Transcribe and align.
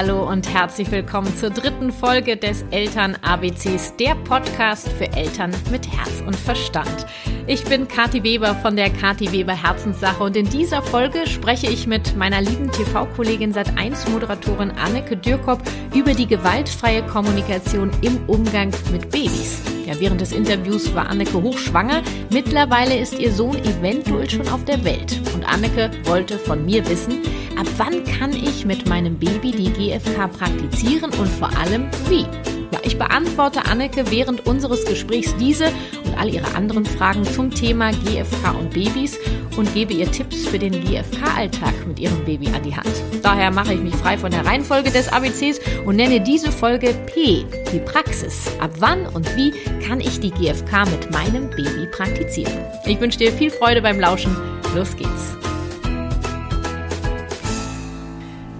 Hallo 0.00 0.30
und 0.30 0.48
herzlich 0.54 0.88
willkommen 0.92 1.36
zur 1.36 1.50
dritten 1.50 1.90
Folge 1.90 2.36
des 2.36 2.64
Eltern 2.70 3.16
ABCs, 3.20 3.96
der 3.96 4.14
Podcast 4.14 4.88
für 4.90 5.10
Eltern 5.12 5.50
mit 5.72 5.88
Herz 5.90 6.22
und 6.24 6.36
Verstand. 6.36 7.04
Ich 7.50 7.64
bin 7.64 7.88
Kathi 7.88 8.22
Weber 8.22 8.54
von 8.56 8.76
der 8.76 8.90
Kathi 8.90 9.32
Weber 9.32 9.54
Herzenssache 9.54 10.22
und 10.22 10.36
in 10.36 10.50
dieser 10.50 10.82
Folge 10.82 11.26
spreche 11.26 11.66
ich 11.66 11.86
mit 11.86 12.14
meiner 12.14 12.42
lieben 12.42 12.70
TV-Kollegin 12.70 13.54
Sat1 13.54 14.10
Moderatorin 14.10 14.70
Anneke 14.72 15.16
Dürkop 15.16 15.58
über 15.94 16.12
die 16.12 16.26
gewaltfreie 16.26 17.02
Kommunikation 17.04 17.90
im 18.02 18.18
Umgang 18.26 18.70
mit 18.92 19.10
Babys. 19.10 19.62
Ja, 19.86 19.98
während 19.98 20.20
des 20.20 20.32
Interviews 20.32 20.94
war 20.94 21.08
Anneke 21.08 21.42
hochschwanger. 21.42 22.02
Mittlerweile 22.28 22.98
ist 22.98 23.18
ihr 23.18 23.32
Sohn 23.32 23.56
eventuell 23.64 24.28
schon 24.28 24.46
auf 24.48 24.66
der 24.66 24.84
Welt. 24.84 25.18
Und 25.34 25.50
Anneke 25.50 25.90
wollte 26.04 26.38
von 26.38 26.66
mir 26.66 26.86
wissen, 26.86 27.22
ab 27.58 27.66
wann 27.78 28.04
kann 28.04 28.34
ich 28.34 28.66
mit 28.66 28.86
meinem 28.90 29.18
Baby 29.18 29.52
die 29.52 29.72
GFK 29.72 30.28
praktizieren 30.30 31.10
und 31.18 31.28
vor 31.28 31.48
allem 31.56 31.86
wie? 32.10 32.26
Ja, 32.70 32.80
ich 32.82 32.98
beantworte 32.98 33.64
Anneke 33.64 34.10
während 34.10 34.46
unseres 34.46 34.84
Gesprächs 34.84 35.34
diese 35.36 35.66
und 36.04 36.18
all 36.18 36.28
ihre 36.28 36.54
anderen 36.54 36.84
Fragen 36.84 37.24
zum 37.24 37.50
Thema 37.50 37.90
GFK 37.90 38.58
und 38.58 38.70
Babys 38.70 39.18
und 39.56 39.72
gebe 39.74 39.94
ihr 39.94 40.10
Tipps 40.10 40.46
für 40.46 40.58
den 40.58 40.72
GFK-Alltag 40.72 41.86
mit 41.86 41.98
ihrem 41.98 42.24
Baby 42.24 42.48
an 42.48 42.62
die 42.62 42.76
Hand. 42.76 42.90
Daher 43.22 43.50
mache 43.50 43.74
ich 43.74 43.80
mich 43.80 43.94
frei 43.96 44.18
von 44.18 44.30
der 44.30 44.44
Reihenfolge 44.44 44.90
des 44.90 45.12
ABCs 45.12 45.60
und 45.84 45.96
nenne 45.96 46.20
diese 46.20 46.52
Folge 46.52 46.94
P, 47.06 47.44
die 47.72 47.80
Praxis. 47.80 48.50
Ab 48.60 48.70
wann 48.78 49.06
und 49.06 49.34
wie 49.36 49.52
kann 49.86 50.00
ich 50.00 50.20
die 50.20 50.30
GFK 50.30 50.84
mit 50.90 51.10
meinem 51.10 51.50
Baby 51.50 51.86
praktizieren? 51.90 52.52
Ich 52.84 53.00
wünsche 53.00 53.18
dir 53.18 53.32
viel 53.32 53.50
Freude 53.50 53.82
beim 53.82 53.98
Lauschen. 53.98 54.36
Los 54.74 54.94
geht's. 54.96 55.34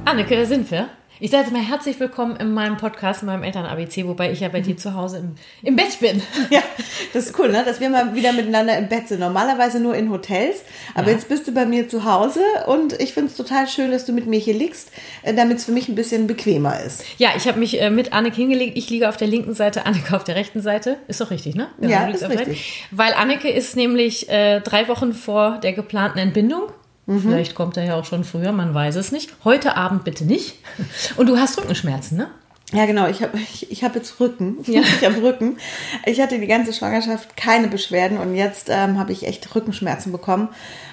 Anneke, 0.05 0.37
da 0.37 0.47
sind 0.47 0.71
wir. 0.71 0.98
Ich 1.21 1.33
sage 1.33 1.43
jetzt 1.43 1.53
mal 1.53 1.61
herzlich 1.63 1.99
willkommen 1.99 2.37
in 2.37 2.55
meinem 2.55 2.77
Podcast, 2.77 3.23
in 3.23 3.27
meinem 3.27 3.43
Eltern-ABC, 3.43 4.07
wobei 4.07 4.31
ich 4.31 4.39
ja 4.39 4.49
bei 4.49 4.61
dir 4.61 4.77
zu 4.77 4.95
Hause 4.95 5.19
im, 5.19 5.35
im 5.63 5.75
Bett 5.75 5.99
bin. 6.01 6.23
Ja, 6.51 6.63
das 7.13 7.27
ist 7.27 7.39
cool, 7.39 7.51
ne? 7.51 7.65
dass 7.65 7.81
wir 7.81 7.91
mal 7.91 8.15
wieder 8.15 8.33
miteinander 8.33 8.79
im 8.79 8.89
Bett 8.89 9.09
sind. 9.09 9.21
Normalerweise 9.21 9.81
nur 9.81 9.97
in 9.97 10.11
Hotels, 10.11 10.63
aber 10.95 11.09
ja. 11.09 11.15
jetzt 11.15 11.29
bist 11.29 11.49
du 11.49 11.53
bei 11.53 11.67
mir 11.67 11.89
zu 11.89 12.05
Hause 12.05 12.41
und 12.67 12.99
ich 13.01 13.13
finde 13.13 13.31
es 13.31 13.37
total 13.37 13.67
schön, 13.67 13.91
dass 13.91 14.07
du 14.07 14.13
mit 14.13 14.27
mir 14.27 14.39
hier 14.39 14.55
liegst, 14.55 14.93
äh, 15.23 15.35
damit 15.35 15.59
es 15.59 15.65
für 15.65 15.73
mich 15.73 15.89
ein 15.89 15.97
bisschen 15.97 16.29
bequemer 16.29 16.81
ist. 16.81 17.05
Ja, 17.19 17.31
ich 17.37 17.49
habe 17.49 17.59
mich 17.59 17.81
äh, 17.81 17.91
mit 17.91 18.13
Anneke 18.13 18.37
hingelegt. 18.37 18.79
Ich 18.79 18.89
liege 18.89 19.09
auf 19.09 19.17
der 19.17 19.27
linken 19.27 19.55
Seite, 19.55 19.87
Anneke 19.87 20.15
auf 20.15 20.23
der 20.23 20.37
rechten 20.37 20.63
Seite. 20.63 20.99
Ist 21.09 21.21
doch 21.21 21.33
richtig, 21.33 21.57
ne? 21.57 21.69
Genau, 21.81 21.93
ja, 21.93 22.09
ist 22.09 22.29
richtig. 22.29 22.85
Weil 22.93 23.13
Anneke 23.13 23.51
ist 23.51 23.75
nämlich 23.75 24.29
äh, 24.29 24.61
drei 24.61 24.87
Wochen 24.87 25.13
vor 25.13 25.59
der 25.59 25.73
geplanten 25.73 26.19
Entbindung 26.19 26.71
Mhm. 27.09 27.21
Vielleicht 27.21 27.55
kommt 27.55 27.79
er 27.79 27.85
ja 27.85 27.95
auch 27.95 28.05
schon 28.05 28.23
früher, 28.23 28.53
man 28.53 28.75
weiß 28.75 28.97
es 28.97 29.13
nicht. 29.13 29.31
Heute 29.43 29.77
Abend 29.77 30.05
bitte 30.05 30.27
nicht. 30.27 30.57
Und 31.17 31.27
du 31.29 31.39
hast 31.39 31.59
Rückenschmerzen, 31.59 32.19
ne? 32.19 32.29
Ja, 32.73 32.85
genau. 32.85 33.09
Ich 33.09 33.23
habe 33.23 33.39
ich, 33.39 33.71
ich 33.71 33.83
hab 33.83 33.95
jetzt 33.95 34.21
Rücken. 34.21 34.59
Ja. 34.67 34.83
Ich 34.83 35.05
habe 35.05 35.23
Rücken. 35.23 35.57
Ich 36.05 36.21
hatte 36.21 36.39
die 36.39 36.47
ganze 36.47 36.75
Schwangerschaft 36.75 37.37
keine 37.37 37.69
Beschwerden 37.69 38.19
und 38.19 38.35
jetzt 38.35 38.69
ähm, 38.71 38.99
habe 38.99 39.13
ich 39.13 39.27
echt 39.27 39.55
Rückenschmerzen 39.55 40.13
bekommen. 40.13 40.49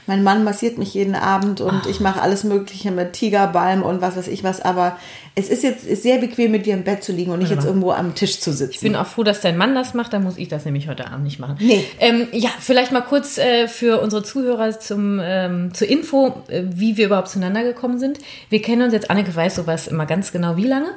Mein 0.08 0.24
Mann 0.24 0.44
massiert 0.44 0.78
mich 0.78 0.94
jeden 0.94 1.16
Abend 1.16 1.62
und 1.62 1.82
Ach. 1.84 1.88
ich 1.88 2.00
mache 2.00 2.22
alles 2.22 2.44
Mögliche 2.44 2.92
mit 2.92 3.14
Tigerbalm 3.14 3.82
und 3.82 4.02
was 4.02 4.16
weiß 4.16 4.28
ich 4.28 4.44
was. 4.44 4.62
Aber 4.62 4.98
es 5.34 5.50
ist 5.50 5.64
jetzt 5.64 5.86
ist 5.86 6.04
sehr 6.04 6.20
bequem, 6.20 6.52
mit 6.52 6.66
dir 6.66 6.76
im 6.76 6.84
Bett 6.84 7.04
zu 7.04 7.12
liegen 7.12 7.32
und 7.32 7.40
nicht 7.40 7.52
jetzt 7.52 7.66
irgendwo 7.66 7.92
am 7.92 8.16
Tisch 8.16 8.40
zu 8.40 8.54
sitzen. 8.54 8.72
Ich 8.72 8.80
bin 8.80 8.96
auch 8.96 9.08
froh, 9.08 9.24
dass 9.24 9.42
dein 9.42 9.58
Mann 9.58 9.76
das 9.76 9.94
macht. 9.94 10.14
Dann 10.14 10.24
muss 10.24 10.38
ich 10.38 10.48
das 10.48 10.64
nämlich 10.64 10.88
heute 10.88 11.08
Abend 11.08 11.24
nicht 11.24 11.40
machen. 11.40 11.58
Nee. 11.60 11.84
Ähm, 12.00 12.28
ja, 12.32 12.52
vielleicht 12.60 12.92
mal 12.92 13.02
kurz 13.02 13.38
äh, 13.38 13.68
für 13.68 14.00
unsere 14.00 14.24
Zuhörer 14.24 14.80
zum, 14.80 15.20
ähm, 15.22 15.74
zur 15.74 15.90
Info, 15.90 16.44
äh, 16.48 16.64
wie 16.70 16.96
wir 16.96 17.08
überhaupt 17.08 17.30
zueinander 17.30 17.64
gekommen 17.64 18.00
sind. 18.00 18.20
Wir 18.50 18.62
kennen 18.62 18.84
uns 18.84 18.94
jetzt, 18.94 19.10
Anneke 19.10 19.36
weiß 19.36 19.56
sowas 19.56 19.88
immer 19.88 20.06
ganz 20.06 20.32
genau, 20.32 20.56
wie 20.56 20.68
lange? 20.68 20.90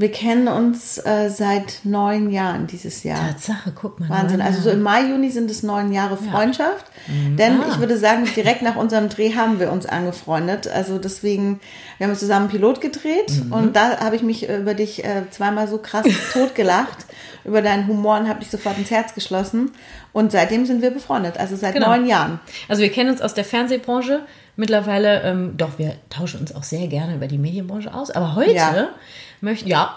Wir 0.00 0.10
kennen 0.10 0.48
uns 0.48 0.96
äh, 0.96 1.28
seit 1.28 1.80
neun 1.84 2.30
Jahren 2.30 2.66
dieses 2.66 3.02
Jahr. 3.02 3.18
Tatsache, 3.32 3.70
guck 3.74 4.00
mal. 4.00 4.08
Wahnsinn. 4.08 4.40
Also 4.40 4.62
so 4.62 4.70
im 4.70 4.80
Mai, 4.80 5.02
Juni 5.02 5.30
sind 5.30 5.50
es 5.50 5.62
neun 5.62 5.92
Jahre 5.92 6.16
Freundschaft. 6.16 6.86
Ja. 7.06 7.12
Mhm. 7.12 7.36
Denn 7.36 7.60
ah. 7.60 7.66
ich 7.68 7.78
würde 7.80 7.98
sagen, 7.98 8.26
direkt 8.34 8.62
nach 8.62 8.76
unserem 8.76 9.10
Dreh 9.10 9.34
haben 9.34 9.60
wir 9.60 9.70
uns 9.70 9.84
angefreundet. 9.84 10.68
Also 10.68 10.96
deswegen, 10.96 11.60
wir 11.98 12.06
haben 12.06 12.16
zusammen 12.16 12.48
Pilot 12.48 12.80
gedreht 12.80 13.30
mhm. 13.44 13.52
und 13.52 13.76
da 13.76 14.00
habe 14.00 14.16
ich 14.16 14.22
mich 14.22 14.48
über 14.48 14.72
dich 14.72 15.04
äh, 15.04 15.24
zweimal 15.28 15.68
so 15.68 15.76
krass 15.76 16.06
totgelacht, 16.32 17.04
über 17.44 17.60
deinen 17.60 17.86
Humor 17.86 18.20
und 18.20 18.26
habe 18.26 18.40
dich 18.40 18.50
sofort 18.50 18.78
ins 18.78 18.90
Herz 18.90 19.12
geschlossen. 19.12 19.72
Und 20.14 20.32
seitdem 20.32 20.64
sind 20.64 20.80
wir 20.80 20.92
befreundet, 20.92 21.36
also 21.36 21.56
seit 21.56 21.74
genau. 21.74 21.88
neun 21.88 22.06
Jahren. 22.06 22.40
Also 22.68 22.80
wir 22.80 22.90
kennen 22.90 23.10
uns 23.10 23.20
aus 23.20 23.34
der 23.34 23.44
Fernsehbranche 23.44 24.22
mittlerweile. 24.56 25.20
Ähm, 25.24 25.58
doch, 25.58 25.78
wir 25.78 25.92
tauschen 26.08 26.40
uns 26.40 26.54
auch 26.54 26.62
sehr 26.62 26.86
gerne 26.86 27.16
über 27.16 27.26
die 27.26 27.38
Medienbranche 27.38 27.92
aus. 27.92 28.10
Aber 28.10 28.34
heute 28.34 28.54
ja 28.54 28.88
möchten, 29.40 29.68
ja, 29.68 29.94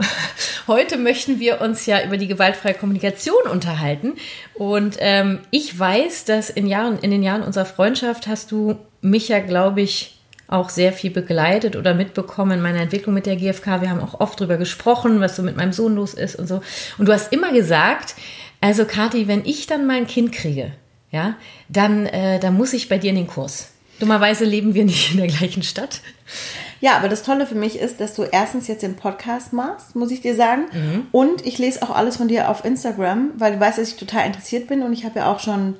heute 0.67 0.97
möchten 0.97 1.39
wir 1.39 1.61
uns 1.61 1.85
ja 1.85 2.03
über 2.03 2.17
die 2.17 2.27
gewaltfreie 2.27 2.73
Kommunikation 2.73 3.43
unterhalten. 3.51 4.13
Und 4.53 4.97
ähm, 4.99 5.39
ich 5.51 5.77
weiß, 5.77 6.25
dass 6.25 6.49
in, 6.49 6.67
Jahren, 6.67 6.99
in 6.99 7.11
den 7.11 7.23
Jahren 7.23 7.43
unserer 7.43 7.65
Freundschaft 7.65 8.27
hast 8.27 8.51
du 8.51 8.77
mich 9.01 9.27
ja, 9.27 9.39
glaube 9.39 9.81
ich, 9.81 10.19
auch 10.47 10.69
sehr 10.69 10.93
viel 10.93 11.09
begleitet 11.09 11.75
oder 11.75 11.93
mitbekommen 11.93 12.51
in 12.51 12.61
meiner 12.61 12.81
Entwicklung 12.81 13.15
mit 13.15 13.25
der 13.25 13.37
GfK. 13.37 13.81
Wir 13.81 13.89
haben 13.89 14.01
auch 14.01 14.19
oft 14.19 14.39
darüber 14.39 14.57
gesprochen, 14.57 15.19
was 15.19 15.35
so 15.35 15.41
mit 15.41 15.57
meinem 15.57 15.73
Sohn 15.73 15.95
los 15.95 16.13
ist 16.13 16.35
und 16.35 16.47
so. 16.47 16.61
Und 16.97 17.07
du 17.07 17.13
hast 17.13 17.33
immer 17.33 17.51
gesagt, 17.51 18.15
also 18.61 18.85
Kathi, 18.85 19.27
wenn 19.27 19.45
ich 19.45 19.67
dann 19.67 19.87
mal 19.87 19.97
ein 19.97 20.07
Kind 20.07 20.31
kriege, 20.31 20.73
ja, 21.11 21.35
dann, 21.69 22.05
äh, 22.05 22.39
dann 22.39 22.55
muss 22.55 22.73
ich 22.73 22.89
bei 22.89 22.97
dir 22.97 23.09
in 23.09 23.15
den 23.15 23.27
Kurs. 23.27 23.71
Dummerweise 23.99 24.45
leben 24.45 24.73
wir 24.73 24.85
nicht 24.85 25.11
in 25.11 25.17
der 25.17 25.27
gleichen 25.27 25.63
Stadt. 25.63 26.01
Ja, 26.83 26.97
aber 26.97 27.07
das 27.07 27.23
Tolle 27.23 27.47
für 27.47 27.55
mich 27.55 27.79
ist, 27.79 28.01
dass 28.01 28.13
du 28.13 28.23
erstens 28.23 28.67
jetzt 28.67 28.83
den 28.83 28.97
Podcast 28.97 29.53
machst, 29.53 29.95
muss 29.95 30.11
ich 30.11 30.19
dir 30.19 30.35
sagen. 30.35 30.63
Mhm. 30.73 31.07
Und 31.13 31.45
ich 31.45 31.57
lese 31.57 31.81
auch 31.81 31.95
alles 31.95 32.17
von 32.17 32.27
dir 32.27 32.49
auf 32.49 32.65
Instagram, 32.65 33.31
weil 33.37 33.53
du 33.53 33.59
weißt, 33.61 33.77
dass 33.77 33.87
ich 33.87 33.95
total 33.95 34.25
interessiert 34.25 34.67
bin 34.67 34.83
und 34.83 34.91
ich 34.91 35.05
habe 35.05 35.19
ja 35.19 35.31
auch 35.31 35.39
schon 35.39 35.77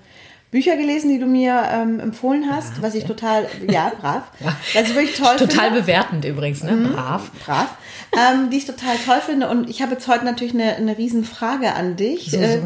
Bücher 0.50 0.78
gelesen, 0.78 1.09
die 1.09 1.19
du 1.19 1.25
mir 1.25 1.62
ähm, 1.74 2.00
empfohlen 2.00 2.46
hast, 2.50 2.75
brav, 2.75 2.84
was 2.84 2.96
ich 2.96 3.03
total, 3.03 3.47
ja, 3.69 3.92
brav, 4.00 4.22
ja. 4.40 4.56
was 4.74 4.84
ich 4.84 4.96
wirklich 4.96 5.18
toll 5.18 5.36
total 5.36 5.72
finde. 5.72 5.81
bewertend 5.81 6.24
übrigens, 6.24 6.63
ne? 6.63 6.72
Mhm, 6.72 6.94
brav. 6.94 7.31
Brav. 7.46 7.75
Ähm, 8.13 8.50
die 8.50 8.56
ich 8.56 8.66
total 8.66 8.96
toll 9.06 9.19
finde. 9.25 9.50
Und 9.50 9.69
ich 9.69 9.81
habe 9.81 9.92
jetzt 9.92 10.08
heute 10.08 10.24
natürlich 10.24 10.53
eine, 10.53 10.78
eine 10.78 10.97
Riesenfrage 10.97 11.74
an 11.74 11.97
dich. 11.97 12.31
So, 12.31 12.38
so. 12.38 12.44
Äh, 12.44 12.62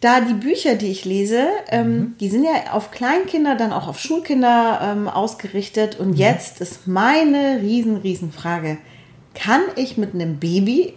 da 0.00 0.20
die 0.20 0.34
Bücher, 0.34 0.74
die 0.74 0.90
ich 0.90 1.04
lese, 1.04 1.46
ähm, 1.68 1.88
mhm. 1.88 2.14
die 2.20 2.28
sind 2.28 2.44
ja 2.44 2.72
auf 2.72 2.90
Kleinkinder, 2.90 3.56
dann 3.56 3.72
auch 3.72 3.88
auf 3.88 3.98
Schulkinder 3.98 4.80
ähm, 4.82 5.08
ausgerichtet. 5.08 5.98
Und 5.98 6.10
mhm. 6.10 6.16
jetzt 6.16 6.60
ist 6.60 6.86
meine 6.86 7.60
riesen, 7.62 7.96
riesen 7.96 8.32
Frage. 8.32 8.78
Kann 9.34 9.62
ich 9.76 9.96
mit 9.96 10.14
einem 10.14 10.38
Baby 10.38 10.94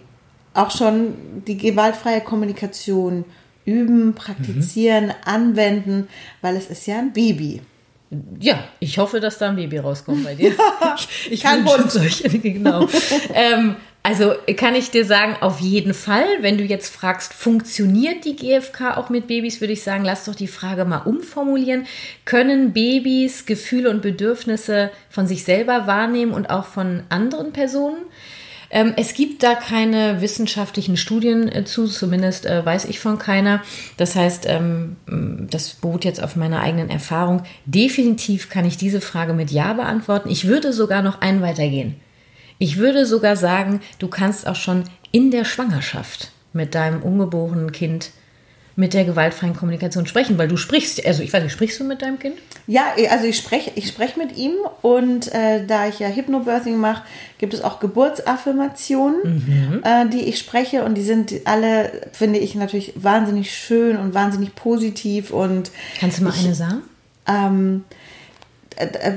auch 0.53 0.71
schon 0.71 1.13
die 1.47 1.57
gewaltfreie 1.57 2.21
Kommunikation 2.21 3.25
üben, 3.65 4.15
praktizieren, 4.15 5.07
mhm. 5.07 5.13
anwenden, 5.25 6.07
weil 6.41 6.55
es 6.55 6.67
ist 6.67 6.87
ja 6.87 6.99
ein 6.99 7.13
Baby. 7.13 7.61
Ja, 8.39 8.63
ich 8.79 8.97
hoffe, 8.97 9.19
dass 9.19 9.37
da 9.37 9.49
ein 9.49 9.55
Baby 9.55 9.77
rauskommt 9.77 10.23
bei 10.23 10.33
dir. 10.33 10.51
ich, 10.97 11.31
ich 11.31 11.43
kann 11.43 11.63
Wunsch. 11.63 11.91
Solche, 11.91 12.27
genau. 12.39 12.87
ähm, 13.33 13.75
also 14.01 14.33
kann 14.55 14.75
ich 14.75 14.91
dir 14.91 15.03
sagen, 15.03 15.35
auf 15.41 15.59
jeden 15.59 15.93
Fall, 15.93 16.25
wenn 16.39 16.57
du 16.57 16.63
jetzt 16.63 16.93
fragst, 16.93 17.33
funktioniert 17.33 18.23
die 18.23 18.35
GfK 18.35 18.97
auch 18.97 19.09
mit 19.09 19.27
Babys, 19.27 19.59
würde 19.59 19.73
ich 19.73 19.83
sagen, 19.83 20.05
lass 20.05 20.25
doch 20.25 20.35
die 20.35 20.47
Frage 20.47 20.85
mal 20.85 20.99
umformulieren. 20.99 21.85
Können 22.23 22.71
Babys 22.71 23.45
Gefühle 23.45 23.89
und 23.89 24.01
Bedürfnisse 24.01 24.91
von 25.09 25.27
sich 25.27 25.43
selber 25.43 25.85
wahrnehmen 25.85 26.31
und 26.31 26.49
auch 26.49 26.65
von 26.65 27.03
anderen 27.09 27.51
Personen? 27.51 28.05
Ähm, 28.71 28.93
es 28.95 29.15
gibt 29.15 29.43
da 29.43 29.55
keine 29.55 30.21
wissenschaftlichen 30.21 30.95
Studien 30.95 31.51
äh, 31.51 31.65
zu, 31.65 31.87
zumindest 31.87 32.45
äh, 32.45 32.65
weiß 32.65 32.85
ich 32.85 32.99
von 32.99 33.17
keiner. 33.17 33.61
Das 33.97 34.15
heißt, 34.15 34.45
ähm, 34.47 34.95
das 35.49 35.73
beruht 35.73 36.05
jetzt 36.05 36.23
auf 36.23 36.35
meiner 36.35 36.61
eigenen 36.61 36.89
Erfahrung. 36.89 37.43
Definitiv 37.65 38.49
kann 38.49 38.65
ich 38.65 38.77
diese 38.77 39.01
Frage 39.01 39.33
mit 39.33 39.51
Ja 39.51 39.73
beantworten. 39.73 40.29
Ich 40.29 40.47
würde 40.47 40.71
sogar 40.71 41.01
noch 41.01 41.21
einen 41.21 41.41
weitergehen. 41.41 41.95
Ich 42.59 42.77
würde 42.77 43.05
sogar 43.05 43.35
sagen, 43.35 43.81
du 43.97 44.07
kannst 44.07 44.45
auch 44.45 44.55
schon 44.55 44.83
in 45.11 45.31
der 45.31 45.45
Schwangerschaft 45.45 46.31
mit 46.53 46.75
deinem 46.75 47.01
ungeborenen 47.01 47.71
Kind 47.71 48.11
mit 48.79 48.93
der 48.93 49.03
gewaltfreien 49.03 49.53
Kommunikation 49.57 50.07
sprechen, 50.07 50.37
weil 50.37 50.47
du 50.47 50.55
sprichst, 50.55 51.05
also 51.05 51.21
ich 51.21 51.33
weiß 51.33 51.43
nicht, 51.43 51.51
sprichst 51.51 51.81
du 51.81 51.83
mit 51.83 52.01
deinem 52.01 52.17
Kind? 52.17 52.35
Ja, 52.65 52.83
also 53.11 53.25
ich 53.25 53.35
spreche 53.35 53.71
ich 53.75 53.89
sprech 53.89 54.15
mit 54.15 54.37
ihm 54.37 54.53
und 54.81 55.33
äh, 55.33 55.65
da 55.67 55.89
ich 55.89 55.99
ja 55.99 56.07
Hypnobirthing 56.07 56.77
mache, 56.77 57.03
gibt 57.39 57.53
es 57.53 57.61
auch 57.61 57.81
Geburtsaffirmationen, 57.81 59.19
mhm. 59.23 59.81
äh, 59.83 60.07
die 60.07 60.21
ich 60.29 60.39
spreche 60.39 60.85
und 60.85 60.95
die 60.95 61.01
sind 61.01 61.33
alle, 61.43 61.91
finde 62.13 62.39
ich, 62.39 62.55
natürlich 62.55 62.93
wahnsinnig 62.95 63.53
schön 63.53 63.97
und 63.97 64.13
wahnsinnig 64.13 64.55
positiv 64.55 65.31
und 65.31 65.71
Kannst 65.99 66.19
du 66.19 66.23
mal 66.23 66.33
ich, 66.33 66.45
eine 66.45 66.55
sagen? 66.55 66.81
Ähm, 67.27 67.83
äh, 67.89 67.95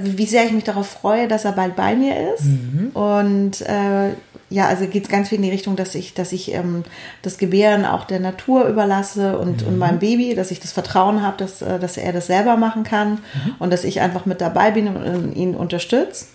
wie 0.02 0.26
sehr 0.26 0.44
ich 0.44 0.52
mich 0.52 0.64
darauf 0.64 0.88
freue, 0.88 1.28
dass 1.28 1.44
er 1.44 1.52
bald 1.52 1.76
bei 1.76 1.94
mir 1.94 2.34
ist. 2.34 2.44
Mhm. 2.44 2.90
Und 2.94 3.60
äh, 3.62 4.10
ja, 4.50 4.66
also 4.66 4.86
geht 4.86 5.04
es 5.04 5.08
ganz 5.08 5.28
viel 5.30 5.36
in 5.36 5.42
die 5.42 5.50
Richtung, 5.50 5.76
dass 5.76 5.94
ich, 5.94 6.14
dass 6.14 6.32
ich 6.32 6.52
ähm, 6.52 6.84
das 7.22 7.38
Gebären 7.38 7.84
auch 7.84 8.04
der 8.04 8.20
Natur 8.20 8.66
überlasse 8.66 9.38
und, 9.38 9.62
mhm. 9.62 9.68
und 9.68 9.78
meinem 9.78 9.98
Baby, 9.98 10.34
dass 10.34 10.50
ich 10.50 10.60
das 10.60 10.72
Vertrauen 10.72 11.22
habe, 11.22 11.38
dass, 11.38 11.62
äh, 11.62 11.78
dass 11.78 11.96
er 11.96 12.12
das 12.12 12.26
selber 12.26 12.56
machen 12.56 12.84
kann 12.84 13.12
mhm. 13.12 13.54
und 13.58 13.72
dass 13.72 13.84
ich 13.84 14.00
einfach 14.00 14.26
mit 14.26 14.40
dabei 14.40 14.70
bin 14.70 14.88
und 14.88 15.34
ihn 15.34 15.54
unterstütze. 15.54 16.26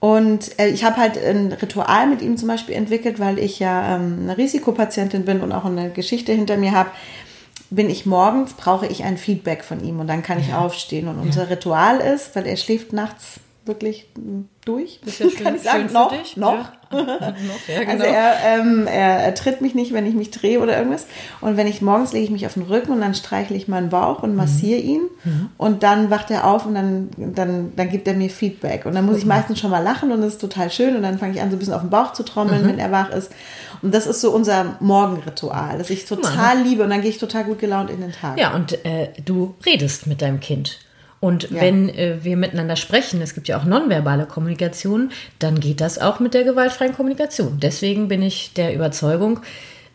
Und 0.00 0.58
äh, 0.60 0.68
ich 0.68 0.84
habe 0.84 0.96
halt 0.96 1.18
ein 1.18 1.52
Ritual 1.52 2.06
mit 2.06 2.22
ihm 2.22 2.36
zum 2.36 2.48
Beispiel 2.48 2.76
entwickelt, 2.76 3.18
weil 3.18 3.38
ich 3.38 3.58
ja 3.58 3.96
ähm, 3.96 4.20
eine 4.22 4.38
Risikopatientin 4.38 5.24
bin 5.24 5.40
und 5.40 5.52
auch 5.52 5.64
eine 5.64 5.90
Geschichte 5.90 6.32
hinter 6.32 6.56
mir 6.56 6.72
habe. 6.72 6.90
Bin 7.70 7.90
ich 7.90 8.06
morgens, 8.06 8.54
brauche 8.54 8.86
ich 8.86 9.04
ein 9.04 9.18
Feedback 9.18 9.62
von 9.62 9.84
ihm 9.84 10.00
und 10.00 10.06
dann 10.06 10.22
kann 10.22 10.40
ich 10.40 10.48
ja. 10.48 10.58
aufstehen. 10.58 11.08
Und 11.08 11.18
unser 11.18 11.50
Ritual 11.50 11.98
ist, 12.00 12.34
weil 12.34 12.46
er 12.46 12.56
schläft 12.56 12.92
nachts 12.92 13.40
wirklich 13.66 14.06
durch. 14.68 15.00
Das 15.04 15.20
ist 15.20 15.38
ja 15.38 15.40
kann 15.44 15.56
ich 15.56 15.62
sagen, 15.62 15.92
noch, 15.92 16.12
noch. 16.36 16.52
Ja. 16.54 16.72
noch 16.90 17.68
ja, 17.68 17.80
genau. 17.80 17.90
Also 17.90 18.04
er, 18.04 18.34
ähm, 18.44 18.86
er, 18.86 19.20
er, 19.24 19.34
tritt 19.34 19.60
mich 19.60 19.74
nicht, 19.74 19.92
wenn 19.92 20.06
ich 20.06 20.14
mich 20.14 20.30
drehe 20.30 20.60
oder 20.60 20.76
irgendwas. 20.76 21.06
Und 21.40 21.56
wenn 21.56 21.66
ich 21.66 21.82
morgens 21.82 22.12
lege 22.12 22.24
ich 22.24 22.30
mich 22.30 22.46
auf 22.46 22.54
den 22.54 22.62
Rücken 22.62 22.92
und 22.92 23.00
dann 23.00 23.14
streichle 23.14 23.56
ich 23.56 23.68
meinen 23.68 23.90
Bauch 23.90 24.22
und 24.22 24.34
massiere 24.34 24.80
ihn. 24.80 25.02
Mhm. 25.24 25.50
Und 25.58 25.82
dann 25.82 26.10
wacht 26.10 26.30
er 26.30 26.46
auf 26.46 26.66
und 26.66 26.74
dann, 26.74 27.10
dann, 27.16 27.72
dann 27.76 27.88
gibt 27.90 28.08
er 28.08 28.14
mir 28.14 28.30
Feedback. 28.30 28.86
Und 28.86 28.94
dann 28.94 29.04
muss 29.04 29.18
ich 29.18 29.26
meistens 29.26 29.58
schon 29.58 29.70
mal 29.70 29.82
lachen 29.82 30.12
und 30.12 30.20
das 30.22 30.34
ist 30.34 30.40
total 30.40 30.70
schön. 30.70 30.96
Und 30.96 31.02
dann 31.02 31.18
fange 31.18 31.34
ich 31.34 31.42
an, 31.42 31.50
so 31.50 31.56
ein 31.56 31.58
bisschen 31.58 31.74
auf 31.74 31.82
den 31.82 31.90
Bauch 31.90 32.12
zu 32.12 32.22
trommeln, 32.22 32.62
mhm. 32.62 32.68
wenn 32.68 32.78
er 32.78 32.90
wach 32.90 33.10
ist. 33.10 33.32
Und 33.82 33.94
das 33.94 34.06
ist 34.06 34.20
so 34.20 34.30
unser 34.30 34.76
Morgenritual, 34.80 35.78
das 35.78 35.90
ich 35.90 36.04
total 36.06 36.62
liebe. 36.62 36.84
Und 36.84 36.90
dann 36.90 37.02
gehe 37.02 37.10
ich 37.10 37.18
total 37.18 37.44
gut 37.44 37.58
gelaunt 37.58 37.90
in 37.90 38.00
den 38.00 38.12
Tag. 38.12 38.38
Ja, 38.38 38.54
und 38.54 38.84
äh, 38.84 39.08
du 39.24 39.54
redest 39.64 40.06
mit 40.06 40.22
deinem 40.22 40.40
Kind. 40.40 40.78
Und 41.20 41.50
ja. 41.50 41.60
wenn 41.60 41.88
äh, 41.88 42.18
wir 42.22 42.36
miteinander 42.36 42.76
sprechen, 42.76 43.20
es 43.20 43.34
gibt 43.34 43.48
ja 43.48 43.58
auch 43.58 43.64
nonverbale 43.64 44.26
Kommunikation, 44.26 45.10
dann 45.38 45.58
geht 45.58 45.80
das 45.80 45.98
auch 45.98 46.20
mit 46.20 46.34
der 46.34 46.44
gewaltfreien 46.44 46.94
Kommunikation. 46.94 47.58
Deswegen 47.60 48.08
bin 48.08 48.22
ich 48.22 48.52
der 48.54 48.74
Überzeugung 48.74 49.40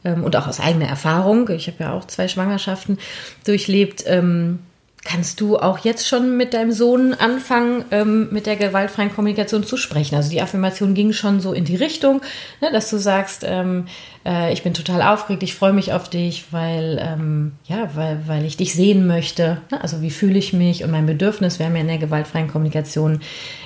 ähm, 0.03 0.23
und 0.23 0.35
auch 0.35 0.47
aus 0.47 0.59
eigener 0.59 0.87
Erfahrung, 0.87 1.49
ich 1.49 1.67
habe 1.67 1.83
ja 1.83 1.93
auch 1.93 2.05
zwei 2.05 2.27
Schwangerschaften 2.27 2.97
durchlebt, 3.45 4.03
ähm, 4.05 4.59
kannst 5.03 5.41
du 5.41 5.57
auch 5.57 5.79
jetzt 5.79 6.07
schon 6.07 6.37
mit 6.37 6.53
deinem 6.53 6.71
Sohn 6.71 7.13
anfangen, 7.13 7.83
ähm, 7.91 8.29
mit 8.31 8.45
der 8.45 8.55
gewaltfreien 8.55 9.13
Kommunikation 9.13 9.63
zu 9.63 9.75
sprechen. 9.75 10.15
Also 10.15 10.29
die 10.29 10.41
Affirmation 10.41 10.93
ging 10.93 11.11
schon 11.11 11.41
so 11.41 11.53
in 11.53 11.65
die 11.65 11.75
Richtung, 11.75 12.21
ne, 12.61 12.71
dass 12.71 12.89
du 12.89 12.97
sagst, 12.97 13.43
ähm, 13.45 13.85
äh, 14.25 14.53
ich 14.53 14.63
bin 14.63 14.73
total 14.73 15.01
aufgeregt, 15.01 15.43
ich 15.43 15.55
freue 15.55 15.73
mich 15.73 15.91
auf 15.91 16.09
dich, 16.09 16.45
weil, 16.51 16.99
ähm, 17.01 17.53
ja, 17.65 17.89
weil, 17.95 18.21
weil 18.27 18.45
ich 18.45 18.55
dich 18.55 18.73
sehen 18.73 19.05
möchte. 19.05 19.61
Ne? 19.71 19.81
Also 19.81 20.01
wie 20.01 20.11
fühle 20.11 20.39
ich 20.39 20.53
mich 20.53 20.83
und 20.83 20.91
mein 20.91 21.05
Bedürfnis. 21.05 21.59
Wir 21.59 21.65
haben 21.65 21.75
ja 21.75 21.81
in 21.81 21.87
der 21.87 21.97
gewaltfreien 21.97 22.47
Kommunikation 22.47 23.19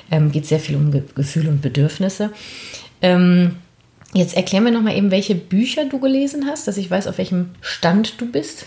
ähm, 0.10 0.31
geht 0.31 0.45
sehr 0.45 0.60
viel 0.60 0.75
um 0.75 0.92
Ge 0.92 1.04
Gefühle 1.13 1.50
und 1.50 1.62
Bedürfnisse. 1.62 2.31
Ähm, 3.01 3.57
jetzt 4.13 4.36
erklär 4.36 4.62
mir 4.62 4.72
nochmal 4.72 4.98
eben, 4.98 5.12
welche 5.12 5.36
Bücher 5.36 5.86
du 5.86 6.00
gelesen 6.00 6.45
hast, 6.48 6.68
dass 6.68 6.78
ich 6.78 6.89
weiß, 6.89 7.07
auf 7.07 7.19
welchem 7.19 7.50
Stand 7.62 8.19
du 8.19 8.25
bist. 8.31 8.66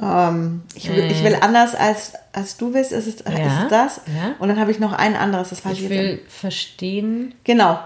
Ähm, 0.00 0.62
ich, 0.74 0.88
will, 0.88 1.10
ich 1.10 1.24
will 1.24 1.34
äh. 1.34 1.40
anders 1.40 1.74
als, 1.74 2.12
als 2.32 2.56
du 2.56 2.74
willst, 2.74 2.92
ist 2.92 3.06
es, 3.06 3.24
ja, 3.26 3.62
ist 3.62 3.70
das. 3.70 4.00
Ja. 4.06 4.34
Und 4.38 4.48
dann 4.48 4.58
habe 4.58 4.70
ich 4.70 4.78
noch 4.78 4.92
ein 4.92 5.16
anderes, 5.16 5.50
das 5.50 5.64
weiß 5.64 5.72
ich, 5.72 5.84
ich 5.84 5.90
will 5.90 6.22
verstehen. 6.28 7.34
Genau. 7.44 7.78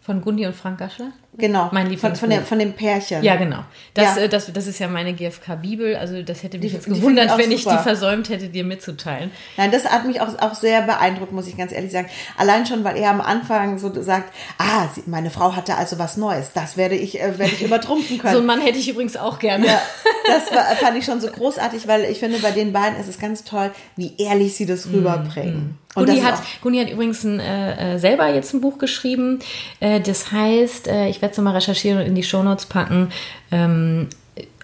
Von 0.00 0.22
Gundi 0.22 0.46
und 0.46 0.56
Frank 0.56 0.78
Gaschler? 0.78 1.12
Genau. 1.38 1.68
Mein 1.72 1.96
von, 1.96 2.16
von, 2.16 2.30
der, 2.30 2.42
von 2.42 2.58
dem 2.58 2.72
Pärchen. 2.72 3.22
Ja, 3.22 3.36
genau. 3.36 3.60
Das, 3.94 4.16
ja. 4.16 4.22
Äh, 4.22 4.28
das, 4.28 4.52
das 4.52 4.66
ist 4.66 4.80
ja 4.80 4.88
meine 4.88 5.14
GfK-Bibel. 5.14 5.94
Also 5.96 6.20
das 6.22 6.42
hätte 6.42 6.58
mich 6.58 6.70
die, 6.70 6.76
jetzt 6.76 6.86
gewundert, 6.86 7.26
ich 7.26 7.38
wenn 7.38 7.56
super. 7.56 7.72
ich 7.72 7.78
die 7.78 7.82
versäumt 7.82 8.28
hätte, 8.28 8.48
dir 8.48 8.64
mitzuteilen. 8.64 9.30
Nein, 9.56 9.70
das 9.70 9.88
hat 9.88 10.04
mich 10.04 10.20
auch, 10.20 10.36
auch 10.40 10.54
sehr 10.54 10.82
beeindruckt, 10.82 11.32
muss 11.32 11.46
ich 11.46 11.56
ganz 11.56 11.70
ehrlich 11.70 11.92
sagen. 11.92 12.08
Allein 12.36 12.66
schon, 12.66 12.82
weil 12.82 12.96
er 12.96 13.10
am 13.10 13.20
Anfang 13.20 13.78
so 13.78 13.90
sagt, 14.02 14.34
ah, 14.58 14.88
meine 15.06 15.30
Frau 15.30 15.54
hatte 15.54 15.76
also 15.76 15.98
was 16.00 16.16
Neues. 16.16 16.50
Das 16.52 16.76
werde 16.76 16.96
ich, 16.96 17.20
äh, 17.20 17.38
werde 17.38 17.52
ich 17.52 17.62
übertrumpfen 17.62 18.18
können. 18.18 18.32
so 18.32 18.38
einen 18.38 18.46
Mann 18.46 18.60
hätte 18.60 18.78
ich 18.78 18.88
übrigens 18.88 19.16
auch 19.16 19.38
gerne. 19.38 19.66
Ja, 19.66 19.80
das 20.26 20.50
war, 20.52 20.64
fand 20.76 20.98
ich 20.98 21.04
schon 21.04 21.20
so 21.20 21.28
großartig, 21.28 21.86
weil 21.86 22.04
ich 22.04 22.18
finde, 22.18 22.38
bei 22.40 22.50
den 22.50 22.72
beiden 22.72 22.98
ist 22.98 23.08
es 23.08 23.20
ganz 23.20 23.44
toll, 23.44 23.70
wie 23.94 24.14
ehrlich 24.18 24.56
sie 24.56 24.66
das 24.66 24.86
mm, 24.86 24.94
rüberbringen. 24.94 25.56
Mm. 25.56 25.78
Guni 26.06 26.20
hat, 26.20 26.42
Guni 26.62 26.78
hat 26.78 26.90
übrigens 26.90 27.24
ein, 27.24 27.40
äh, 27.40 27.94
äh, 27.94 27.98
selber 27.98 28.32
jetzt 28.32 28.54
ein 28.54 28.60
Buch 28.60 28.78
geschrieben. 28.78 29.40
Äh, 29.80 30.00
das 30.00 30.32
heißt, 30.32 30.88
äh, 30.88 31.08
ich 31.08 31.20
werde 31.20 31.32
es 31.32 31.38
nochmal 31.38 31.54
recherchieren 31.54 32.00
und 32.00 32.06
in 32.06 32.14
die 32.14 32.22
Shownotes 32.22 32.66
packen. 32.66 33.10
Ähm, 33.50 34.08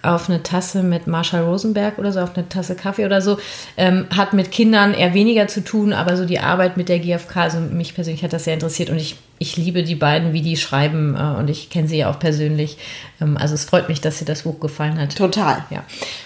auf 0.05 0.29
eine 0.29 0.43
Tasse 0.43 0.83
mit 0.83 1.07
Marshall 1.07 1.43
Rosenberg 1.43 1.97
oder 1.97 2.11
so, 2.11 2.19
auf 2.19 2.35
eine 2.35 2.47
Tasse 2.47 2.75
Kaffee 2.75 3.05
oder 3.05 3.21
so, 3.21 3.37
ähm, 3.77 4.07
hat 4.15 4.33
mit 4.33 4.51
Kindern 4.51 4.93
eher 4.93 5.13
weniger 5.13 5.47
zu 5.47 5.63
tun, 5.63 5.93
aber 5.93 6.17
so 6.17 6.25
die 6.25 6.39
Arbeit 6.39 6.77
mit 6.77 6.89
der 6.89 6.99
GfK, 6.99 7.35
also 7.37 7.59
mich 7.59 7.95
persönlich 7.95 8.23
hat 8.23 8.33
das 8.33 8.45
sehr 8.45 8.53
interessiert 8.53 8.89
und 8.89 8.97
ich, 8.97 9.17
ich 9.39 9.57
liebe 9.57 9.83
die 9.83 9.95
beiden, 9.95 10.33
wie 10.33 10.41
die 10.41 10.57
schreiben 10.57 11.15
äh, 11.15 11.39
und 11.39 11.49
ich 11.49 11.69
kenne 11.69 11.87
sie 11.87 11.97
ja 11.97 12.09
auch 12.09 12.19
persönlich. 12.19 12.77
Ähm, 13.21 13.37
also 13.37 13.55
es 13.55 13.65
freut 13.65 13.89
mich, 13.89 14.01
dass 14.01 14.19
dir 14.19 14.25
das 14.25 14.43
Buch 14.43 14.59
gefallen 14.59 14.99
hat. 14.99 15.15
Total. 15.15 15.65
Ja. 15.69 15.83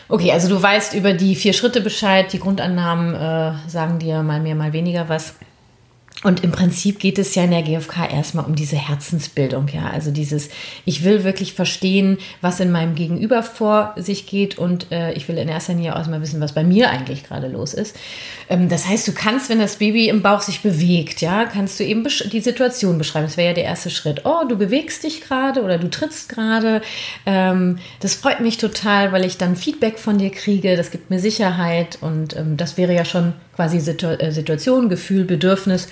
Okay, 0.07 0.31
also 0.31 0.49
du 0.49 0.61
weißt 0.61 0.93
über 0.93 1.13
die 1.13 1.35
vier 1.35 1.53
Schritte 1.53 1.81
Bescheid, 1.81 2.31
die 2.33 2.39
Grundannahmen 2.39 3.15
äh, 3.15 3.53
sagen 3.67 3.99
dir 3.99 4.23
mal 4.23 4.39
mehr, 4.39 4.55
mal 4.55 4.73
weniger 4.73 5.09
was. 5.09 5.35
Und 6.21 6.43
im 6.43 6.51
Prinzip 6.51 6.99
geht 6.99 7.17
es 7.17 7.33
ja 7.35 7.45
in 7.45 7.51
der 7.51 7.61
GfK 7.61 8.11
erstmal 8.11 8.43
um 8.43 8.53
diese 8.53 8.75
Herzensbildung, 8.75 9.69
ja. 9.69 9.89
Also 9.89 10.11
dieses, 10.11 10.49
ich 10.83 11.05
will 11.05 11.23
wirklich 11.23 11.53
verstehen, 11.53 12.17
was 12.41 12.59
in 12.59 12.71
meinem 12.71 12.95
Gegenüber 12.95 13.41
vor 13.41 13.93
sich 13.95 14.25
geht 14.25 14.57
und 14.57 14.91
äh, 14.91 15.13
ich 15.13 15.29
will 15.29 15.37
in 15.37 15.47
erster 15.47 15.73
Linie 15.73 15.95
auch 15.95 16.05
mal 16.07 16.21
wissen, 16.21 16.41
was 16.41 16.51
bei 16.51 16.65
mir 16.65 16.89
eigentlich 16.89 17.23
gerade 17.23 17.47
los 17.47 17.73
ist. 17.73 17.95
Ähm, 18.49 18.67
das 18.67 18.85
heißt, 18.85 19.07
du 19.07 19.13
kannst, 19.13 19.49
wenn 19.49 19.59
das 19.59 19.77
Baby 19.77 20.09
im 20.09 20.21
Bauch 20.21 20.41
sich 20.41 20.61
bewegt, 20.61 21.21
ja, 21.21 21.45
kannst 21.45 21.79
du 21.79 21.85
eben 21.85 22.05
die 22.05 22.41
Situation 22.41 22.97
beschreiben. 22.97 23.25
Das 23.25 23.37
wäre 23.37 23.49
ja 23.49 23.53
der 23.53 23.63
erste 23.63 23.89
Schritt. 23.89 24.25
Oh, 24.25 24.43
du 24.45 24.57
bewegst 24.57 25.05
dich 25.05 25.21
gerade 25.21 25.63
oder 25.63 25.77
du 25.77 25.89
trittst 25.89 26.27
gerade. 26.27 26.81
Ähm, 27.25 27.77
das 28.01 28.15
freut 28.15 28.41
mich 28.41 28.57
total, 28.57 29.13
weil 29.13 29.23
ich 29.23 29.37
dann 29.37 29.55
Feedback 29.55 29.97
von 29.97 30.17
dir 30.17 30.31
kriege. 30.31 30.75
Das 30.75 30.91
gibt 30.91 31.09
mir 31.09 31.19
Sicherheit 31.19 31.97
und 32.01 32.35
ähm, 32.35 32.57
das 32.57 32.75
wäre 32.75 32.93
ja 32.93 33.05
schon 33.05 33.35
quasi 33.59 33.77
äh, 33.77 34.31
Situation, 34.31 34.87
Gefühl, 34.87 35.25
Bedürfnis, 35.25 35.89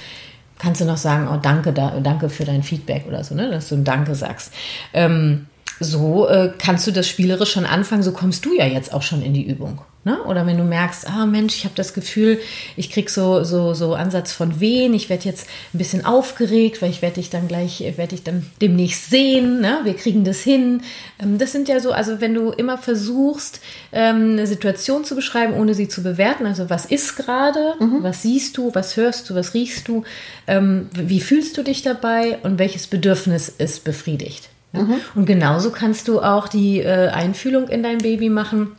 kannst 0.58 0.80
du 0.80 0.86
noch 0.86 0.96
sagen, 0.96 1.28
oh 1.30 1.38
danke, 1.42 1.74
da, 1.74 2.00
danke 2.00 2.30
für 2.30 2.46
dein 2.46 2.64
Feedback 2.64 3.06
oder 3.10 3.26
so, 3.26 3.36
ne? 3.36 3.52
dass 3.52 3.68
du 3.68 3.76
ein 3.76 3.84
Danke 3.84 4.16
sagst. 4.16 4.54
Ähm, 4.94 5.48
so 5.82 6.30
äh, 6.30 6.54
kannst 6.58 6.88
du 6.88 6.92
das 6.92 7.10
spielerisch 7.10 7.52
schon 7.52 7.66
anfangen, 7.66 8.04
so 8.04 8.14
kommst 8.14 8.46
du 8.46 8.56
ja 8.56 8.66
jetzt 8.66 8.94
auch 8.94 9.02
schon 9.02 9.22
in 9.22 9.34
die 9.34 9.46
Übung. 9.46 9.82
Ne? 10.08 10.24
Oder 10.24 10.48
wenn 10.48 10.58
du 10.58 10.64
merkst, 10.64 11.06
ah 11.06 11.26
Mensch, 11.26 11.58
ich 11.58 11.66
habe 11.66 11.76
das 11.76 11.94
Gefühl, 11.94 12.40
ich 12.78 12.90
krieg 12.90 13.10
so, 13.10 13.44
so, 13.44 13.74
so 13.74 13.94
Ansatz 13.94 14.32
von 14.32 14.62
Wehen, 14.62 14.94
ich 14.94 15.10
werde 15.10 15.26
jetzt 15.26 15.50
ein 15.74 15.80
bisschen 15.80 16.06
aufgeregt, 16.06 16.82
weil 16.82 16.92
ich 16.92 17.02
werde 17.02 17.16
dich 17.16 17.30
dann 17.30 17.50
gleich, 17.50 17.84
werde 17.98 18.16
ich 18.16 18.24
dann 18.24 18.46
demnächst 18.62 19.10
sehen, 19.10 19.60
ne? 19.60 19.82
wir 19.84 19.98
kriegen 19.98 20.24
das 20.24 20.40
hin. 20.40 20.82
Ähm, 21.22 21.38
das 21.38 21.52
sind 21.52 21.68
ja 21.68 21.82
so, 21.82 21.92
also 21.92 22.22
wenn 22.22 22.34
du 22.34 22.52
immer 22.52 22.78
versuchst, 22.78 23.60
ähm, 23.92 24.32
eine 24.32 24.48
Situation 24.48 25.04
zu 25.04 25.14
beschreiben, 25.14 25.56
ohne 25.56 25.74
sie 25.74 25.90
zu 25.90 26.02
bewerten, 26.02 26.46
also 26.46 26.70
was 26.70 26.86
ist 26.86 27.18
gerade, 27.18 27.74
mhm. 27.82 28.02
was 28.02 28.22
siehst 28.22 28.58
du, 28.58 28.74
was 28.74 28.96
hörst 28.96 29.30
du, 29.30 29.36
was 29.36 29.54
riechst 29.54 29.90
du, 29.90 30.06
ähm, 30.48 30.88
wie 30.94 31.20
fühlst 31.20 31.58
du 31.58 31.64
dich 31.64 31.82
dabei 31.82 32.38
und 32.44 32.60
welches 32.60 32.88
Bedürfnis 32.88 33.50
ist 33.50 33.84
befriedigt. 33.84 34.48
Mhm. 34.72 35.02
Und 35.16 35.26
genauso 35.26 35.72
kannst 35.72 36.08
du 36.08 36.22
auch 36.22 36.48
die 36.48 36.80
äh, 36.80 37.10
Einfühlung 37.10 37.68
in 37.68 37.84
dein 37.84 37.98
Baby 37.98 38.30
machen 38.30 38.78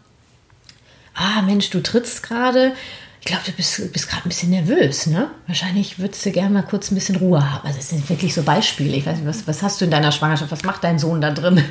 ah 1.19 1.43
Mensch, 1.43 1.71
du 1.71 1.81
trittst 1.83 2.23
gerade. 2.23 2.75
Ich 3.29 3.35
glaube, 3.35 3.45
du 3.45 3.53
bist, 3.53 3.93
bist 3.93 4.09
gerade 4.09 4.25
ein 4.25 4.31
bisschen 4.31 4.49
nervös, 4.49 5.07
ne? 5.07 5.31
Wahrscheinlich 5.47 5.99
würdest 5.99 6.25
du 6.25 6.31
gerne 6.31 6.49
mal 6.49 6.63
kurz 6.63 6.91
ein 6.91 6.95
bisschen 6.95 7.17
Ruhe 7.17 7.39
haben. 7.39 7.67
Also 7.67 7.79
es 7.79 7.91
sind 7.91 8.09
wirklich 8.09 8.33
so 8.33 8.43
Beispiele. 8.43 8.97
Ich 8.97 9.05
weiß 9.05 9.19
nicht, 9.19 9.27
was, 9.27 9.47
was 9.47 9.63
hast 9.63 9.83
du 9.83 9.85
in 9.85 9.91
deiner 9.91 10.13
Schwangerschaft? 10.13 10.51
Was 10.51 10.65
macht 10.65 10.83
dein 10.83 10.99
Sohn 10.99 11.21
da 11.21 11.31
drin? 11.31 11.63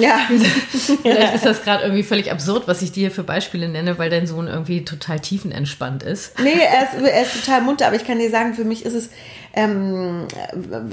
Ja. 0.00 0.20
Vielleicht 1.02 1.34
ist 1.34 1.44
das 1.44 1.62
gerade 1.64 1.82
irgendwie 1.84 2.02
völlig 2.02 2.32
absurd, 2.32 2.66
was 2.66 2.80
ich 2.80 2.92
dir 2.92 3.10
für 3.10 3.24
Beispiele 3.24 3.68
nenne, 3.68 3.98
weil 3.98 4.08
dein 4.08 4.26
Sohn 4.26 4.48
irgendwie 4.48 4.82
total 4.82 5.20
tiefenentspannt 5.20 6.02
ist. 6.02 6.40
Nee, 6.40 6.54
er 6.54 6.84
ist, 6.84 7.06
er 7.06 7.22
ist 7.24 7.44
total 7.44 7.60
munter, 7.60 7.86
aber 7.86 7.96
ich 7.96 8.06
kann 8.06 8.18
dir 8.18 8.30
sagen, 8.30 8.54
für 8.54 8.64
mich 8.64 8.86
ist 8.86 8.94
es, 8.94 9.10
ähm, 9.52 10.28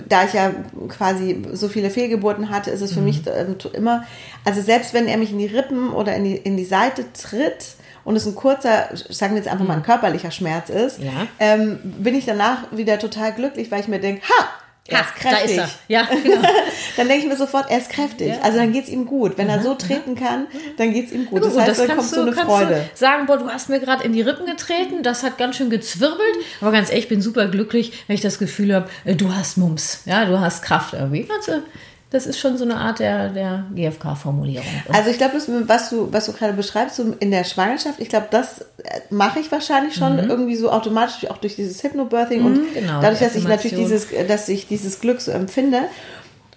da 0.10 0.25
ich 0.25 0.34
ja 0.34 0.51
quasi 0.89 1.44
so 1.53 1.70
viele 1.70 1.91
Fehlgeburten 1.91 2.50
hatte, 2.50 2.72
ist 2.72 2.82
es 2.82 2.91
für 2.91 3.00
mhm. 3.00 3.06
mich 3.06 3.22
ähm, 3.25 3.56
immer, 3.72 4.03
also 4.44 4.62
selbst 4.62 4.94
wenn 4.94 5.08
er 5.08 5.15
mich 5.15 5.32
in 5.32 5.38
die 5.38 5.46
Rippen 5.46 5.94
oder 5.94 6.13
in 6.13 6.25
die, 6.25 6.36
in 6.36 6.58
die 6.58 6.65
Seite 6.65 7.06
tritt, 7.13 7.76
und 8.07 8.15
es 8.15 8.25
ein 8.25 8.35
kurzer, 8.35 8.87
sagen 9.09 9.33
wir 9.33 9.41
jetzt 9.41 9.51
einfach 9.51 9.65
mal 9.65 9.73
ein 9.73 9.79
mhm. 9.79 9.83
körperlicher 9.83 10.31
Schmerz 10.31 10.69
ist, 10.69 10.99
ja. 10.99 11.27
ähm, 11.39 11.79
bin 11.83 12.15
ich 12.15 12.25
danach 12.25 12.59
wieder 12.71 12.99
total 12.99 13.33
glücklich, 13.33 13.69
weil 13.69 13.81
ich 13.81 13.89
mir 13.89 13.99
denke, 13.99 14.21
ha, 14.29 14.47
er 14.87 15.01
ist 15.01 15.15
kräftig. 15.15 15.57
Da 15.57 15.63
ist 15.63 15.73
er. 15.89 15.89
Ja, 15.89 16.07
genau. 16.23 16.47
dann 16.95 17.07
denke 17.09 17.23
ich 17.23 17.29
mir 17.29 17.35
sofort, 17.35 17.69
er 17.69 17.79
ist 17.79 17.89
kräftig. 17.89 18.29
Ja. 18.29 18.35
Also 18.43 18.59
dann 18.59 18.71
geht 18.71 18.85
es 18.85 18.89
ihm 18.89 19.07
gut. 19.07 19.37
Wenn 19.37 19.49
er 19.49 19.61
so 19.61 19.73
treten 19.73 20.15
kann, 20.15 20.47
dann 20.77 20.93
geht 20.93 21.07
es 21.07 21.11
ihm 21.11 21.25
gut. 21.25 21.43
Das 21.43 21.57
heißt, 21.57 21.67
das 21.67 21.77
dann 21.79 21.97
kommt 21.97 22.09
so 22.09 22.21
eine 22.21 22.31
Freude. 22.31 22.89
sagen, 22.93 23.25
boah, 23.25 23.39
du 23.39 23.49
hast 23.49 23.67
mir 23.67 23.81
gerade 23.81 24.05
in 24.05 24.13
die 24.13 24.21
Rippen 24.21 24.45
getreten, 24.45 25.03
das 25.03 25.23
hat 25.23 25.37
ganz 25.37 25.57
schön 25.57 25.69
gezwirbelt. 25.69 26.21
Aber 26.61 26.71
ganz 26.71 26.87
ehrlich, 26.87 27.03
ich 27.03 27.09
bin 27.09 27.21
super 27.21 27.49
glücklich, 27.49 28.05
wenn 28.07 28.13
ich 28.13 28.21
das 28.21 28.39
Gefühl 28.39 28.73
habe, 28.73 28.89
äh, 29.03 29.15
du 29.15 29.35
hast 29.35 29.57
Mums. 29.57 30.03
Ja, 30.05 30.23
du 30.23 30.39
hast 30.39 30.63
Kraft 30.63 30.93
irgendwie. 30.93 31.25
Kannst 31.25 31.49
du 31.49 31.61
das 32.09 32.25
ist 32.25 32.39
schon 32.39 32.57
so 32.57 32.63
eine 32.63 32.77
Art 32.77 32.99
der, 32.99 33.29
der 33.29 33.65
GFK-Formulierung. 33.75 34.65
Also 34.93 35.09
ich 35.09 35.17
glaube, 35.17 35.33
was 35.67 35.89
du, 35.89 36.07
was 36.11 36.25
du 36.25 36.31
gerade 36.31 36.53
beschreibst, 36.53 36.95
so 36.95 37.13
in 37.19 37.31
der 37.31 37.43
Schwangerschaft, 37.43 37.99
ich 37.99 38.07
glaube, 38.07 38.27
das 38.31 38.61
äh, 38.61 39.01
mache 39.09 39.39
ich 39.39 39.51
wahrscheinlich 39.51 39.95
schon 39.95 40.13
mhm. 40.13 40.29
irgendwie 40.29 40.55
so 40.55 40.71
automatisch, 40.71 41.29
auch 41.29 41.37
durch 41.37 41.57
dieses 41.57 41.83
Hypnobirthing 41.83 42.39
mhm, 42.39 42.45
und 42.45 42.73
genau, 42.73 43.01
dadurch, 43.01 43.19
dass 43.19 43.35
ich 43.35 43.43
natürlich 43.43 43.77
dieses, 43.77 44.07
dass 44.27 44.47
ich 44.47 44.67
dieses 44.67 45.01
Glück 45.01 45.19
so 45.19 45.31
empfinde. 45.31 45.81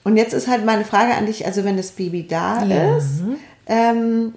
Und 0.05 0.17
jetzt 0.17 0.33
ist 0.33 0.49
halt 0.49 0.65
meine 0.65 0.85
Frage 0.85 1.15
an 1.15 1.27
dich, 1.27 1.45
also 1.45 1.65
wenn 1.65 1.77
das 1.77 1.91
Baby 1.91 2.27
da 2.27 2.65
ja. 2.65 2.97
ist, 2.97 3.21
Ähm, 3.67 4.35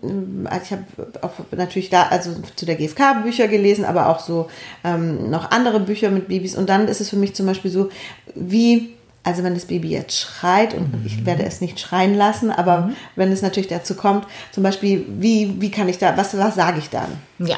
ich 0.63 0.71
habe 0.71 0.83
auch 1.21 1.31
natürlich 1.51 1.89
da, 1.89 2.03
also 2.03 2.35
zu 2.55 2.67
der 2.67 2.75
GfK 2.75 3.23
Bücher 3.23 3.47
gelesen, 3.47 3.83
aber 3.83 4.09
auch 4.09 4.19
so 4.19 4.47
ähm, 4.83 5.31
noch 5.31 5.49
andere 5.49 5.79
Bücher 5.79 6.11
mit 6.11 6.27
Babys. 6.27 6.55
Und 6.55 6.69
dann 6.69 6.87
ist 6.87 7.01
es 7.01 7.09
für 7.09 7.15
mich 7.15 7.33
zum 7.33 7.47
Beispiel 7.47 7.71
so, 7.71 7.89
wie 8.35 8.93
also 9.23 9.43
wenn 9.43 9.53
das 9.53 9.65
Baby 9.65 9.89
jetzt 9.89 10.19
schreit, 10.19 10.73
und 10.73 10.93
mhm. 10.93 11.05
ich 11.05 11.25
werde 11.25 11.43
es 11.43 11.61
nicht 11.61 11.79
schreien 11.79 12.15
lassen, 12.15 12.51
aber 12.51 12.81
mhm. 12.81 12.95
wenn 13.15 13.31
es 13.31 13.41
natürlich 13.41 13.69
dazu 13.69 13.95
kommt, 13.95 14.27
zum 14.51 14.63
Beispiel, 14.63 15.05
wie, 15.07 15.61
wie 15.61 15.71
kann 15.71 15.87
ich 15.87 15.97
da, 15.97 16.15
was, 16.17 16.37
was 16.37 16.55
sage 16.55 16.79
ich 16.79 16.89
dann? 16.89 17.09
Ja. 17.39 17.57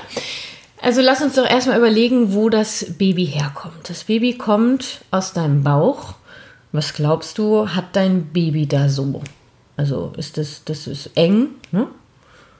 Also 0.81 1.01
lass 1.01 1.21
uns 1.21 1.35
doch 1.35 1.49
erstmal 1.49 1.79
überlegen, 1.79 2.33
wo 2.33 2.49
das 2.49 2.85
Baby 2.97 3.25
herkommt. 3.25 3.89
Das 3.89 4.03
Baby 4.03 4.37
kommt 4.37 5.01
aus 5.09 5.33
deinem 5.33 5.63
Bauch. 5.63 6.15
Was 6.71 6.93
glaubst 6.93 7.37
du, 7.37 7.69
hat 7.69 7.95
dein 7.95 8.25
Baby 8.25 8.67
da 8.67 8.89
so? 8.89 9.21
Also 9.77 10.13
ist 10.17 10.37
das, 10.37 10.63
das 10.65 10.87
ist 10.87 11.11
eng, 11.15 11.47
ne? 11.71 11.87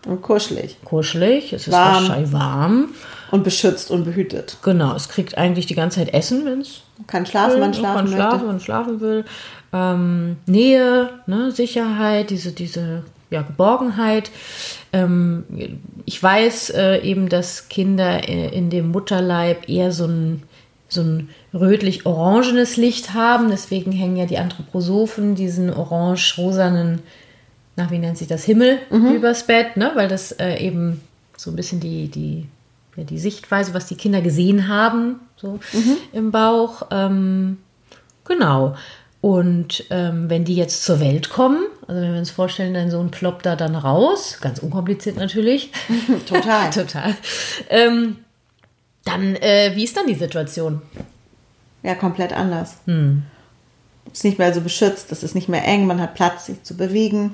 Und 0.05 0.21
kuschelig. 0.21 0.77
Kuschelig, 0.85 1.51
es 1.53 1.67
ist 1.67 1.73
warm. 1.73 1.95
wahrscheinlich 1.95 2.31
warm. 2.31 2.89
Und 3.31 3.43
beschützt 3.43 3.89
und 3.89 4.03
behütet. 4.05 4.57
Genau, 4.61 4.95
es 4.95 5.09
kriegt 5.09 5.37
eigentlich 5.37 5.65
die 5.65 5.75
ganze 5.75 5.99
Zeit 5.99 6.13
Essen, 6.13 6.45
wenn 6.45 6.61
es. 6.61 6.81
Kann 7.07 7.25
schlafen, 7.25 7.59
wenn 7.59 7.73
schlafen 7.73 8.05
kann 8.05 8.07
schlafen, 8.07 8.47
wenn 8.47 8.59
schlafen 8.59 9.01
will. 9.01 9.25
Ähm, 9.73 10.37
Nähe, 10.45 11.09
ne, 11.25 11.51
Sicherheit, 11.51 12.29
diese, 12.29 12.51
diese 12.51 13.03
ja, 13.29 13.41
Geborgenheit. 13.41 14.31
Ähm, 14.93 15.43
ich 16.05 16.21
weiß 16.21 16.69
äh, 16.71 17.01
eben, 17.01 17.29
dass 17.29 17.67
Kinder 17.67 18.29
äh, 18.29 18.55
in 18.55 18.69
dem 18.69 18.91
Mutterleib 18.91 19.67
eher 19.67 19.91
so 19.91 20.05
ein, 20.05 20.43
so 20.87 21.01
ein 21.01 21.29
rötlich-orangenes 21.53 22.77
Licht 22.77 23.13
haben. 23.13 23.49
Deswegen 23.49 23.91
hängen 23.91 24.17
ja 24.17 24.25
die 24.25 24.37
Anthroposophen 24.37 25.35
diesen 25.35 25.73
orange-rosanen, 25.73 27.01
nach 27.75 27.91
wie 27.91 27.97
nennt 27.97 28.17
sich 28.17 28.27
das, 28.27 28.43
Himmel 28.43 28.79
mhm. 28.89 29.15
übers 29.15 29.47
Bett, 29.47 29.77
ne? 29.77 29.91
weil 29.95 30.07
das 30.07 30.31
äh, 30.33 30.57
eben 30.57 31.01
so 31.37 31.51
ein 31.51 31.55
bisschen 31.55 31.79
die, 31.79 32.07
die, 32.07 32.47
ja, 32.95 33.03
die 33.03 33.19
Sichtweise, 33.19 33.73
was 33.73 33.87
die 33.87 33.95
Kinder 33.95 34.21
gesehen 34.21 34.67
haben, 34.67 35.19
so 35.35 35.59
mhm. 35.73 35.97
im 36.13 36.31
Bauch. 36.31 36.87
Ähm, 36.91 37.57
genau. 38.23 38.75
Und 39.21 39.85
ähm, 39.89 40.29
wenn 40.29 40.45
die 40.45 40.55
jetzt 40.55 40.83
zur 40.83 40.99
Welt 40.99 41.31
kommen, 41.31 41.65
also 41.87 41.99
wenn 41.99 42.11
wir 42.13 42.19
uns 42.19 42.29
vorstellen, 42.29 42.75
dein 42.75 42.91
Sohn 42.91 43.09
ploppt 43.09 43.45
da 43.45 43.55
dann 43.55 43.75
raus, 43.75 44.37
ganz 44.39 44.59
unkompliziert 44.59 45.17
natürlich. 45.17 45.71
Total. 46.27 46.69
Total. 46.71 47.15
Ähm, 47.69 48.17
dann, 49.03 49.35
äh, 49.37 49.71
wie 49.75 49.83
ist 49.83 49.97
dann 49.97 50.07
die 50.07 50.15
Situation? 50.15 50.81
Ja, 51.83 51.95
komplett 51.95 52.33
anders. 52.33 52.77
Hm. 52.85 53.23
Ist 54.11 54.23
nicht 54.23 54.39
mehr 54.39 54.53
so 54.53 54.61
beschützt, 54.61 55.11
es 55.11 55.23
ist 55.23 55.35
nicht 55.35 55.49
mehr 55.49 55.65
eng, 55.65 55.87
man 55.87 55.99
hat 55.99 56.15
Platz, 56.15 56.45
sich 56.45 56.63
zu 56.63 56.77
bewegen. 56.77 57.33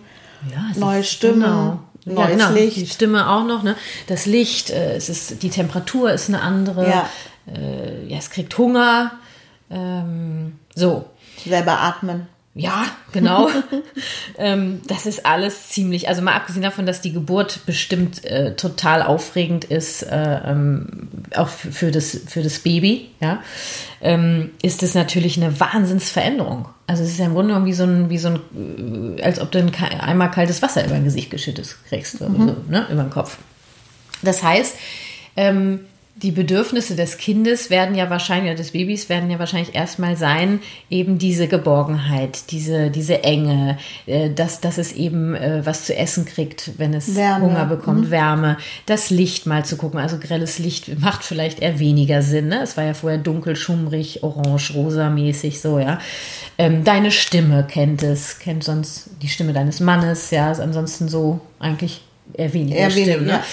Ja, 0.50 0.80
neue 0.80 1.04
Stimme, 1.04 1.46
genau. 1.46 1.80
neues 2.06 2.30
ja, 2.30 2.48
genau. 2.48 2.52
Licht. 2.52 2.78
Die 2.78 2.88
Stimme 2.88 3.30
auch 3.30 3.46
noch, 3.46 3.64
ne? 3.64 3.76
Das 4.08 4.26
Licht, 4.26 4.70
äh, 4.70 4.96
es 4.96 5.10
ist, 5.10 5.44
die 5.44 5.50
Temperatur 5.50 6.12
ist 6.12 6.30
eine 6.30 6.42
andere. 6.42 6.90
Ja, 6.90 7.10
äh, 7.54 8.06
ja 8.08 8.18
es 8.18 8.30
kriegt 8.30 8.58
Hunger. 8.58 9.12
Ähm, 9.70 10.60
so. 10.76 11.06
Selber 11.46 11.80
atmen. 11.80 12.28
Ja, 12.54 12.86
genau. 13.14 13.50
ähm, 14.38 14.82
das 14.86 15.06
ist 15.06 15.26
alles 15.26 15.70
ziemlich, 15.70 16.10
also 16.10 16.22
mal 16.22 16.36
abgesehen 16.36 16.64
davon, 16.64 16.86
dass 16.86 17.00
die 17.00 17.14
Geburt 17.14 17.66
bestimmt 17.66 18.26
äh, 18.26 18.56
total 18.56 19.04
aufregend 19.04 19.64
ist, 19.64 20.04
äh, 20.04 20.42
ähm, 20.46 21.08
auch 21.34 21.48
für 21.48 21.92
das, 21.92 22.20
für 22.28 22.44
das 22.44 22.60
Baby, 22.60 23.10
ja, 23.22 23.42
ähm, 24.02 24.52
ist 24.62 24.84
es 24.84 24.96
natürlich 24.96 25.38
eine 25.38 25.62
Wahnsinnsveränderung. 25.62 26.68
Also 26.92 27.04
es 27.04 27.12
ist 27.12 27.20
ja 27.20 27.26
im 27.26 27.34
Grunde 27.34 27.54
genommen 27.54 27.68
wie 27.68 27.74
so 27.74 27.84
ein, 27.84 28.10
wie 28.10 28.18
so 28.18 28.28
ein, 28.28 29.16
als 29.24 29.40
ob 29.40 29.50
du 29.50 29.60
ein, 29.60 29.74
einmal 29.74 30.30
kaltes 30.30 30.62
Wasser 30.62 30.84
über 30.84 30.96
dein 30.96 31.06
Gesicht 31.06 31.32
geschüttet 31.32 31.74
kriegst, 31.88 32.20
mhm. 32.20 32.36
so, 32.36 32.56
ne, 32.68 32.86
über 32.92 33.04
den 33.04 33.10
Kopf. 33.10 33.38
Das 34.24 34.44
heißt, 34.44 34.76
ähm, 35.38 35.86
die 36.22 36.32
Bedürfnisse 36.32 36.96
des 36.96 37.18
Kindes 37.18 37.70
werden 37.70 37.96
ja 37.96 38.10
wahrscheinlich, 38.10 38.52
oder 38.52 38.58
des 38.58 38.72
Babys 38.72 39.10
werden 39.10 39.32
ja 39.32 39.40
wahrscheinlich 39.40 39.74
erstmal 39.74 40.16
sein, 40.18 40.60
eben 40.90 41.18
diese 41.18 41.48
Geborgenheit, 41.48 42.52
diese, 42.52 42.92
diese 42.92 43.24
Enge, 43.24 43.78
äh, 44.06 44.30
dass, 44.30 44.62
dass 44.62 44.78
es 44.78 44.92
eben 44.92 45.34
äh, 45.34 45.66
was 45.66 45.86
zu 45.86 45.96
essen 45.96 46.26
kriegt, 46.26 46.72
wenn 46.78 46.94
es 46.94 47.16
Wärme. 47.16 47.46
Hunger 47.46 47.66
bekommt, 47.66 48.08
mhm. 48.08 48.12
Wärme, 48.12 48.58
das 48.86 49.10
Licht 49.10 49.48
mal 49.48 49.66
zu 49.66 49.78
gucken. 49.78 50.00
Also 50.00 50.20
grelles 50.20 50.60
Licht 50.60 51.00
macht 51.00 51.24
vielleicht 51.24 51.60
eher 51.60 51.80
weniger 51.80 52.22
Sinn. 52.22 52.50
Ne? 52.50 52.62
Es 52.62 52.78
war 52.78 52.84
ja 52.84 52.94
vorher 52.94 53.20
dunkel, 53.20 53.56
schummrig, 53.56 54.22
orange, 54.24 54.74
rosa 54.76 55.10
mäßig, 55.10 55.60
so, 55.60 55.80
ja. 55.80 56.00
Ähm, 56.58 56.84
deine 56.84 57.12
Stimme 57.12 57.66
kennt 57.68 58.04
es, 58.04 58.38
kennt 58.38 58.64
sonst 58.64 59.10
die 59.22 59.28
Stimme 59.28 59.54
deines 59.54 59.80
Mannes, 59.80 60.30
ja, 60.30 60.52
ist 60.52 60.60
ansonsten 60.60 61.10
so 61.10 61.42
eigentlich 61.60 62.02
eher 62.34 62.54
weniger 62.54 62.78
eher 62.78 62.92
Stimmen. 62.92 63.08
Wenig, 63.08 63.22
ne? 63.22 63.32
ja. 63.32 63.44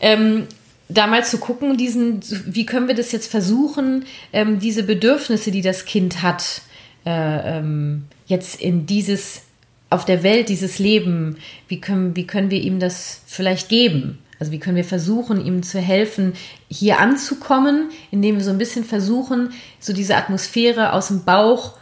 ähm, 0.00 0.46
da 0.88 1.06
mal 1.06 1.24
zu 1.24 1.38
gucken, 1.38 1.76
diesen, 1.76 2.20
wie 2.46 2.66
können 2.66 2.88
wir 2.88 2.94
das 2.94 3.12
jetzt 3.12 3.30
versuchen, 3.30 4.04
ähm, 4.32 4.58
diese 4.58 4.82
Bedürfnisse, 4.82 5.50
die 5.50 5.60
das 5.60 5.84
Kind 5.84 6.22
hat, 6.22 6.62
äh, 7.04 7.58
ähm, 7.58 8.04
jetzt 8.26 8.60
in 8.60 8.86
dieses, 8.86 9.42
auf 9.90 10.04
der 10.04 10.22
Welt, 10.22 10.48
dieses 10.48 10.78
Leben, 10.78 11.36
wie 11.68 11.80
können, 11.80 12.16
wie 12.16 12.26
können 12.26 12.50
wir 12.50 12.60
ihm 12.60 12.80
das 12.80 13.22
vielleicht 13.26 13.68
geben? 13.68 14.18
Also 14.40 14.52
wie 14.52 14.58
können 14.58 14.76
wir 14.76 14.84
versuchen, 14.84 15.44
ihm 15.44 15.62
zu 15.62 15.80
helfen, 15.80 16.34
hier 16.68 17.00
anzukommen, 17.00 17.90
indem 18.10 18.36
wir 18.36 18.44
so 18.44 18.50
ein 18.50 18.58
bisschen 18.58 18.84
versuchen, 18.84 19.50
so 19.80 19.92
diese 19.92 20.16
Atmosphäre 20.16 20.92
aus 20.92 21.08
dem 21.08 21.24
Bauch, 21.24 21.76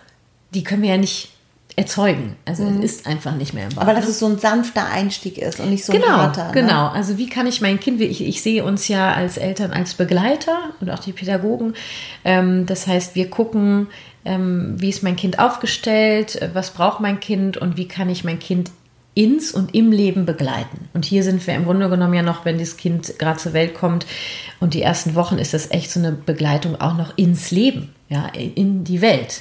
die 0.54 0.64
können 0.64 0.82
wir 0.82 0.90
ja 0.90 0.96
nicht 0.96 1.28
erzeugen. 1.74 2.36
Also 2.46 2.64
mhm. 2.64 2.78
es 2.78 2.96
ist 2.96 3.06
einfach 3.06 3.34
nicht 3.34 3.52
mehr 3.52 3.64
im 3.64 3.74
Bauch. 3.74 3.82
Aber 3.82 3.92
dass 3.92 4.04
ne? 4.04 4.10
es 4.10 4.18
so 4.18 4.26
ein 4.26 4.38
sanfter 4.38 4.86
Einstieg 4.86 5.36
ist 5.36 5.60
und 5.60 5.70
nicht 5.70 5.84
so 5.84 5.92
genau, 5.92 6.06
ein 6.06 6.12
harter. 6.12 6.46
Ne? 6.46 6.52
Genau, 6.52 6.88
also 6.88 7.18
wie 7.18 7.28
kann 7.28 7.46
ich 7.46 7.60
mein 7.60 7.78
Kind, 7.80 8.00
ich, 8.00 8.24
ich 8.24 8.42
sehe 8.42 8.64
uns 8.64 8.88
ja 8.88 9.12
als 9.12 9.36
Eltern 9.36 9.72
als 9.72 9.94
Begleiter 9.94 10.56
und 10.80 10.90
auch 10.90 11.00
die 11.00 11.12
Pädagogen. 11.12 11.74
Ähm, 12.24 12.64
das 12.64 12.86
heißt, 12.86 13.14
wir 13.14 13.28
gucken, 13.28 13.88
ähm, 14.24 14.74
wie 14.78 14.88
ist 14.88 15.02
mein 15.02 15.16
Kind 15.16 15.38
aufgestellt, 15.38 16.40
was 16.54 16.70
braucht 16.70 17.00
mein 17.00 17.20
Kind 17.20 17.58
und 17.58 17.76
wie 17.76 17.88
kann 17.88 18.08
ich 18.08 18.24
mein 18.24 18.38
Kind 18.38 18.70
ins 19.14 19.50
und 19.50 19.74
im 19.74 19.92
Leben 19.92 20.26
begleiten. 20.26 20.88
Und 20.92 21.04
hier 21.04 21.22
sind 21.22 21.46
wir 21.46 21.54
im 21.54 21.64
Grunde 21.64 21.88
genommen 21.88 22.12
ja 22.14 22.22
noch, 22.22 22.44
wenn 22.44 22.58
das 22.58 22.76
Kind 22.76 23.18
gerade 23.18 23.38
zur 23.38 23.54
Welt 23.54 23.74
kommt 23.74 24.06
und 24.60 24.74
die 24.74 24.82
ersten 24.82 25.14
Wochen 25.14 25.38
ist 25.38 25.54
das 25.54 25.70
echt 25.70 25.90
so 25.90 26.00
eine 26.00 26.12
Begleitung 26.12 26.78
auch 26.80 26.96
noch 26.96 27.16
ins 27.16 27.50
Leben, 27.50 27.94
ja, 28.08 28.26
in 28.28 28.84
die 28.84 29.00
Welt. 29.00 29.40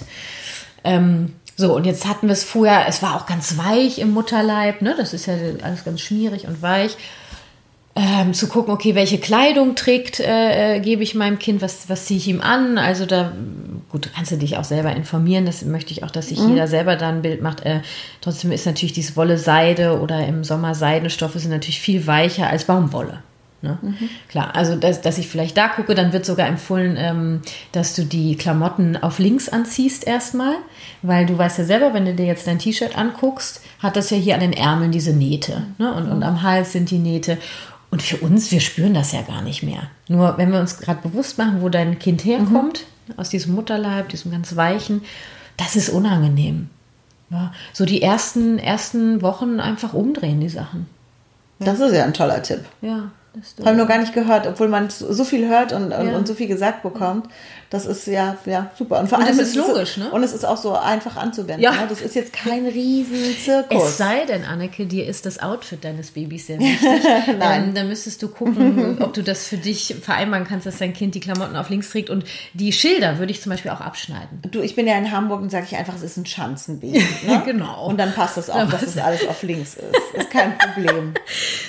Ähm, 0.86 1.34
so, 1.56 1.74
und 1.74 1.86
jetzt 1.86 2.06
hatten 2.06 2.28
wir 2.28 2.34
es 2.34 2.44
vorher, 2.44 2.86
es 2.88 3.02
war 3.02 3.16
auch 3.16 3.26
ganz 3.26 3.58
weich 3.58 4.00
im 4.00 4.12
Mutterleib, 4.12 4.82
ne? 4.82 4.94
Das 4.98 5.14
ist 5.14 5.26
ja 5.26 5.36
alles 5.64 5.86
ganz 5.86 6.02
schmierig 6.02 6.48
und 6.48 6.62
weich. 6.62 6.98
Ähm, 7.98 8.34
zu 8.34 8.50
gucken, 8.50 8.74
okay, 8.74 8.94
welche 8.94 9.20
Kleidung 9.20 9.76
trägt, 9.76 10.20
äh, 10.20 10.76
äh, 10.76 10.80
gebe 10.82 11.02
ich 11.02 11.16
meinem 11.16 11.40
Kind, 11.40 11.62
was, 11.62 11.88
was 11.88 12.08
ziehe 12.08 12.18
ich 12.18 12.28
ihm 12.28 12.42
an. 12.42 12.78
Also 12.78 13.06
da, 13.06 13.32
gut, 13.90 14.10
kannst 14.14 14.34
du 14.34 14.36
dich 14.36 14.58
auch 14.58 14.66
selber 14.66 14.94
informieren. 14.94 15.46
Das 15.46 15.64
möchte 15.64 15.94
ich 15.94 16.04
auch, 16.04 16.12
dass 16.12 16.28
sich 16.28 16.42
mhm. 16.42 16.50
jeder 16.50 16.68
selber 16.68 16.98
da 16.98 17.08
ein 17.08 17.22
Bild 17.22 17.42
macht. 17.42 17.66
Äh, 17.66 17.80
trotzdem 18.20 18.52
ist 18.52 18.66
natürlich 18.66 18.92
dieses 18.92 19.16
Wolle 19.16 19.38
Seide 19.38 20.02
oder 20.02 20.28
im 20.28 20.44
Sommer 20.44 20.76
Seidenstoffe 20.76 21.36
sind 21.36 21.52
natürlich 21.52 21.80
viel 21.80 22.06
weicher 22.06 22.50
als 22.50 22.66
Baumwolle. 22.66 23.24
Ne? 23.66 23.78
Mhm. 23.82 24.10
Klar, 24.30 24.56
also 24.56 24.76
dass, 24.76 25.02
dass 25.02 25.18
ich 25.18 25.28
vielleicht 25.28 25.58
da 25.58 25.68
gucke, 25.68 25.96
dann 25.96 26.14
wird 26.14 26.26
sogar 26.26 26.48
empfohlen, 26.48 26.96
ähm, 26.98 27.42
dass 27.72 27.96
du 27.96 28.04
die 28.04 28.38
Klamotten 28.38 28.96
auf 28.96 29.20
links 29.20 29.50
anziehst 29.50 30.06
erstmal, 30.06 30.54
weil 31.02 31.26
du 31.26 31.38
weißt 31.38 31.58
ja 31.58 31.64
selber, 31.66 31.94
wenn 31.94 32.06
du 32.06 32.14
dir 32.14 32.26
jetzt 32.26 32.48
dein 32.48 32.60
T-Shirt 32.60 32.98
anguckst, 32.98 33.62
hat 33.80 33.96
das 33.96 34.12
ja 34.12 34.18
hier 34.18 34.36
an 34.36 34.42
den 34.42 34.54
Ärmeln 34.54 34.92
diese 34.92 35.14
Nähte 35.14 35.64
ne? 35.80 35.94
und, 35.94 36.10
und 36.10 36.24
am 36.24 36.44
Hals 36.44 36.72
sind 36.72 36.92
die 36.92 37.00
Nähte. 37.00 37.38
Und 37.90 38.02
für 38.02 38.18
uns, 38.18 38.52
wir 38.52 38.60
spüren 38.60 38.94
das 38.94 39.12
ja 39.12 39.22
gar 39.22 39.42
nicht 39.42 39.64
mehr. 39.64 39.84
Nur 40.08 40.38
wenn 40.38 40.52
wir 40.52 40.60
uns 40.60 40.80
gerade 40.80 41.02
bewusst 41.02 41.38
machen, 41.38 41.62
wo 41.62 41.70
dein 41.70 41.98
Kind 41.98 42.24
herkommt, 42.26 42.86
mhm. 43.08 43.14
aus 43.18 43.30
diesem 43.30 43.56
Mutterleib, 43.56 44.10
diesem 44.10 44.32
ganz 44.32 44.56
weichen, 44.56 45.02
das 45.58 45.76
ist 45.76 45.90
unangenehm. 45.90 46.70
Ja, 47.30 47.54
so 47.74 47.86
die 47.86 48.02
ersten, 48.02 48.60
ersten 48.60 49.22
Wochen 49.22 49.60
einfach 49.60 49.94
umdrehen, 49.94 50.40
die 50.40 50.50
Sachen. 50.50 50.88
Das 51.60 51.80
ist 51.80 51.94
ja 51.94 52.04
ein 52.04 52.14
toller 52.14 52.42
Tipp. 52.44 52.66
Ja. 52.82 53.12
Haben 53.64 53.78
noch 53.78 53.88
gar 53.88 54.00
nicht 54.00 54.14
gehört, 54.14 54.48
obwohl 54.48 54.68
man 54.68 54.90
so 54.90 55.24
viel 55.24 55.48
hört 55.48 55.74
und, 55.74 55.92
und, 55.92 56.08
ja. 56.08 56.18
und, 56.18 56.28
so 56.28 56.34
viel 56.34 56.48
gesagt 56.48 56.84
bekommt. 56.84 57.28
Das 57.76 57.86
ist 57.86 58.08
ja, 58.08 58.38
ja 58.46 58.72
super. 58.78 59.02
Und 59.02 59.10
vor 59.10 59.18
allem 59.18 59.28
und 59.28 59.38
das 59.38 59.50
ist 59.50 59.56
logisch, 59.56 59.98
ne? 59.98 60.10
Und 60.10 60.24
es 60.24 60.32
ist 60.32 60.46
auch 60.46 60.56
so 60.56 60.78
einfach 60.78 61.18
anzuwenden. 61.18 61.60
Ja. 61.60 61.72
Ne? 61.72 61.88
Das 61.90 62.00
ist 62.00 62.16
jetzt 62.16 62.32
kein 62.32 62.66
riesen 62.66 63.36
Zirkus. 63.44 63.84
Es 63.84 63.98
sei 63.98 64.26
denn, 64.26 64.46
Anneke, 64.46 64.86
dir 64.86 65.06
ist 65.06 65.26
das 65.26 65.40
Outfit 65.40 65.84
deines 65.84 66.12
Babys 66.12 66.48
sehr 66.48 66.58
wichtig. 66.58 66.80
Nein. 67.38 67.66
Ähm, 67.66 67.76
dann 67.76 67.90
müsstest 67.90 68.24
du 68.24 68.30
gucken, 68.30 68.98
ob 69.02 69.14
du 69.14 69.24
das 69.24 69.46
für 69.46 69.58
dich 69.58 69.94
vereinbaren 70.02 70.46
kannst, 70.48 70.66
dass 70.66 70.78
dein 70.78 70.94
Kind 70.94 71.16
die 71.16 71.20
Klamotten 71.20 71.58
auf 71.58 71.70
links 71.70 71.90
trägt. 71.90 72.10
Und 72.10 72.24
die 72.54 72.72
Schilder 72.72 73.20
würde 73.20 73.34
ich 73.34 73.42
zum 73.42 73.50
Beispiel 73.50 73.72
auch 73.72 73.82
abschneiden. 73.82 74.42
Du, 74.50 74.62
ich 74.62 74.76
bin 74.76 74.88
ja 74.88 74.98
in 74.98 75.12
Hamburg 75.12 75.42
und 75.42 75.50
sage 75.50 75.66
ich 75.70 75.76
einfach, 75.76 75.96
es 75.96 76.04
ist 76.04 76.16
ein 76.16 76.26
Schanzenbaby. 76.26 77.04
Ne? 77.26 77.42
genau. 77.44 77.88
Und 77.88 77.98
dann 77.98 78.14
passt 78.14 78.38
es 78.38 78.46
das 78.46 78.56
auch, 78.56 78.70
dass 78.70 78.84
es 78.84 78.98
alles 78.98 79.28
auf 79.28 79.42
links 79.42 79.76
ist. 79.76 80.18
Ist 80.18 80.30
kein 80.30 80.58
Problem. 80.58 81.14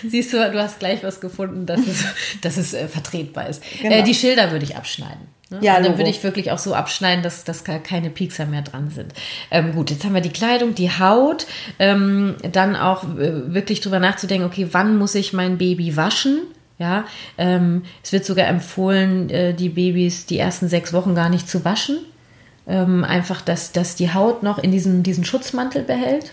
Siehst 0.07 0.33
du, 0.33 0.37
du 0.37 0.63
hast 0.63 0.79
gleich 0.79 1.03
was 1.03 1.21
gefunden, 1.21 1.67
dass 1.67 1.81
es, 1.81 2.05
dass 2.43 2.57
es 2.59 2.75
äh, 2.75 2.87
vertretbar 2.87 3.49
ist. 3.49 3.63
Genau. 3.81 3.97
Äh, 3.97 4.03
die 4.03 4.15
Schilder 4.15 4.51
würde 4.51 4.65
ich 4.65 4.77
abschneiden. 4.77 5.29
Ne? 5.51 5.59
Ja, 5.63 5.81
dann 5.81 5.97
würde 5.97 6.11
ich 6.11 6.25
wirklich 6.25 6.51
auch 6.51 6.59
so 6.59 6.75
abschneiden, 6.75 7.23
dass, 7.23 7.45
dass 7.45 7.63
gar 7.63 7.79
keine 7.79 8.11
Piekser 8.11 8.47
mehr 8.47 8.63
dran 8.63 8.91
sind. 8.91 9.13
Ähm, 9.51 9.75
gut, 9.75 9.91
jetzt 9.91 10.05
haben 10.05 10.15
wir 10.15 10.21
die 10.21 10.31
Kleidung, 10.31 10.75
die 10.75 10.91
Haut, 10.91 11.47
ähm, 11.79 12.35
dann 12.51 12.75
auch 12.75 13.05
äh, 13.05 13.55
wirklich 13.55 13.81
drüber 13.81 14.01
nachzudenken, 14.01 14.47
okay, 14.47 14.69
wann 14.73 14.99
muss 14.99 15.15
ich 15.15 15.33
mein 15.33 15.57
Baby 15.59 15.97
waschen? 15.97 16.41
Ja, 16.79 17.05
ähm, 17.39 17.85
es 18.03 18.13
wird 18.13 18.27
sogar 18.27 18.49
empfohlen, 18.49 19.31
äh, 19.31 19.55
die 19.55 19.71
Babys 19.71 20.27
die 20.27 20.39
ersten 20.39 20.69
sechs 20.69 20.93
Wochen 20.93 21.15
gar 21.15 21.31
nicht 21.31 21.49
zu 21.49 21.65
waschen. 21.65 21.99
Ähm, 22.69 23.05
einfach, 23.05 23.41
dass, 23.41 23.73
dass 23.73 23.95
die 23.95 24.13
Haut 24.13 24.43
noch 24.43 24.59
in 24.59 24.73
diesen, 24.73 25.03
diesen 25.03 25.25
Schutzmantel 25.25 25.85
behält. 25.85 26.33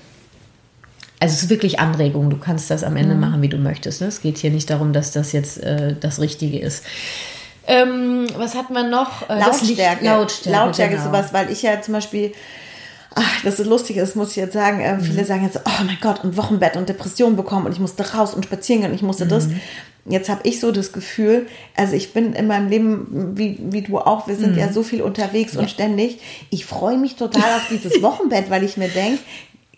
Also 1.19 1.35
es 1.35 1.43
ist 1.43 1.49
wirklich 1.49 1.79
Anregung. 1.79 2.29
Du 2.29 2.37
kannst 2.37 2.69
das 2.71 2.83
am 2.83 2.93
Mhm. 2.93 2.99
Ende 2.99 3.15
machen, 3.15 3.41
wie 3.41 3.47
du 3.47 3.57
möchtest. 3.57 4.01
Ne? 4.01 4.07
Es 4.07 4.21
geht 4.21 4.39
hier 4.39 4.49
nicht 4.49 4.69
darum, 4.69 4.91
dass 4.91 5.11
das 5.11 5.31
jetzt 5.31 5.61
äh, 5.63 5.95
das 5.97 6.19
Richtige 6.19 6.59
ist. 6.59 6.83
Ähm, 7.67 8.27
was 8.37 8.55
hat 8.55 8.69
man 8.69 8.89
noch? 8.89 9.23
Äh, 9.23 9.39
das 9.39 9.61
Lautstärke. 9.61 10.05
Lautstärke, 10.05 10.57
Lautstärke 10.59 10.95
ist 10.95 11.03
genau. 11.05 11.17
sowas, 11.17 11.33
weil 11.33 11.51
ich 11.51 11.61
ja 11.61 11.81
zum 11.81 11.93
Beispiel, 11.93 12.33
ach, 13.15 13.41
das 13.43 13.59
ist 13.59 13.67
lustig 13.67 13.97
ist, 13.97 14.15
muss 14.15 14.31
ich 14.31 14.35
jetzt 14.37 14.53
sagen, 14.53 14.81
äh, 14.81 14.95
Mhm. 14.95 15.01
viele 15.01 15.25
sagen 15.25 15.43
jetzt, 15.43 15.59
oh 15.65 15.83
mein 15.85 15.97
Gott, 16.01 16.23
und 16.23 16.35
Wochenbett 16.37 16.75
und 16.75 16.89
Depression 16.89 17.35
bekommen 17.35 17.65
und 17.65 17.71
ich 17.71 17.79
musste 17.79 18.13
raus 18.13 18.33
und 18.33 18.45
spazieren 18.45 18.81
gehen 18.81 18.91
und 18.91 18.95
ich 18.95 19.01
musste 19.03 19.25
das. 19.25 19.47
Mhm. 19.47 19.61
Jetzt 20.05 20.27
habe 20.27 20.41
ich 20.43 20.59
so 20.59 20.73
das 20.73 20.91
Gefühl, 20.91 21.47
also 21.77 21.95
ich 21.95 22.11
bin 22.11 22.33
in 22.33 22.47
meinem 22.47 22.67
Leben, 22.67 23.37
wie, 23.37 23.57
wie 23.61 23.83
du 23.83 23.97
auch, 23.99 24.27
wir 24.27 24.35
sind 24.35 24.51
Mhm. 24.53 24.57
ja 24.59 24.73
so 24.73 24.83
viel 24.83 25.01
unterwegs 25.01 25.55
und 25.55 25.69
ständig. 25.69 26.19
Ich 26.49 26.65
freue 26.65 26.97
mich 26.97 27.15
total 27.15 27.55
auf 27.55 27.67
dieses 27.69 27.93
Wochenbett, 28.01 28.49
weil 28.49 28.63
ich 28.65 28.75
mir 28.75 28.89
denke, 28.89 29.19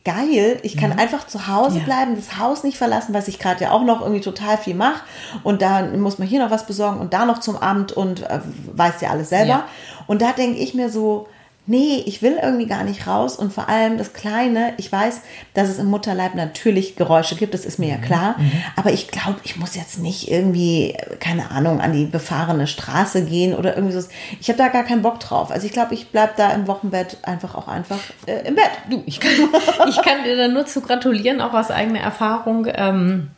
geil, 0.05 0.59
ich 0.63 0.77
kann 0.77 0.93
einfach 0.93 1.27
zu 1.27 1.47
Hause 1.47 1.71
Mhm. 1.71 1.77
Ja. 1.79 1.83
bleiben, 1.85 2.15
das 2.15 2.38
Haus 2.39 2.63
nicht 2.63 2.77
verlassen, 2.77 3.13
was 3.13 3.27
ich 3.27 3.39
gerade 3.39 3.63
ja 3.65 3.71
auch 3.71 3.83
noch 3.83 4.01
irgendwie 4.01 4.21
total 4.21 4.57
viel 4.57 4.75
mache. 4.75 5.01
Und 5.43 5.62
da 5.62 5.81
muss 5.83 6.19
man 6.19 6.27
hier 6.27 6.39
noch 6.43 6.51
was 6.51 6.65
besorgen 6.65 7.00
und 7.00 7.13
da 7.13 7.25
noch 7.25 7.39
zum 7.39 7.57
Amt 7.57 7.91
und 7.91 8.21
äh, 8.21 8.39
weiß 8.74 9.01
ja 9.01 9.09
alles 9.09 9.29
selber. 9.29 9.50
Ja. 9.50 9.65
Und 10.07 10.21
da 10.21 10.31
denke 10.31 10.59
ich 10.59 10.74
mir 10.74 10.89
so, 10.89 11.27
nee, 11.67 12.03
ich 12.05 12.22
will 12.22 12.38
irgendwie 12.41 12.67
gar 12.67 12.84
nicht 12.84 13.07
raus. 13.07 13.36
Und 13.36 13.51
vor 13.51 13.69
allem 13.69 13.98
das 13.98 14.13
Kleine, 14.13 14.74
ich 14.77 14.91
weiß, 14.91 15.22
dass 15.53 15.69
es 15.69 15.79
im 15.79 15.88
Mutterleib 15.88 16.36
natürlich 16.36 16.95
Geräusche 16.95 17.36
gibt, 17.36 17.53
das 17.53 17.65
ist 17.65 17.79
mir 17.79 17.89
ja 17.89 17.98
klar. 17.98 18.36
Aber 18.75 18.91
ich 18.91 19.07
glaube, 19.07 19.39
ich 19.43 19.57
muss 19.57 19.75
jetzt 19.75 20.00
nicht 20.00 20.29
irgendwie, 20.29 20.95
keine 21.19 21.51
Ahnung, 21.51 21.81
an 21.81 21.93
die 21.93 22.05
befahrene 22.05 22.67
Straße 22.67 23.25
gehen 23.25 23.53
oder 23.53 23.75
irgendwie 23.75 24.00
so. 24.00 24.07
Ich 24.39 24.50
habe 24.50 24.57
da 24.57 24.67
gar 24.67 24.84
keinen 24.84 25.01
Bock 25.01 25.19
drauf. 25.19 25.51
Also 25.51 25.65
ich 25.65 25.74
glaube, 25.74 25.93
ich 25.93 26.10
bleibe 26.10 26.34
da 26.38 26.51
im 26.51 26.67
Wochenbett 26.67 27.17
einfach 27.24 27.55
auch 27.55 27.67
einfach 27.67 28.00
äh, 28.27 28.48
im 28.48 28.55
Bett. 28.55 28.72
Du, 28.89 29.01
ich 29.05 29.19
kann, 29.19 29.31
ich 29.89 30.01
kann 30.01 30.24
dir 30.24 30.38
da 30.38 30.48
nur 30.48 30.65
zu 30.65 30.81
gratulieren, 30.81 31.41
auch 31.41 31.53
aus 31.53 31.72
eigener 31.72 32.00
Erfahrung. 32.00 32.67
Ähm, 32.74 33.29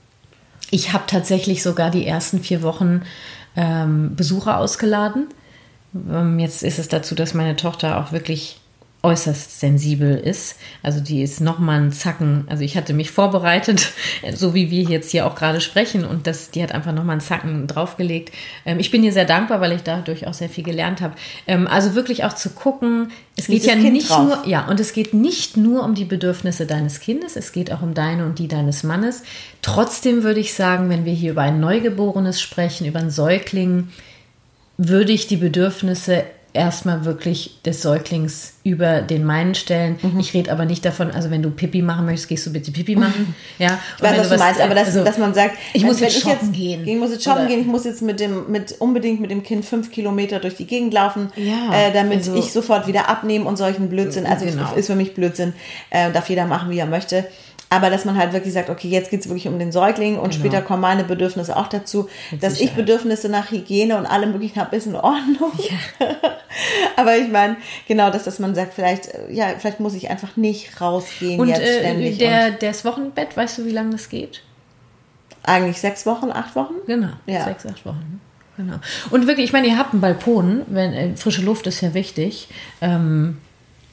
ich 0.70 0.92
habe 0.92 1.06
tatsächlich 1.08 1.64
sogar 1.64 1.92
die 1.92 2.06
ersten 2.06 2.42
vier 2.42 2.62
Wochen 2.62 3.04
ähm, 3.56 4.16
Besucher 4.16 4.58
ausgeladen. 4.58 5.28
Ähm, 5.94 6.40
jetzt 6.40 6.64
ist 6.64 6.80
es 6.80 6.88
dazu, 6.88 7.16
dass 7.16 7.34
meine 7.34 7.56
Tochter 7.56 8.00
auch 8.00 8.12
wirklich 8.12 8.60
äußerst 9.04 9.60
sensibel 9.60 10.18
ist. 10.18 10.58
Also 10.82 11.00
die 11.00 11.22
ist 11.22 11.40
noch 11.40 11.60
mal 11.60 11.80
ein 11.80 11.92
Zacken. 11.92 12.46
Also 12.50 12.64
ich 12.64 12.76
hatte 12.76 12.94
mich 12.94 13.12
vorbereitet, 13.12 13.94
so 14.34 14.54
wie 14.54 14.72
wir 14.72 14.84
jetzt 14.84 15.12
hier 15.12 15.28
auch 15.28 15.36
gerade 15.36 15.62
sprechen 15.62 16.04
und 16.04 16.26
das, 16.26 16.50
die 16.50 16.64
hat 16.64 16.74
einfach 16.74 16.92
noch 16.92 17.04
mal 17.04 17.14
einen 17.14 17.22
Zacken 17.22 17.68
draufgelegt. 17.68 18.34
Ähm, 18.66 18.80
ich 18.80 18.90
bin 18.90 19.04
ihr 19.04 19.14
sehr 19.14 19.26
dankbar, 19.26 19.62
weil 19.62 19.72
ich 19.72 19.84
dadurch 19.84 20.28
auch 20.28 20.34
sehr 20.34 20.50
viel 20.50 20.64
gelernt 20.64 21.02
habe. 21.02 21.14
Ähm, 21.46 21.68
also 21.68 21.94
wirklich 21.94 22.26
auch 22.26 22.34
zu 22.34 22.50
gucken, 22.50 23.12
es 23.38 23.48
geht 23.48 23.66
ja 23.66 23.74
Kind 23.74 23.94
nicht 23.94 24.10
drauf. 24.10 24.26
nur, 24.26 24.48
ja, 24.48 24.68
und 24.68 24.80
es 24.80 24.94
geht 24.94 25.14
nicht 25.14 25.58
nur 25.58 25.84
um 25.84 25.94
die 25.94 26.06
Bedürfnisse 26.06 26.66
deines 26.66 27.00
Kindes, 27.00 27.36
es 27.36 27.52
geht 27.52 27.72
auch 27.72 27.84
um 27.84 27.94
deine 27.94 28.26
und 28.26 28.40
die 28.40 28.48
deines 28.48 28.84
Mannes. 28.84 29.24
Trotzdem 29.62 30.24
würde 30.24 30.40
ich 30.40 30.56
sagen, 30.56 30.90
wenn 30.90 31.06
wir 31.06 31.14
hier 31.14 31.32
über 31.32 31.44
ein 31.44 31.60
Neugeborenes 31.60 32.42
sprechen, 32.42 32.88
über 32.88 33.00
einen 33.00 33.12
Säugling, 33.12 33.90
würde 34.78 35.12
ich 35.12 35.28
die 35.28 35.38
Bedürfnisse 35.38 36.24
erstmal 36.54 37.06
wirklich 37.06 37.62
des 37.66 37.84
Säuglings 37.84 38.54
über 38.64 39.02
den 39.02 39.24
meinen 39.24 39.54
stellen. 39.54 39.98
Mhm. 40.02 40.20
Ich 40.20 40.34
rede 40.34 40.52
aber 40.52 40.66
nicht 40.66 40.84
davon, 40.86 41.12
also 41.12 41.30
wenn 41.30 41.44
du 41.44 41.52
Pipi 41.52 41.84
machen 41.84 42.06
möchtest, 42.06 42.30
gehst 42.30 42.48
du 42.48 42.54
bitte 42.54 42.72
Pipi 42.72 42.96
machen. 42.96 43.36
Ja, 43.60 43.80
Ich 43.98 44.02
weiß, 44.04 44.18
was 44.20 44.30
du 44.30 44.38
meinst, 44.38 44.62
aber 44.62 44.74
dass, 44.74 44.94
dass 44.94 45.18
man 45.20 45.36
sagt, 45.36 45.56
ich 45.74 45.84
muss 45.84 46.00
jetzt 46.00 46.20
shoppen 46.20 46.52
gehen. 46.54 46.88
Ich 46.88 46.96
muss 46.98 47.12
jetzt 47.12 47.24
shoppen 47.26 47.42
Oder- 47.42 47.50
gehen, 47.50 47.62
ich 47.62 47.68
muss 47.68 47.86
jetzt 47.86 48.02
mit 48.02 48.20
dem, 48.20 48.50
mit, 48.52 48.76
unbedingt 48.80 49.20
mit 49.20 49.30
dem 49.30 49.44
Kind 49.44 49.66
fünf 49.66 49.92
Kilometer 49.92 50.40
durch 50.40 50.56
die 50.56 50.66
Gegend 50.66 50.94
laufen, 50.96 51.30
Ja, 51.36 51.74
äh, 51.74 51.94
damit 51.94 52.20
also- 52.20 52.36
ich 52.36 52.52
sofort 52.52 52.88
wieder 52.88 53.08
abnehme 53.08 53.46
und 53.46 53.58
solchen 53.58 53.90
Blödsinn. 53.90 54.26
Also 54.26 54.46
Genau. 54.46 54.74
ist 54.74 54.88
für 54.88 54.96
mich 54.96 55.14
Blödsinn, 55.14 55.54
äh, 55.92 56.12
darf 56.12 56.28
jeder 56.30 56.46
machen, 56.46 56.72
wie 56.72 56.80
er 56.80 56.88
möchte. 56.88 57.26
Aber 57.70 57.90
dass 57.90 58.06
man 58.06 58.16
halt 58.18 58.32
wirklich 58.32 58.54
sagt, 58.54 58.70
okay, 58.70 58.88
jetzt 58.88 59.10
geht 59.12 59.20
es 59.22 59.28
wirklich 59.28 59.48
um 59.48 59.60
den 59.60 59.74
Säugling 59.74 60.18
und 60.18 60.34
später 60.34 60.62
kommen 60.62 60.82
meine 60.82 61.04
Bedürfnisse 61.04 61.58
auch 61.58 61.68
dazu, 61.68 62.08
dass 62.40 62.54
ich 62.54 62.60
Sicherheit. 62.60 62.78
Bedürfnisse 62.78 63.28
nach 63.28 63.52
Hygiene 63.52 63.98
und 63.98 64.06
allem 64.06 64.32
möglichen 64.32 64.60
habe, 64.62 64.74
ist 64.78 64.88
in 64.88 64.96
Ordnung. 64.96 65.52
Aber 66.96 67.18
ich 67.18 67.28
meine, 67.30 67.58
genau 67.88 68.10
das, 68.10 68.24
dass 68.24 68.40
man 68.40 68.56
sagt, 68.56 68.74
vielleicht, 68.74 69.10
ja, 69.30 69.48
vielleicht 69.60 69.82
muss 69.82 69.96
ich 69.96 70.10
einfach 70.10 70.38
nicht 70.38 70.80
rausgehen 70.80 71.40
Und 71.42 71.50
jetzt 71.50 71.60
äh, 71.62 71.80
ständig. 71.80 72.14
und 72.14 72.22
der, 72.22 72.52
das 72.52 72.86
Wochenbett, 72.86 73.36
weißt 73.36 73.58
du, 73.60 73.66
wie 73.66 73.72
lange 73.72 73.92
das 73.92 74.10
geht? 74.10 74.44
eigentlich 75.44 75.80
sechs 75.80 76.06
Wochen, 76.06 76.30
acht 76.30 76.56
Wochen? 76.58 76.74
Genau, 76.88 77.08
Ja. 77.26 77.46
sechs, 77.46 77.66
acht 77.66 77.86
Wochen. 77.86 78.20
Genau. 78.58 78.76
Und 79.12 79.28
wirklich, 79.28 79.46
ich 79.46 79.54
meine, 79.54 79.68
ihr 79.68 79.78
habt 79.78 79.94
einen 79.94 80.02
Balkon, 80.02 80.64
wenn, 80.68 80.94
äh, 80.94 81.16
frische 81.16 81.42
Luft 81.42 81.68
ist 81.68 81.80
ja 81.82 81.94
wichtig. 81.94 82.50
Ähm, 82.82 83.38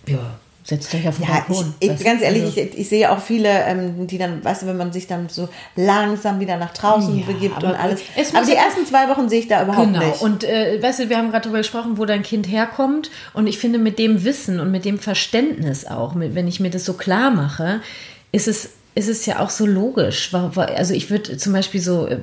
ja, 0.08 0.18
setzt 0.66 0.94
euch 0.94 1.06
auf 1.06 1.16
den 1.18 1.26
Ja, 1.28 1.38
ich, 1.40 1.44
Balkon. 1.54 1.74
ich, 1.78 1.90
du? 1.90 2.04
ganz 2.04 2.22
ehrlich, 2.22 2.42
Also- 2.44 2.60
ich, 2.60 2.78
ich 2.78 2.88
sehe 2.88 3.12
auch 3.12 3.18
viele, 3.20 3.50
ähm, 3.50 4.06
die 4.06 4.16
dann, 4.16 4.42
weißt 4.42 4.62
du, 4.62 4.66
wenn 4.66 4.78
man 4.78 4.92
sich 4.94 5.06
dann 5.06 5.28
so 5.28 5.48
langsam 5.76 6.40
wieder 6.40 6.56
nach 6.56 6.72
draußen 6.72 7.18
Ja, 7.18 7.26
begibt 7.26 7.62
und 7.62 7.74
alles. 7.74 8.00
Aber 8.34 8.46
die 8.46 8.54
ersten 8.54 8.86
zwei 8.86 9.08
Wochen 9.10 9.28
sehe 9.28 9.40
ich 9.40 9.48
da 9.48 9.62
überhaupt 9.62 9.88
Genau. 9.92 9.98
nicht. 10.06 10.22
Und 10.22 10.42
äh, 10.42 10.82
weißt 10.82 11.00
du, 11.00 11.08
wir 11.10 11.18
haben 11.18 11.30
gerade 11.30 11.42
darüber 11.42 11.58
gesprochen, 11.58 11.98
wo 11.98 12.06
dein 12.06 12.22
Kind 12.22 12.48
herkommt. 12.50 13.10
Und 13.34 13.46
ich 13.46 13.58
finde, 13.58 13.78
mit 13.78 13.98
dem 13.98 14.24
Wissen 14.24 14.58
und 14.58 14.70
mit 14.70 14.84
dem 14.86 14.98
Verständnis 14.98 15.84
auch, 15.86 16.14
mit, 16.14 16.34
wenn 16.34 16.48
ich 16.48 16.60
mir 16.60 16.70
das 16.70 16.84
so 16.86 16.94
klar 16.94 17.30
mache, 17.30 17.80
ist 18.32 18.48
es 18.48 18.70
ist 18.96 19.08
es 19.08 19.26
ja 19.26 19.40
auch 19.40 19.50
so 19.50 19.66
logisch. 19.66 20.32
Also 20.32 20.94
ich 20.94 21.10
würde 21.10 21.36
zum 21.36 21.52
Beispiel 21.52 21.80
so, 21.80 22.06
äh, 22.06 22.18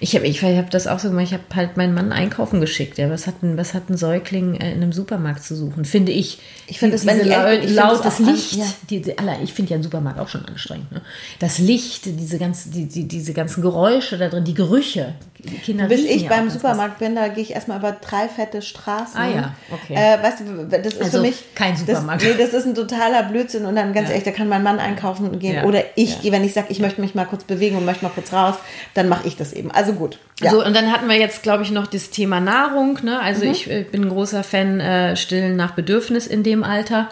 ich 0.00 0.14
habe 0.14 0.26
ich 0.26 0.42
hab 0.42 0.70
das 0.70 0.86
auch 0.86 0.98
so 0.98 1.08
gemacht, 1.08 1.24
ich 1.26 1.32
habe 1.32 1.44
halt 1.54 1.78
meinen 1.78 1.94
Mann 1.94 2.12
einkaufen 2.12 2.60
geschickt. 2.60 2.98
Ja, 2.98 3.08
was 3.08 3.26
hat 3.26 3.42
ein, 3.42 3.56
was 3.56 3.72
hat 3.72 3.88
ein 3.88 3.96
Säugling 3.96 4.54
äh, 4.56 4.70
in 4.72 4.82
einem 4.82 4.92
Supermarkt 4.92 5.42
zu 5.42 5.56
suchen? 5.56 5.86
Finde 5.86 6.12
ich. 6.12 6.38
Ich 6.66 6.78
finde 6.78 6.96
es, 6.96 7.06
wenn 7.06 7.18
diese 7.18 7.30
ich 7.30 7.34
finde 7.60 7.74
lautes 7.74 8.00
es 8.06 8.06
auch 8.14 8.18
an- 8.20 8.26
Licht, 8.34 8.52
ja. 8.52 8.64
die, 8.90 9.00
die, 9.00 9.14
ich 9.42 9.52
finde 9.54 9.70
ja 9.70 9.74
einen 9.76 9.82
Supermarkt 9.82 10.18
auch 10.20 10.28
schon 10.28 10.44
anstrengend. 10.44 10.92
Ne? 10.92 11.00
Das 11.38 11.58
Licht, 11.58 12.02
diese, 12.04 12.38
ganzen, 12.38 12.70
die, 12.72 12.86
die, 12.86 13.08
diese 13.08 13.32
ganzen 13.32 13.62
Geräusche 13.62 14.18
da 14.18 14.28
drin, 14.28 14.44
die 14.44 14.54
Gerüche. 14.54 15.14
Die 15.38 15.56
Kinder 15.56 15.86
Bis 15.86 16.04
ich 16.04 16.22
ja 16.24 16.28
beim 16.28 16.50
Supermarkt 16.50 16.98
bin, 16.98 17.14
da 17.14 17.28
gehe 17.28 17.42
ich 17.42 17.52
erstmal 17.52 17.78
über 17.78 17.92
drei 17.92 18.28
fette 18.28 18.60
Straßen. 18.60 19.18
Ah 19.18 19.28
ja, 19.28 19.54
okay. 19.72 19.94
Äh, 19.94 20.22
weißt 20.22 20.40
du, 20.40 20.66
das 20.68 20.86
ist 20.94 21.00
Also 21.02 21.16
für 21.16 21.22
mich 21.22 21.36
kein 21.54 21.74
Supermarkt. 21.78 22.22
Das, 22.22 22.28
nee, 22.28 22.34
das 22.38 22.52
ist 22.52 22.66
ein 22.66 22.74
totaler 22.74 23.22
Blödsinn 23.22 23.64
und 23.64 23.74
dann 23.74 23.94
ganz 23.94 24.08
Ja. 24.08 24.16
ehrlich, 24.16 24.24
da 24.24 24.32
kann 24.32 24.48
mein 24.48 24.62
Mann 24.62 24.78
einkaufen 24.78 25.38
gehen 25.38 25.64
oder 25.64 25.82
ich 25.96 26.09
Ja. 26.14 26.18
gehe, 26.22 26.32
wenn 26.32 26.44
ich 26.44 26.52
sage, 26.52 26.68
ich 26.70 26.78
möchte 26.80 27.00
mich 27.00 27.14
mal 27.14 27.24
kurz 27.24 27.44
bewegen 27.44 27.76
und 27.76 27.84
möchte 27.84 28.04
mal 28.04 28.10
kurz 28.14 28.32
raus, 28.32 28.54
dann 28.94 29.08
mache 29.08 29.26
ich 29.28 29.36
das 29.36 29.52
eben. 29.52 29.70
Also 29.70 29.92
gut. 29.92 30.18
Ja. 30.40 30.50
So, 30.50 30.64
und 30.64 30.74
dann 30.74 30.90
hatten 30.92 31.08
wir 31.08 31.16
jetzt, 31.16 31.42
glaube 31.42 31.62
ich, 31.62 31.70
noch 31.70 31.86
das 31.86 32.10
Thema 32.10 32.40
Nahrung. 32.40 32.98
Ne? 33.02 33.20
Also 33.20 33.44
Mhm. 33.44 33.50
ich 33.52 33.70
äh, 33.70 33.82
bin 33.82 34.04
ein 34.04 34.08
großer 34.10 34.42
Fan 34.44 34.80
äh, 34.80 35.16
Stillen 35.16 35.56
nach 35.56 35.72
Bedürfnis 35.72 36.26
in 36.26 36.42
dem 36.42 36.64
Alter. 36.64 37.08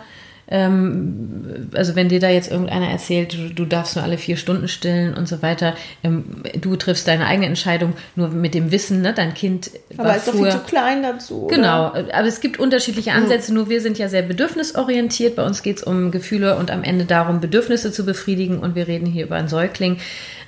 Ähm, 0.50 1.68
also 1.74 1.94
wenn 1.94 2.08
dir 2.08 2.20
da 2.20 2.30
jetzt 2.30 2.50
irgendeiner 2.50 2.88
erzählt, 2.88 3.34
du, 3.34 3.50
du 3.54 3.64
darfst 3.66 3.96
nur 3.96 4.04
alle 4.04 4.16
vier 4.16 4.36
Stunden 4.36 4.66
stillen 4.68 5.14
und 5.14 5.28
so 5.28 5.42
weiter, 5.42 5.74
ähm, 6.02 6.42
du 6.60 6.76
triffst 6.76 7.06
deine 7.06 7.26
eigene 7.26 7.46
Entscheidung 7.46 7.92
nur 8.16 8.28
mit 8.28 8.54
dem 8.54 8.70
Wissen, 8.70 9.02
ne? 9.02 9.12
dein 9.12 9.34
Kind 9.34 9.70
Aber 9.96 10.08
war 10.08 10.16
ist 10.16 10.26
doch 10.26 10.32
viel 10.32 10.42
früher... 10.42 10.52
zu 10.52 10.58
klein 10.60 11.02
dazu. 11.02 11.44
oder? 11.44 11.54
Genau, 11.54 11.84
aber 11.92 12.26
es 12.26 12.40
gibt 12.40 12.58
unterschiedliche 12.58 13.12
Ansätze, 13.12 13.52
nur 13.52 13.68
wir 13.68 13.80
sind 13.80 13.98
ja 13.98 14.08
sehr 14.08 14.22
bedürfnisorientiert. 14.22 15.36
Bei 15.36 15.44
uns 15.44 15.62
geht 15.62 15.78
es 15.78 15.82
um 15.82 16.10
Gefühle 16.10 16.56
und 16.56 16.70
am 16.70 16.82
Ende 16.82 17.04
darum, 17.04 17.40
Bedürfnisse 17.40 17.92
zu 17.92 18.04
befriedigen 18.04 18.58
und 18.58 18.74
wir 18.74 18.88
reden 18.88 19.06
hier 19.06 19.26
über 19.26 19.36
einen 19.36 19.48
Säugling. 19.48 19.98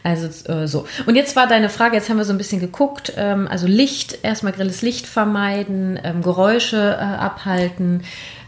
Also 0.03 0.29
äh, 0.51 0.67
so. 0.67 0.87
Und 1.05 1.17
jetzt 1.17 1.37
war 1.37 1.47
deine 1.47 1.69
Frage, 1.69 1.97
jetzt 1.97 2.09
haben 2.09 2.17
wir 2.17 2.25
so 2.25 2.33
ein 2.33 2.39
bisschen 2.39 2.61
geguckt, 2.61 3.13
ähm, 3.17 3.47
also 3.49 3.67
Licht, 3.67 4.21
erstmal 4.23 4.53
grelles 4.53 4.81
Licht 4.81 5.07
vermeiden, 5.07 6.01
ähm, 6.03 6.23
Geräusche 6.23 6.79
äh, 6.79 7.03
abhalten, 7.03 8.03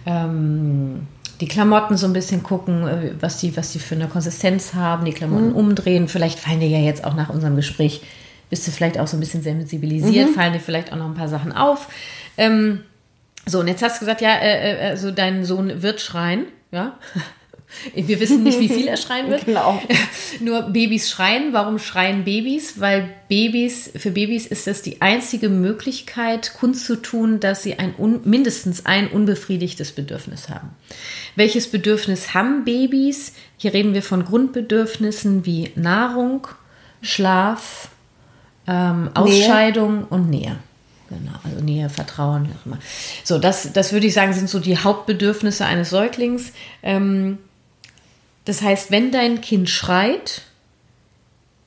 ähm, 0.07 1.07
die 1.42 1.48
Klamotten 1.48 1.96
so 1.96 2.07
ein 2.07 2.12
bisschen 2.12 2.44
gucken, 2.44 2.87
äh, 2.87 3.14
was 3.20 3.38
die, 3.38 3.57
was 3.57 3.72
die 3.72 3.81
für 3.81 3.96
eine 3.96 4.07
Konsistenz 4.07 4.74
haben, 4.74 5.05
die 5.05 5.12
Klamotten 5.12 5.52
umdrehen. 5.52 6.07
Vielleicht 6.07 6.38
fallen 6.38 6.61
dir 6.61 6.68
ja 6.68 6.78
jetzt 6.78 7.05
auch 7.05 7.14
nach 7.14 7.31
unserem 7.31 7.57
Gespräch, 7.57 8.00
bist 8.48 8.64
du 8.64 8.70
vielleicht 8.70 8.96
auch 8.96 9.09
so 9.09 9.16
ein 9.16 9.20
bisschen 9.20 9.42
sensibilisiert, 9.42 10.31
fallen 10.31 10.52
dir 10.52 10.61
vielleicht 10.61 10.92
auch 10.92 10.96
noch 10.96 11.07
ein 11.07 11.14
paar 11.14 11.28
Sachen 11.28 11.50
auf. 11.50 11.88
Ähm, 12.38 12.83
so, 13.44 13.59
und 13.59 13.66
jetzt 13.66 13.83
hast 13.83 13.96
du 13.96 14.00
gesagt, 14.00 14.20
ja, 14.20 14.40
äh, 14.40 14.90
also 14.90 15.11
dein 15.11 15.44
Sohn 15.44 15.83
wird 15.83 16.00
schreien, 16.00 16.46
ja. 16.70 16.96
Wir 17.94 18.20
wissen 18.20 18.42
nicht, 18.42 18.61
wie 18.61 18.68
viel 18.68 18.88
er 18.88 18.96
schreien 18.98 19.30
wird. 19.30 19.46
Genau. 19.46 19.82
Nur 20.40 20.62
Babys 20.62 21.11
schreien. 21.11 21.52
Warum 21.52 21.78
schreien 21.78 22.24
Babys? 22.24 22.80
Weil 22.80 23.11
Babys, 23.28 23.90
für 23.96 24.11
Babys 24.11 24.46
ist 24.46 24.66
das 24.66 24.82
die 24.82 25.00
einzige 25.00 25.48
Möglichkeit, 25.48 26.54
kundzutun, 26.54 27.40
dass 27.40 27.62
sie 27.62 27.78
ein 27.78 27.94
mindestens 28.24 28.87
ein 28.87 29.08
unbefriedigtes 29.08 29.92
Bedürfnis 29.92 30.48
haben. 30.48 30.70
Welches 31.37 31.70
Bedürfnis 31.70 32.35
haben 32.35 32.64
Babys? 32.64 33.32
Hier 33.56 33.72
reden 33.72 33.94
wir 33.94 34.02
von 34.02 34.24
Grundbedürfnissen 34.24 35.46
wie 35.46 35.70
Nahrung, 35.74 36.46
Schlaf, 37.00 37.88
ähm, 38.66 39.11
Ausscheidung 39.14 40.04
und 40.04 40.30
Nähe. 40.30 40.56
Genau, 41.08 41.32
also 41.44 41.62
Nähe, 41.62 41.90
Vertrauen, 41.90 42.48
wie 42.48 42.52
auch 42.52 42.66
immer. 42.66 42.78
So, 43.24 43.38
das, 43.38 43.72
das 43.72 43.92
würde 43.92 44.06
ich 44.06 44.14
sagen, 44.14 44.32
sind 44.32 44.48
so 44.48 44.58
die 44.58 44.78
Hauptbedürfnisse 44.78 45.66
eines 45.66 45.90
Säuglings. 45.90 46.52
Ähm, 46.82 47.38
das 48.44 48.62
heißt, 48.62 48.90
wenn 48.90 49.12
dein 49.12 49.40
Kind 49.40 49.70
schreit, 49.70 50.42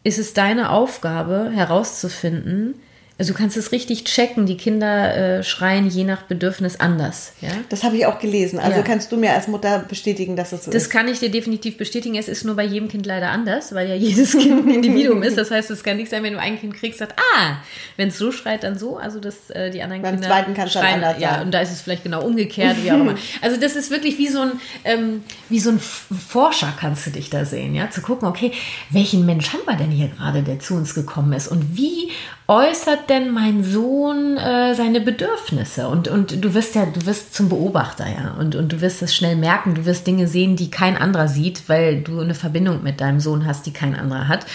ist 0.04 0.20
es 0.20 0.34
deine 0.34 0.70
Aufgabe 0.70 1.52
herauszufinden, 1.54 2.76
also 3.18 3.32
du 3.32 3.40
kannst 3.40 3.56
es 3.56 3.72
richtig 3.72 4.04
checken, 4.04 4.46
die 4.46 4.58
Kinder 4.58 5.16
äh, 5.38 5.44
schreien 5.44 5.88
je 5.88 6.04
nach 6.04 6.24
Bedürfnis 6.24 6.82
anders. 6.82 7.32
Ja? 7.40 7.50
Das 7.70 7.86
habe 7.86 7.96
ich 7.96 8.06
auch 8.06 8.20
gelesen. 8.20 8.60
Also 8.60 8.80
ja. 8.80 8.84
kannst 8.84 9.10
du 9.10 9.16
mir 9.16 9.32
als 9.32 9.48
Mutter 9.48 9.80
bestätigen, 9.88 10.36
dass 10.36 10.52
es 10.52 10.66
so 10.66 10.72
das 10.72 10.84
ist? 10.84 10.88
Das 10.88 10.90
kann 10.90 11.08
ich 11.08 11.20
dir 11.20 11.32
definitiv 11.32 11.78
bestätigen. 11.78 12.16
Es 12.16 12.28
ist 12.28 12.44
nur 12.44 12.58
bei 12.58 12.66
jedem 12.66 12.90
Kind 12.90 13.06
leider 13.06 13.30
anders, 13.30 13.74
weil 13.74 13.88
ja 13.88 13.96
jedes 13.96 14.34
Kind 14.34 14.66
ein 14.66 14.70
Individuum 14.70 15.24
ist. 15.24 15.38
Das 15.38 15.50
heißt, 15.50 15.72
es 15.72 15.82
kann 15.82 15.96
nicht 15.96 16.10
sein, 16.10 16.24
wenn 16.24 16.34
du 16.34 16.40
ein 16.40 16.60
Kind 16.60 16.74
kriegst, 16.74 17.00
sagt, 17.00 17.18
ah, 17.18 17.58
wenn 17.96 18.10
es 18.10 18.18
so 18.18 18.34
schreit, 18.34 18.64
dann 18.64 18.78
so. 18.78 18.98
Also 18.98 19.22
dass 19.22 19.50
äh, 19.50 19.72
die 19.72 19.82
anderen 19.82 20.02
Beim 20.02 20.16
Kinder 20.16 20.28
zweiten 20.28 20.54
kann 20.54 20.68
es 20.68 20.74
schreien. 20.74 20.96
anders 20.96 21.16
ja, 21.18 21.36
sein. 21.36 21.44
und 21.44 21.52
da 21.54 21.62
ist 21.62 21.72
es 21.72 21.80
vielleicht 21.80 22.04
genau 22.04 22.22
umgekehrt, 22.22 22.84
wie 22.84 22.92
auch 22.92 23.00
immer. 23.00 23.16
Also 23.42 23.58
das 23.60 23.76
ist 23.76 23.92
wirklich 23.92 24.18
wie 24.18 24.28
so 24.28 24.42
ein, 24.42 24.52
ähm, 24.84 25.24
wie 25.50 25.60
so 25.60 25.70
ein 25.70 25.80
Forscher 25.80 26.74
kannst 26.80 27.06
du 27.06 27.12
dich 27.12 27.30
da 27.30 27.46
sehen, 27.46 27.76
ja, 27.76 27.90
zu 27.90 28.02
gucken, 28.02 28.28
okay, 28.28 28.52
welchen 28.90 29.26
Mensch 29.26 29.54
haben 29.54 29.62
wir 29.66 29.76
denn 29.76 29.92
hier 29.92 30.08
gerade, 30.08 30.42
der 30.42 30.60
zu 30.60 30.74
uns 30.76 30.96
gekommen 30.96 31.34
ist 31.34 31.48
und 31.48 31.78
wie 31.78 32.12
äußert 32.48 33.10
denn 33.10 33.32
mein 33.32 33.64
Sohn 33.64 34.38
äh, 34.38 34.76
seine 34.76 35.02
Bedürfnisse? 35.02 35.88
Und, 35.88 36.08
und 36.08 36.44
du 36.44 36.54
wirst 36.54 36.76
ja, 36.76 36.86
du 36.86 37.06
wirst 37.06 37.34
zum 37.34 37.50
Beobachter, 37.50 38.06
ja. 38.08 38.36
Und, 38.40 38.56
und 38.56 38.72
du 38.72 38.82
wirst 38.82 39.02
es 39.02 39.16
schnell 39.16 39.36
merken, 39.36 39.76
du 39.76 39.86
wirst 39.86 40.06
Dinge 40.06 40.28
sehen, 40.28 40.56
die 40.56 40.70
kein 40.70 40.98
anderer 40.98 41.28
sieht, 41.28 41.68
weil 41.68 42.02
du 42.02 42.20
eine 42.20 42.36
Verbindung 42.36 42.84
mit 42.84 43.02
deinem 43.02 43.20
Sohn 43.20 43.46
hast, 43.46 43.66
die 43.66 43.74
kein 43.74 43.96
anderer 43.96 44.28
hat. 44.28 44.46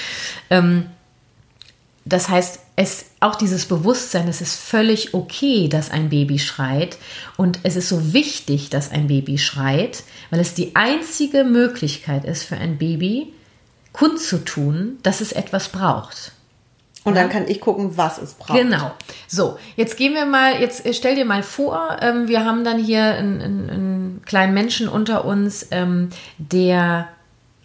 Ähm, 0.50 0.86
das 2.04 2.28
heißt, 2.28 2.60
es, 2.76 3.06
auch 3.20 3.36
dieses 3.36 3.66
Bewusstsein, 3.66 4.26
es 4.28 4.40
ist 4.40 4.58
völlig 4.58 5.12
okay, 5.12 5.68
dass 5.68 5.90
ein 5.90 6.08
Baby 6.08 6.38
schreit. 6.38 6.96
Und 7.36 7.60
es 7.62 7.76
ist 7.76 7.88
so 7.88 8.12
wichtig, 8.12 8.70
dass 8.70 8.90
ein 8.90 9.06
Baby 9.06 9.38
schreit, 9.38 10.02
weil 10.30 10.40
es 10.40 10.54
die 10.54 10.74
einzige 10.76 11.44
Möglichkeit 11.44 12.24
ist 12.24 12.44
für 12.44 12.56
ein 12.56 12.78
Baby, 12.78 13.32
kundzutun, 13.92 14.98
dass 15.02 15.20
es 15.20 15.32
etwas 15.32 15.68
braucht. 15.68 16.32
Und 17.04 17.16
dann 17.16 17.30
kann 17.30 17.48
ich 17.48 17.60
gucken, 17.60 17.96
was 17.96 18.18
es 18.18 18.34
braucht. 18.34 18.58
Genau. 18.58 18.92
So, 19.26 19.58
jetzt 19.76 19.96
gehen 19.96 20.14
wir 20.14 20.26
mal, 20.26 20.60
jetzt 20.60 20.84
äh, 20.84 20.92
stell 20.92 21.14
dir 21.14 21.24
mal 21.24 21.42
vor, 21.42 21.96
ähm, 22.02 22.28
wir 22.28 22.44
haben 22.44 22.62
dann 22.62 22.78
hier 22.78 23.02
einen, 23.02 23.40
einen, 23.40 23.70
einen 23.70 24.22
kleinen 24.26 24.52
Menschen 24.52 24.88
unter 24.88 25.24
uns, 25.24 25.66
ähm, 25.70 26.10
der 26.36 27.08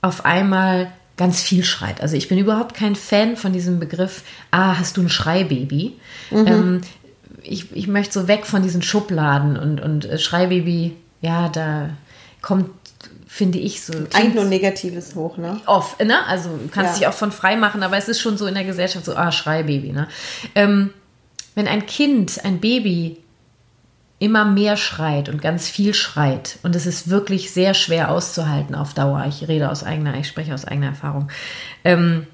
auf 0.01 0.23
einmal 0.23 0.91
ganz 1.17 1.41
viel 1.41 1.63
schreit. 1.63 2.01
Also 2.01 2.15
ich 2.15 2.27
bin 2.27 2.37
überhaupt 2.37 2.75
kein 2.75 2.95
Fan 2.95 3.35
von 3.35 3.53
diesem 3.53 3.79
Begriff, 3.79 4.23
ah, 4.51 4.77
hast 4.77 4.97
du 4.97 5.01
ein 5.01 5.09
Schreibaby? 5.09 5.97
Mhm. 6.31 6.47
Ähm, 6.47 6.81
ich, 7.41 7.75
ich 7.75 7.87
möchte 7.87 8.13
so 8.19 8.27
weg 8.27 8.45
von 8.45 8.63
diesen 8.63 8.81
Schubladen 8.81 9.57
und, 9.57 9.81
und 9.81 10.05
äh, 10.05 10.17
Schreibaby, 10.17 10.95
ja, 11.21 11.49
da 11.49 11.89
kommt 12.41 12.69
finde 13.35 13.57
ich 13.57 13.83
so. 13.83 13.91
Eigentlich 14.13 14.33
nur 14.33 14.45
Negatives 14.45 15.13
hoch, 15.13 15.35
ne? 15.35 15.59
Off, 15.65 15.99
ne? 15.99 16.25
Also 16.25 16.51
du 16.51 16.69
kannst 16.69 16.93
ja. 16.93 16.99
dich 16.99 17.07
auch 17.07 17.17
von 17.17 17.33
frei 17.33 17.57
machen, 17.57 17.83
aber 17.83 17.97
es 17.97 18.07
ist 18.07 18.21
schon 18.21 18.37
so 18.37 18.45
in 18.45 18.53
der 18.53 18.63
Gesellschaft 18.63 19.03
so, 19.03 19.13
ah, 19.13 19.29
Schreibaby, 19.29 19.91
ne? 19.91 20.07
Ähm, 20.55 20.93
wenn 21.53 21.67
ein 21.67 21.85
Kind, 21.85 22.45
ein 22.45 22.61
Baby 22.61 23.17
immer 24.19 24.45
mehr 24.45 24.77
schreit 24.77 25.27
und 25.27 25.41
ganz 25.41 25.67
viel 25.67 25.93
schreit 25.93 26.59
und 26.63 26.77
es 26.77 26.85
ist 26.85 27.09
wirklich 27.09 27.51
sehr 27.51 27.73
schwer 27.73 28.09
auszuhalten 28.09 28.73
auf 28.73 28.93
Dauer, 28.93 29.25
ich 29.27 29.45
rede 29.49 29.69
aus 29.69 29.83
eigener, 29.83 30.17
ich 30.17 30.29
spreche 30.29 30.53
aus 30.53 30.63
eigener 30.63 30.87
Erfahrung, 30.87 31.29
ähm, 31.83 32.27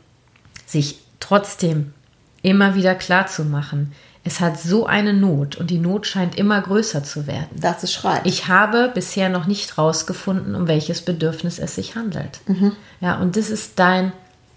sich 0.68 1.00
trotzdem 1.20 1.96
immer 2.44 2.76
wieder 2.76 2.94
klar 2.94 3.26
zu 3.26 3.44
machen, 3.44 3.94
es 4.24 4.40
hat 4.40 4.60
so 4.60 4.86
eine 4.86 5.14
Not 5.14 5.56
und 5.56 5.72
die 5.72 5.80
Not 5.80 6.06
scheint 6.06 6.38
immer 6.38 6.62
größer 6.62 7.04
zu 7.04 7.26
werden. 7.26 7.50
Das 7.60 7.84
ist 7.84 7.94
schreit. 7.94 8.22
Ich 8.26 8.48
habe 8.48 8.92
bisher 8.94 9.30
noch 9.30 9.48
nicht 9.48 9.78
rausgefunden, 9.78 10.54
um 10.54 10.68
welches 10.68 11.02
Bedürfnis 11.02 11.58
es 11.58 11.76
sich 11.76 11.96
handelt. 11.96 12.40
Mhm. 12.46 12.74
Ja, 13.00 13.18
und 13.18 13.36
das 13.36 13.50
ist 13.50 13.80
dein 13.80 14.12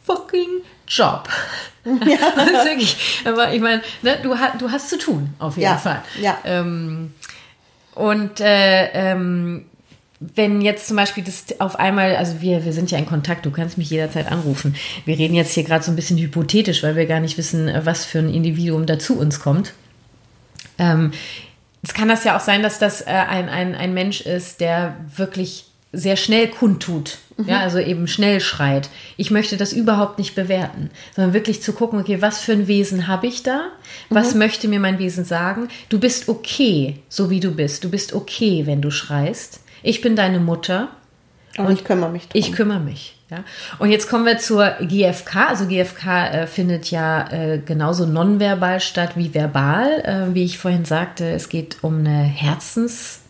fucking 0.05 0.63
Job. 0.87 1.29
Ja. 1.85 1.93
das 2.37 2.51
ist 2.51 2.65
wirklich, 2.65 3.23
aber 3.25 3.53
ich 3.55 3.61
meine, 3.61 3.83
ne, 4.03 4.19
du, 4.23 4.39
hast, 4.39 4.61
du 4.61 4.71
hast 4.71 4.91
zu 4.91 4.99
tun, 4.99 5.33
auf 5.39 5.57
jeden 5.57 5.71
ja. 5.71 5.77
Fall. 5.79 6.03
Ja. 6.21 6.39
Ähm, 6.45 7.15
und 7.95 8.41
äh, 8.41 8.89
ähm, 8.93 9.67
wenn 10.35 10.61
jetzt 10.61 10.89
zum 10.89 10.97
Beispiel 10.97 11.25
das 11.25 11.45
auf 11.61 11.77
einmal, 11.77 12.17
also 12.17 12.41
wir, 12.41 12.65
wir 12.65 12.73
sind 12.73 12.91
ja 12.91 12.99
in 12.99 13.07
Kontakt, 13.07 13.47
du 13.47 13.51
kannst 13.51 13.79
mich 13.79 13.91
jederzeit 13.91 14.31
anrufen. 14.31 14.75
Wir 15.05 15.19
reden 15.19 15.35
jetzt 15.35 15.53
hier 15.53 15.65
gerade 15.65 15.85
so 15.85 15.91
ein 15.91 15.97
bisschen 15.97 16.19
hypothetisch, 16.19 16.83
weil 16.83 16.97
wir 16.97 17.07
gar 17.07 17.21
nicht 17.21 17.39
wissen, 17.39 17.71
was 17.85 18.05
für 18.05 18.19
ein 18.19 18.33
Individuum 18.33 18.87
da 18.87 18.99
zu 18.99 19.19
uns 19.19 19.41
kommt. 19.41 19.73
Ähm, 20.79 21.13
es 21.83 21.95
kann 21.95 22.09
das 22.09 22.25
ja 22.25 22.37
auch 22.37 22.41
sein, 22.41 22.63
dass 22.63 22.79
das 22.79 23.03
äh, 23.03 23.07
ein, 23.07 23.49
ein, 23.49 23.75
ein 23.75 23.95
Mensch 23.95 24.21
ist, 24.23 24.61
der 24.61 24.97
wirklich 25.17 25.67
sehr 25.93 26.17
schnell 26.17 26.49
kundtut. 26.49 27.19
Mhm. 27.37 27.49
Ja, 27.49 27.61
also 27.61 27.79
eben 27.79 28.07
schnell 28.07 28.41
schreit. 28.41 28.91
Ich 29.17 29.31
möchte 29.31 29.57
das 29.57 29.73
überhaupt 29.73 30.19
nicht 30.19 30.35
bewerten, 30.35 30.91
sondern 31.15 31.35
wirklich 31.35 31.63
zu 31.63 31.73
gucken, 31.73 32.01
okay, 32.01 32.21
was 32.21 32.41
für 32.41 32.53
ein 32.53 32.69
Wesen 32.69 33.07
habe 33.07 33.27
ich 33.27 33.43
da? 33.43 33.69
Was 34.09 34.33
mhm. 34.33 34.41
möchte 34.41 34.69
mir 34.69 34.81
mein 34.81 34.99
Wesen 34.99 35.25
sagen? 35.25 35.69
Du 35.89 35.99
bist 35.99 36.29
okay, 36.29 37.01
so 37.09 37.31
wie 37.31 37.41
du 37.41 37.51
bist. 37.51 37.85
Du 37.85 37.91
bist 37.91 38.13
okay, 38.13 38.67
wenn 38.67 38.83
du 38.83 38.91
schreist 38.91 39.61
ich 39.85 40.01
bin 40.01 40.17
deine 40.17 40.41
Mutter. 40.41 40.89
Und, 41.57 41.67
und 41.67 41.73
ich 41.73 41.85
kümmere 41.85 42.11
mich 42.11 42.29
drum. 42.29 42.41
Ich 42.41 42.53
kümmere 42.53 42.81
mich. 42.81 43.17
Ja. 43.31 43.45
Und 43.79 43.91
jetzt 43.91 44.09
kommen 44.09 44.27
wir 44.27 44.39
zur 44.39 44.69
GFK. 44.81 45.49
Also 45.49 45.67
GFK 45.67 46.07
äh, 46.07 46.47
findet 46.47 46.91
ja 46.91 47.31
äh, 47.31 47.59
genauso 47.59 48.07
nonverbal 48.07 48.81
statt 48.81 49.13
wie 49.17 49.33
verbal. 49.33 50.01
Äh, 50.01 50.35
wie 50.35 50.45
ich 50.45 50.59
vorhin 50.59 50.85
sagte, 50.85 51.31
es 51.31 51.49
geht 51.49 51.79
um 51.83 52.01
eine 52.01 52.23
Herzens, 52.23 53.21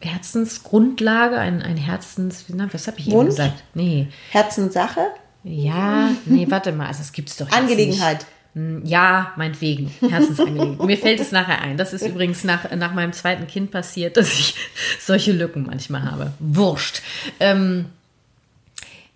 Herzensgrundlage, 0.00 1.38
ein, 1.38 1.62
ein 1.62 1.76
Herzens, 1.76 2.44
was 2.48 2.86
habe 2.86 2.98
ich 2.98 3.08
eben 3.08 3.26
gesagt? 3.26 3.64
Nee. 3.74 4.08
Herzenssache? 4.30 5.00
Ja, 5.44 6.10
nee, 6.26 6.46
warte 6.48 6.72
mal, 6.72 6.86
also 6.86 7.00
es 7.00 7.12
gibt 7.12 7.30
es 7.30 7.36
doch 7.36 7.50
Angelegenheit. 7.50 8.18
Nicht. 8.18 8.26
Hm, 8.54 8.84
ja, 8.84 9.32
meinetwegen, 9.36 9.90
Herzensangelegenheit. 10.00 10.86
Mir 10.86 10.98
fällt 10.98 11.20
es 11.20 11.32
nachher 11.32 11.62
ein. 11.62 11.78
Das 11.78 11.92
ist 11.92 12.06
übrigens 12.06 12.44
nach, 12.44 12.70
nach 12.72 12.92
meinem 12.92 13.12
zweiten 13.12 13.46
Kind 13.46 13.70
passiert, 13.70 14.16
dass 14.16 14.32
ich 14.32 14.54
solche 15.00 15.32
Lücken 15.32 15.64
manchmal 15.66 16.04
habe. 16.04 16.32
Wurscht. 16.38 17.00
Ähm, 17.40 17.86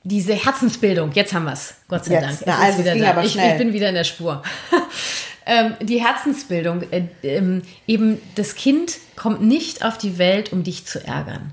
diese 0.04 0.34
Herzensbildung, 0.34 1.12
jetzt 1.12 1.34
haben 1.34 1.44
wir 1.44 1.52
es, 1.52 1.74
Gott 1.88 2.04
sei 2.04 2.14
jetzt. 2.14 2.24
Dank. 2.24 2.42
Na, 2.46 2.58
also 2.60 2.82
ging 2.82 3.02
da. 3.02 3.22
ich, 3.22 3.36
ich, 3.36 3.58
bin 3.58 3.72
wieder 3.72 3.88
in 3.88 3.94
der 3.96 4.04
Spur. 4.04 4.42
ähm, 5.46 5.74
die 5.82 6.00
Herzensbildung, 6.00 6.84
äh, 6.90 7.08
äh, 7.22 7.60
eben 7.86 8.22
das 8.36 8.54
Kind 8.54 8.98
kommt 9.16 9.42
nicht 9.42 9.84
auf 9.84 9.98
die 9.98 10.16
Welt, 10.16 10.52
um 10.52 10.62
dich 10.62 10.86
zu 10.86 11.04
ärgern. 11.04 11.52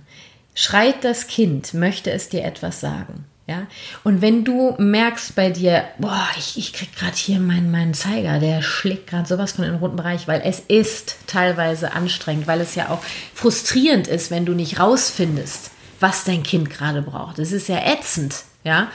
Schreit 0.56 1.04
das 1.04 1.28
Kind, 1.28 1.74
möchte 1.74 2.12
es 2.12 2.30
dir 2.30 2.44
etwas 2.44 2.80
sagen. 2.80 3.26
Ja, 3.46 3.68
und 4.06 4.22
wenn 4.22 4.46
du 4.46 4.74
merkst 4.78 5.36
bei 5.36 5.50
dir, 5.50 5.84
boah, 5.98 6.26
ich, 6.38 6.58
ich 6.58 6.72
krieg 6.72 6.96
gerade 6.96 7.16
hier 7.18 7.42
meinen, 7.42 7.72
meinen 7.72 7.94
Zeiger, 7.94 8.40
der 8.40 8.62
schlägt 8.62 9.08
gerade 9.08 9.28
sowas 9.28 9.52
von 9.52 9.66
in 9.66 9.72
den 9.72 9.80
roten 9.82 9.98
Bereich, 9.98 10.30
weil 10.30 10.42
es 10.46 10.62
ist 10.62 11.18
teilweise 11.28 11.92
anstrengend, 11.92 12.48
weil 12.48 12.62
es 12.62 12.76
ja 12.76 12.88
auch 12.88 13.04
frustrierend 13.34 14.08
ist, 14.08 14.32
wenn 14.32 14.46
du 14.46 14.54
nicht 14.54 14.80
rausfindest, 14.80 15.72
was 16.00 16.24
dein 16.24 16.44
Kind 16.44 16.70
gerade 16.70 17.02
braucht. 17.02 17.38
Es 17.38 17.52
ist 17.52 17.68
ja 17.68 17.86
ätzend, 17.86 18.44
ja. 18.64 18.88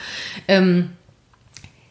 Ähm, 0.47 0.93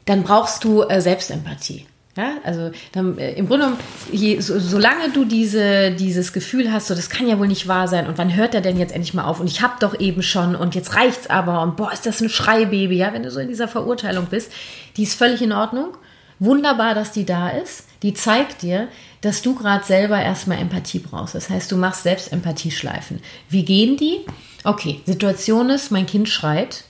dann 0.06 0.24
brauchst 0.24 0.64
du 0.64 0.82
äh, 0.82 1.00
Selbstempathie. 1.00 1.86
Ja, 2.18 2.32
also 2.42 2.72
dann, 2.90 3.16
äh, 3.16 3.34
im 3.34 3.46
Grunde 3.46 3.66
genommen, 3.66 3.80
je, 4.10 4.40
so, 4.40 4.58
solange 4.58 5.10
du 5.10 5.24
diese, 5.24 5.92
dieses 5.92 6.32
Gefühl 6.32 6.72
hast, 6.72 6.88
so 6.88 6.96
das 6.96 7.10
kann 7.10 7.28
ja 7.28 7.38
wohl 7.38 7.46
nicht 7.46 7.68
wahr 7.68 7.86
sein 7.86 8.08
und 8.08 8.18
wann 8.18 8.34
hört 8.34 8.56
er 8.56 8.60
denn 8.60 8.76
jetzt 8.76 8.92
endlich 8.92 9.14
mal 9.14 9.22
auf 9.22 9.38
und 9.38 9.46
ich 9.46 9.62
habe 9.62 9.74
doch 9.78 10.00
eben 10.00 10.24
schon 10.24 10.56
und 10.56 10.74
jetzt 10.74 10.96
reicht's 10.96 11.30
aber 11.30 11.62
und 11.62 11.76
boah, 11.76 11.92
ist 11.92 12.06
das 12.06 12.20
ein 12.20 12.28
Schreibaby, 12.28 12.96
ja, 12.96 13.12
wenn 13.12 13.22
du 13.22 13.30
so 13.30 13.38
in 13.38 13.46
dieser 13.46 13.68
Verurteilung 13.68 14.26
bist, 14.26 14.50
die 14.96 15.04
ist 15.04 15.14
völlig 15.14 15.42
in 15.42 15.52
Ordnung. 15.52 15.96
Wunderbar, 16.40 16.96
dass 16.96 17.12
die 17.12 17.24
da 17.24 17.50
ist. 17.50 17.84
Die 18.02 18.14
zeigt 18.14 18.62
dir, 18.62 18.88
dass 19.20 19.42
du 19.42 19.54
gerade 19.54 19.84
selber 19.84 20.20
erstmal 20.20 20.58
Empathie 20.58 20.98
brauchst. 20.98 21.36
Das 21.36 21.50
heißt, 21.50 21.70
du 21.70 21.76
machst 21.76 22.02
selbst 22.02 22.32
Empathieschleifen. 22.32 23.20
Wie 23.48 23.64
gehen 23.64 23.96
die? 23.96 24.20
Okay, 24.64 25.02
Situation 25.06 25.70
ist, 25.70 25.92
mein 25.92 26.06
Kind 26.06 26.28
schreit. 26.28 26.82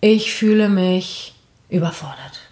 Ich 0.00 0.32
fühle 0.34 0.68
mich 0.68 1.34
überfordert 1.68 2.45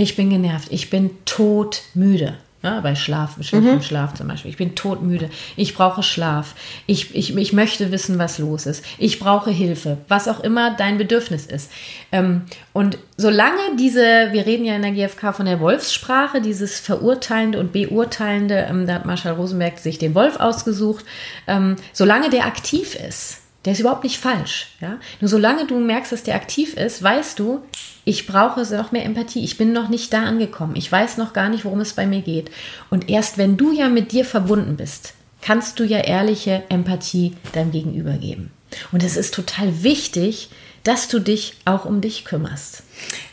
ich 0.00 0.16
bin 0.16 0.30
genervt, 0.30 0.68
ich 0.70 0.90
bin 0.90 1.10
todmüde. 1.24 2.34
Ja, 2.62 2.80
bei 2.80 2.94
Schlaf, 2.94 3.36
schlechtem 3.40 3.76
mhm. 3.76 3.82
Schlaf 3.82 4.12
zum 4.12 4.28
Beispiel. 4.28 4.50
Ich 4.50 4.58
bin 4.58 4.74
todmüde. 4.74 5.30
Ich 5.56 5.74
brauche 5.74 6.02
Schlaf. 6.02 6.54
Ich, 6.84 7.14
ich, 7.14 7.34
ich 7.34 7.52
möchte 7.54 7.90
wissen, 7.90 8.18
was 8.18 8.38
los 8.38 8.66
ist. 8.66 8.84
Ich 8.98 9.18
brauche 9.18 9.50
Hilfe. 9.50 9.96
Was 10.08 10.28
auch 10.28 10.40
immer 10.40 10.76
dein 10.76 10.98
Bedürfnis 10.98 11.46
ist. 11.46 11.72
Ähm, 12.12 12.42
und 12.74 12.98
solange 13.16 13.76
diese, 13.78 14.28
wir 14.32 14.44
reden 14.44 14.66
ja 14.66 14.76
in 14.76 14.82
der 14.82 14.90
GfK 14.90 15.32
von 15.32 15.46
der 15.46 15.58
Wolfssprache, 15.58 16.42
dieses 16.42 16.80
Verurteilende 16.80 17.58
und 17.58 17.72
Beurteilende, 17.72 18.66
ähm, 18.68 18.86
da 18.86 18.94
hat 18.94 19.06
Marshall 19.06 19.32
Rosenberg 19.32 19.78
sich 19.78 19.96
den 19.96 20.14
Wolf 20.14 20.38
ausgesucht, 20.38 21.06
ähm, 21.46 21.76
solange 21.94 22.28
der 22.28 22.44
aktiv 22.44 22.94
ist, 22.94 23.39
Der 23.64 23.74
ist 23.74 23.80
überhaupt 23.80 24.04
nicht 24.04 24.18
falsch. 24.18 24.68
Ja? 24.80 24.98
Nur 25.20 25.28
solange 25.28 25.66
du 25.66 25.78
merkst, 25.78 26.12
dass 26.12 26.22
der 26.22 26.34
aktiv 26.34 26.74
ist, 26.74 27.02
weißt 27.02 27.38
du, 27.38 27.60
ich 28.04 28.26
brauche 28.26 28.62
noch 28.74 28.92
mehr 28.92 29.04
Empathie. 29.04 29.44
Ich 29.44 29.58
bin 29.58 29.72
noch 29.72 29.88
nicht 29.88 30.12
da 30.12 30.24
angekommen. 30.24 30.76
Ich 30.76 30.90
weiß 30.90 31.18
noch 31.18 31.32
gar 31.32 31.48
nicht, 31.48 31.64
worum 31.64 31.80
es 31.80 31.92
bei 31.92 32.06
mir 32.06 32.22
geht. 32.22 32.50
Und 32.88 33.10
erst 33.10 33.36
wenn 33.36 33.56
du 33.56 33.72
ja 33.72 33.88
mit 33.88 34.12
dir 34.12 34.24
verbunden 34.24 34.76
bist, 34.76 35.14
kannst 35.42 35.78
du 35.78 35.84
ja 35.84 35.98
ehrliche 35.98 36.62
Empathie 36.70 37.36
deinem 37.52 37.72
Gegenüber 37.72 38.14
geben. 38.14 38.50
Und 38.92 39.02
es 39.02 39.16
ist 39.16 39.34
total 39.34 39.82
wichtig, 39.82 40.48
dass 40.82 41.08
du 41.08 41.18
dich 41.18 41.54
auch 41.64 41.84
um 41.84 42.00
dich 42.00 42.24
kümmerst. 42.24 42.82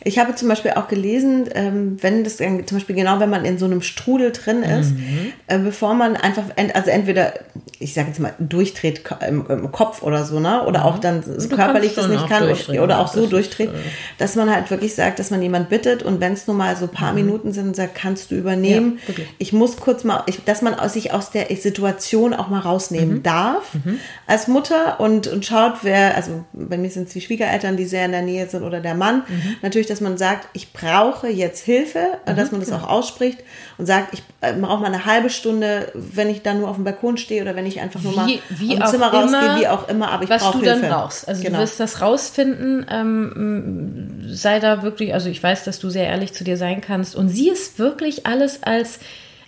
Ich 0.04 0.20
habe 0.20 0.36
zum 0.36 0.48
Beispiel 0.48 0.72
auch 0.72 0.88
gelesen, 0.88 1.50
ähm, 1.54 1.98
wenn 2.02 2.24
das 2.24 2.38
zum 2.38 2.64
Beispiel 2.72 2.96
genau, 2.96 3.20
wenn 3.20 3.30
man 3.30 3.46
in 3.46 3.58
so 3.58 3.66
einem 3.66 3.82
Strudel 3.82 4.32
drin 4.32 4.64
ist, 4.64 4.92
mhm. 4.92 5.34
äh, 5.48 5.58
bevor 5.60 5.96
man 5.96 6.16
einfach, 6.16 6.44
also 6.74 6.90
entweder, 6.90 7.34
ich 7.80 7.94
sage 7.94 8.08
jetzt 8.08 8.20
mal, 8.20 8.34
durchdreht 8.40 9.02
im, 9.28 9.72
Kopf 9.72 10.02
oder 10.04 10.24
so, 10.24 10.40
ne? 10.40 10.66
Oder 10.66 10.80
mhm. 10.80 10.86
auch 10.86 11.00
dann 11.00 11.24
so 11.24 11.50
körperlich 11.50 11.94
das 11.96 12.08
nicht 12.08 12.28
kann 12.28 12.44
oder, 12.44 12.84
oder 12.84 13.00
auch 13.00 13.08
so 13.08 13.28
durchdreht, 13.28 13.70
ist, 13.70 13.76
äh 13.76 14.18
dass 14.18 14.36
man 14.36 14.54
halt 14.54 14.70
wirklich 14.72 14.96
sagt, 14.96 15.20
dass 15.20 15.30
man 15.30 15.42
jemand 15.42 15.70
bittet 15.70 16.04
und 16.04 16.22
wenn 16.22 16.34
es 16.34 16.48
nur 16.48 16.56
mal 16.56 16.76
so 16.76 16.86
ein 16.86 16.92
paar 16.92 17.12
mhm. 17.12 17.26
Minuten 17.26 17.52
sind, 17.52 17.76
sagt, 17.76 17.96
kannst 17.96 18.32
du 18.32 18.36
übernehmen. 18.36 19.00
Ja, 19.08 19.14
ich 19.38 19.54
muss 19.54 19.78
kurz 19.78 20.04
mal, 20.04 20.24
ich, 20.28 20.44
dass 20.46 20.62
man 20.62 20.76
sich 20.90 21.14
aus 21.14 21.32
der 21.32 21.48
Situation 21.56 22.34
auch 22.34 22.48
mal 22.48 22.60
rausnehmen 22.60 23.18
mhm. 23.18 23.24
darf 23.24 23.74
mhm. 23.74 24.00
als 24.26 24.48
Mutter 24.48 25.00
und, 25.00 25.28
und 25.28 25.46
schaut, 25.46 25.80
wer, 25.84 26.16
also 26.16 26.46
bei 26.54 26.78
mir 26.78 26.90
sind 26.90 27.08
es 27.08 27.14
die 27.14 27.22
Schwiegereltern, 27.22 27.78
die 27.78 27.86
sehr 27.86 28.06
in 28.06 28.12
der 28.12 28.22
Nähe 28.22 28.48
sind 28.48 28.64
oder 28.64 28.80
der 28.80 28.96
Mann. 28.96 29.24
Natürlich, 29.62 29.88
dass 29.88 30.02
man 30.02 30.18
sagt, 30.18 30.48
ich 30.54 30.74
brauche 30.74 31.28
jetzt 31.28 31.64
Hilfe, 31.64 32.20
mhm, 32.26 32.36
dass 32.36 32.52
man 32.52 32.60
das 32.62 32.70
genau. 32.70 32.84
auch 32.84 32.90
ausspricht 32.90 33.40
und 33.78 33.86
sagt, 33.86 34.14
ich 34.14 34.24
äh, 34.42 34.54
brauche 34.54 34.82
mal 34.82 34.88
eine 34.88 35.06
halbe 35.06 35.30
Stunde, 35.30 35.92
wenn 35.94 36.30
ich 36.30 36.42
dann 36.42 36.60
nur 36.60 36.70
auf 36.70 36.76
dem 36.76 36.84
Balkon 36.84 37.18
stehe 37.18 37.42
oder 37.42 37.56
wenn 37.56 37.66
ich 37.66 37.80
einfach 37.80 38.02
nur 38.02 38.14
mal 38.14 38.28
wie 38.50 38.82
aus 38.82 38.92
dem 38.92 39.00
Zimmer 39.00 39.14
immer, 39.14 39.24
rausgehe, 39.24 39.60
wie 39.60 39.68
auch 39.68 39.88
immer, 39.90 40.12
aber 40.12 40.24
ich 40.24 40.30
brauche 40.30 40.60
Hilfe. 40.60 40.72
Was 40.72 40.76
du 40.76 40.82
dann 40.82 40.90
brauchst. 40.90 41.28
Also 41.28 41.44
genau. 41.44 41.58
du 41.58 41.64
wirst 41.64 41.80
das 41.80 42.02
rausfinden, 42.02 42.86
ähm, 42.90 44.26
sei 44.28 44.60
da 44.60 44.84
wirklich, 44.84 45.14
also 45.14 45.30
ich 45.30 45.42
weiß, 45.42 45.64
dass 45.64 45.80
du 45.80 45.90
sehr 45.90 46.08
ehrlich 46.08 46.34
zu 46.34 46.44
dir 46.44 46.58
sein 46.58 46.82
kannst 46.82 47.16
und 47.16 47.30
sieh 47.30 47.50
es 47.50 47.80
wirklich 47.80 48.26
alles 48.26 48.64
als 48.64 49.00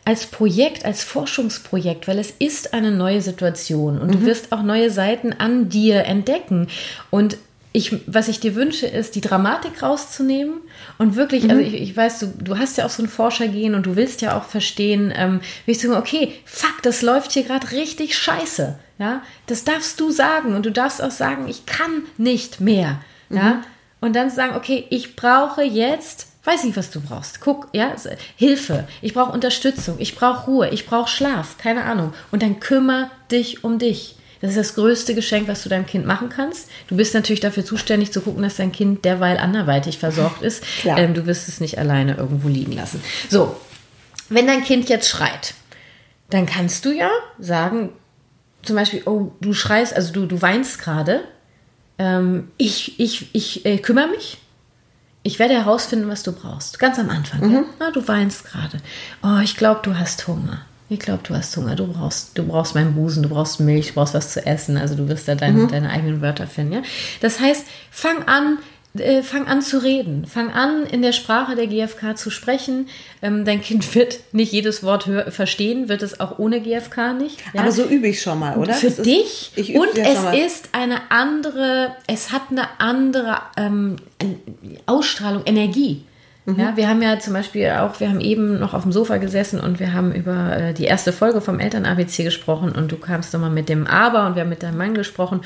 als 0.06 0.26
Projekt, 0.26 0.86
als 0.86 1.04
Forschungsprojekt, 1.04 2.08
weil 2.08 2.18
es 2.18 2.34
ist 2.40 2.74
eine 2.74 2.90
neue 2.90 3.22
Situation 3.22 4.00
und 4.00 4.08
mhm. 4.08 4.12
du 4.14 4.26
wirst 4.26 4.52
auch 4.52 4.64
neue 4.64 4.90
Seiten 4.90 5.34
an 5.34 5.70
dir 5.70 6.06
entdecken. 6.06 6.68
Und 7.12 7.38
ich, 7.72 7.96
was 8.08 8.28
ich 8.28 8.40
dir 8.40 8.56
wünsche, 8.56 8.88
ist, 8.88 9.16
die 9.16 9.22
Dramatik 9.22 9.84
rauszunehmen 9.84 10.62
und 10.98 11.16
wirklich, 11.16 11.44
also 11.44 11.56
mhm. 11.56 11.64
also 11.64 11.76
ich, 11.76 11.82
ich, 11.82 11.96
weiß, 11.96 12.20
du, 12.20 12.34
du 12.42 12.58
hast 12.58 12.78
ja 12.78 12.86
auch 12.86 12.90
so 12.90 13.04
ein 13.04 13.10
Forschergehen 13.10 13.76
und 13.76 13.86
du 13.86 13.96
willst 13.96 14.22
ja 14.22 14.38
auch 14.38 14.44
verstehen, 14.44 15.14
ähm, 15.16 15.42
wie 15.66 15.72
ich 15.72 15.80
sage, 15.80 15.96
okay, 15.96 16.34
fuck, 16.46 16.82
das 16.82 17.02
läuft 17.02 17.32
hier 17.32 17.44
gerade 17.44 17.72
richtig 17.72 18.18
scheiße. 18.18 18.80
Ja, 18.98 19.22
das 19.46 19.64
darfst 19.64 20.00
du 20.00 20.12
sagen 20.12 20.56
und 20.56 20.66
du 20.66 20.72
darfst 20.72 21.02
auch 21.02 21.12
sagen, 21.12 21.48
ich 21.48 21.66
kann 21.66 22.04
nicht 22.18 22.60
mehr. 22.60 23.00
Ja, 23.30 23.54
mhm. 23.54 23.64
und 24.02 24.16
dann 24.16 24.30
sagen, 24.30 24.56
okay, 24.56 24.86
ich 24.90 25.16
brauche 25.16 25.64
jetzt 25.64 26.30
weiß 26.46 26.64
nicht, 26.64 26.78
was 26.78 26.90
du 26.90 27.00
brauchst. 27.00 27.42
Guck, 27.42 27.68
ja, 27.74 27.94
Hilfe, 28.36 28.88
ich 29.02 29.14
brauche 29.14 29.32
Unterstützung, 29.32 29.98
ich 30.00 30.16
brauche 30.16 30.50
Ruhe, 30.50 30.70
ich 30.70 30.88
brauche 30.88 31.08
Schlaf, 31.08 31.58
keine 31.60 31.84
Ahnung. 31.84 32.14
Und 32.32 32.42
dann 32.42 32.60
kümmere 32.60 33.12
dich 33.30 33.64
um 33.64 33.78
dich. 33.78 34.16
Das 34.42 34.52
ist 34.52 34.58
das 34.58 34.76
größte 34.76 35.16
Geschenk, 35.16 35.48
was 35.48 35.64
du 35.64 35.70
deinem 35.70 35.86
Kind 35.86 36.06
machen 36.06 36.30
kannst. 36.30 36.70
Du 36.88 36.96
bist 36.96 37.14
natürlich 37.14 37.42
dafür 37.42 37.66
zuständig 37.66 38.12
zu 38.14 38.22
gucken, 38.22 38.42
dass 38.44 38.56
dein 38.56 38.72
Kind 38.72 39.04
derweil 39.04 39.38
anderweitig 39.38 39.98
versorgt 39.98 40.42
ist. 40.42 40.64
Ähm, 40.98 41.14
du 41.14 41.26
wirst 41.26 41.48
es 41.50 41.60
nicht 41.60 41.78
alleine 41.78 42.16
irgendwo 42.16 42.48
liegen 42.48 42.72
lassen. 42.72 43.02
So, 43.30 43.56
wenn 44.30 44.48
dein 44.48 44.64
Kind 44.64 44.90
jetzt 44.90 45.10
schreit, 45.10 45.56
dann 46.30 46.46
kannst 46.46 46.86
du 46.86 46.92
ja 46.92 47.10
sagen, 47.38 47.90
zum 48.62 48.76
Beispiel, 48.76 49.02
oh, 49.06 49.32
du 49.42 49.54
schreist, 49.54 49.94
also 49.96 50.14
du, 50.14 50.26
du 50.26 50.42
weinst 50.42 50.80
gerade. 50.80 51.24
Ähm, 51.98 52.50
ich 52.58 53.00
ich, 53.00 53.34
ich 53.34 53.66
äh, 53.66 53.78
kümmere 53.78 54.08
mich. 54.08 54.38
Ich 55.24 55.38
werde 55.38 55.54
herausfinden, 55.54 56.08
was 56.08 56.24
du 56.24 56.32
brauchst. 56.32 56.80
Ganz 56.80 56.98
am 56.98 57.10
Anfang. 57.10 57.42
Mhm. 57.42 57.54
Ja? 57.54 57.64
Na, 57.80 57.92
du 57.92 58.08
weinst 58.08 58.46
gerade. 58.46 58.78
Oh, 59.22 59.40
ich 59.44 59.58
glaube, 59.58 59.82
du 59.84 59.98
hast 59.98 60.28
Hunger. 60.28 60.66
Ich 60.90 61.00
glaube, 61.00 61.22
du 61.24 61.36
hast 61.36 61.56
Hunger. 61.56 61.76
Du 61.76 61.86
brauchst, 61.88 62.38
du 62.38 62.44
brauchst 62.44 62.74
meinen 62.74 62.96
Busen, 62.96 63.22
du 63.22 63.30
brauchst 63.30 63.60
Milch, 63.60 63.90
du 63.90 63.94
brauchst 63.94 64.16
was 64.16 64.34
zu 64.34 64.46
essen. 64.46 64.76
Also 64.76 64.96
du 64.96 65.08
wirst 65.08 65.28
da 65.28 65.36
dein, 65.36 65.56
mhm. 65.56 65.68
deine 65.68 65.90
eigenen 65.92 66.22
Wörter 66.22 66.48
finden. 66.48 66.74
Ja? 66.74 66.82
Das 67.22 67.40
heißt, 67.40 67.66
fang 67.92 68.24
an, 68.24 68.58
äh, 68.98 69.22
fang 69.22 69.46
an 69.46 69.62
zu 69.62 69.84
reden. 69.84 70.26
Fang 70.26 70.52
an, 70.52 70.88
in 70.88 71.04
der 71.04 71.12
Sprache 71.12 71.56
der 71.56 71.68
GfK 71.68 72.18
zu 72.18 72.32
sprechen. 72.32 72.88
Ähm, 73.22 73.46
dein 73.46 73.62
Kind 73.62 73.94
wird 73.96 74.20
nicht 74.32 74.52
jedes 74.52 74.82
Wort 74.84 75.08
verstehen, 75.30 75.90
wird 75.90 76.02
es 76.02 76.20
auch 76.20 76.40
ohne 76.40 76.60
GfK 76.60 77.14
nicht. 77.14 77.38
Ja? 77.54 77.62
Aber 77.62 77.72
so 77.72 77.84
übe 77.84 78.08
ich 78.08 78.20
schon 78.20 78.40
mal, 78.40 78.58
oder? 78.58 78.74
Für 78.74 78.90
dich. 78.90 79.52
Ist, 79.56 79.70
und 79.70 79.96
es 79.96 80.50
ist 80.50 80.70
eine 80.72 81.12
andere, 81.12 81.96
es 82.08 82.32
hat 82.32 82.50
eine 82.50 82.68
andere 82.80 83.38
ähm, 83.58 83.98
Ausstrahlung, 84.88 85.44
Energie. 85.46 86.04
Mhm. 86.54 86.60
Ja, 86.60 86.78
wir 86.78 86.90
haben 86.90 87.02
ja 87.02 87.20
zum 87.20 87.34
Beispiel 87.34 87.70
auch, 87.70 88.00
wir 88.00 88.10
haben 88.10 88.22
eben 88.22 88.60
noch 88.60 88.74
auf 88.74 88.84
dem 88.84 88.92
Sofa 88.92 89.18
gesessen 89.18 89.60
und 89.60 89.80
wir 89.80 89.94
haben 89.94 90.14
über 90.14 90.58
äh, 90.58 90.74
die 90.74 90.86
erste 90.86 91.14
Folge 91.14 91.42
vom 91.42 91.60
Eltern-ABC 91.60 92.24
gesprochen 92.24 92.72
und 92.72 92.92
du 92.92 92.98
kamst 92.98 93.34
nochmal 93.34 93.50
mit 93.50 93.70
dem 93.70 93.88
Aber 93.88 94.26
und 94.26 94.36
wir 94.36 94.42
haben 94.42 94.50
mit 94.50 94.64
deinem 94.64 94.78
Mann 94.78 94.94
gesprochen 94.94 95.42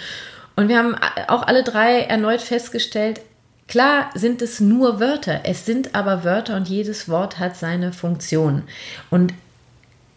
und 0.56 0.70
wir 0.70 0.78
haben 0.78 0.96
auch 1.28 1.48
alle 1.48 1.64
drei 1.64 2.02
erneut 2.02 2.42
festgestellt, 2.42 3.22
Klar 3.68 4.10
sind 4.14 4.42
es 4.42 4.60
nur 4.60 5.00
Wörter, 5.00 5.42
es 5.46 5.66
sind 5.66 5.96
aber 5.96 6.24
Wörter 6.24 6.58
und 6.58 6.68
jedes 6.68 7.08
Wort 7.10 7.40
hat 7.40 7.56
seine 7.56 7.94
Funktion. 7.94 8.64
Und 9.10 9.34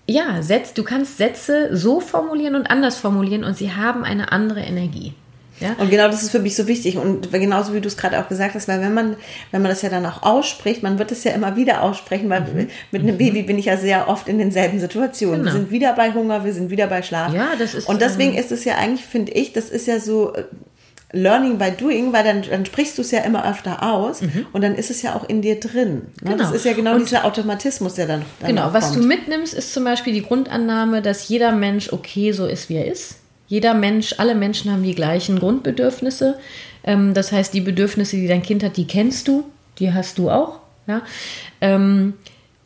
ja, 0.09 0.43
Sätze, 0.43 0.75
du 0.75 0.85
kannst 0.85 1.17
Sätze 1.17 1.75
so 1.77 2.01
formulieren 2.01 2.55
und 2.55 2.71
anders 2.71 2.99
formulieren 2.99 3.45
und 3.45 3.57
sie 3.57 3.73
haben 3.73 4.05
eine 4.05 4.33
andere 4.33 4.61
Energie. 4.61 5.15
Ja? 5.61 5.75
Und 5.79 5.91
genau 5.91 6.09
das 6.09 6.23
ist 6.23 6.31
für 6.31 6.39
mich 6.39 6.55
so 6.55 6.67
wichtig. 6.67 6.99
Und 6.99 7.33
genauso 7.33 7.73
wie 7.73 7.81
du 7.81 7.89
es 7.89 7.97
gerade 7.97 8.21
auch 8.21 8.29
gesagt 8.29 8.55
hast, 8.55 8.69
weil 8.69 8.81
wenn 8.81 8.93
man, 8.93 9.17
wenn 9.51 9.63
man 9.63 9.71
das 9.71 9.83
ja 9.83 9.89
dann 9.89 10.05
auch 10.05 10.23
ausspricht, 10.23 10.83
man 10.83 10.99
wird 10.99 11.13
es 11.13 11.25
ja 11.25 11.33
immer 11.33 11.57
wieder 11.57 11.83
aussprechen, 11.83 12.29
weil 12.29 12.43
mhm. 12.43 12.69
mit 12.91 13.03
einem 13.03 13.17
Baby 13.17 13.43
bin 13.43 13.59
ich 13.59 13.67
ja 13.67 13.77
sehr 13.77 14.09
oft 14.09 14.29
in 14.29 14.39
denselben 14.39 14.79
Situationen. 14.81 15.41
Genau. 15.41 15.53
Wir 15.53 15.61
sind 15.61 15.71
wieder 15.71 15.93
bei 15.95 16.13
Hunger, 16.13 16.45
wir 16.45 16.53
sind 16.53 16.71
wieder 16.71 16.87
bei 16.87 17.03
Schlaf. 17.03 17.33
Ja, 17.33 17.49
das 17.59 17.75
ist. 17.75 17.89
Und 17.89 18.03
deswegen 18.03 18.33
ähm, 18.33 18.39
ist 18.39 18.53
es 18.53 18.65
ja 18.65 18.77
eigentlich, 18.77 19.05
finde 19.05 19.33
ich, 19.33 19.53
das 19.53 19.71
ist 19.71 19.87
ja 19.87 20.01
so. 20.01 20.35
Äh, 20.35 20.45
Learning 21.13 21.57
by 21.57 21.71
Doing, 21.71 22.13
weil 22.13 22.25
dann, 22.25 22.43
dann 22.43 22.67
sprichst 22.67 22.99
du 22.99 23.03
es 23.03 23.13
ja 23.13 23.21
immer 23.21 23.49
öfter 23.49 23.83
aus 23.83 24.23
mhm. 24.23 24.47
und 24.53 24.63
dann 24.63 24.75
ist 24.75 24.91
es 24.91 25.03
ja 25.03 25.15
auch 25.15 25.29
in 25.29 25.41
dir 25.41 25.61
drin. 25.61 26.09
Ne? 26.21 26.33
Genau. 26.33 26.37
Das 26.37 26.51
ist 26.51 26.65
ja 26.65 26.73
genau 26.73 26.95
und 26.95 27.03
dieser 27.03 27.25
Automatismus, 27.25 27.95
der 27.95 28.09
dann, 28.09 28.23
dann 28.41 28.49
Genau, 28.49 28.73
was 28.73 28.93
du 28.93 29.01
mitnimmst, 29.01 29.55
ist 29.55 29.73
zum 29.73 29.85
Beispiel 29.85 30.13
die 30.13 30.23
Grundannahme, 30.23 31.03
dass 31.03 31.29
jeder 31.29 31.53
Mensch 31.53 31.93
okay 31.93 32.33
so 32.33 32.47
ist, 32.47 32.69
wie 32.69 32.75
er 32.75 32.91
ist. 32.91 33.17
Jeder 33.49 33.75
Mensch, 33.75 34.15
alle 34.19 34.35
Menschen 34.35 34.71
haben 34.73 34.83
die 34.83 34.95
gleichen 34.95 35.39
Grundbedürfnisse. 35.39 36.39
Ähm, 36.85 37.15
das 37.15 37.33
heißt, 37.33 37.55
die 37.55 37.61
Bedürfnisse, 37.61 38.17
die 38.17 38.29
dein 38.29 38.43
Kind 38.43 38.63
hat, 38.63 38.77
die 38.77 38.87
kennst 38.87 39.29
du, 39.29 39.45
die 39.79 39.93
hast 39.93 40.19
du 40.19 40.31
auch. 40.31 40.61
Ja? 40.87 41.03
Ähm, 41.61 42.15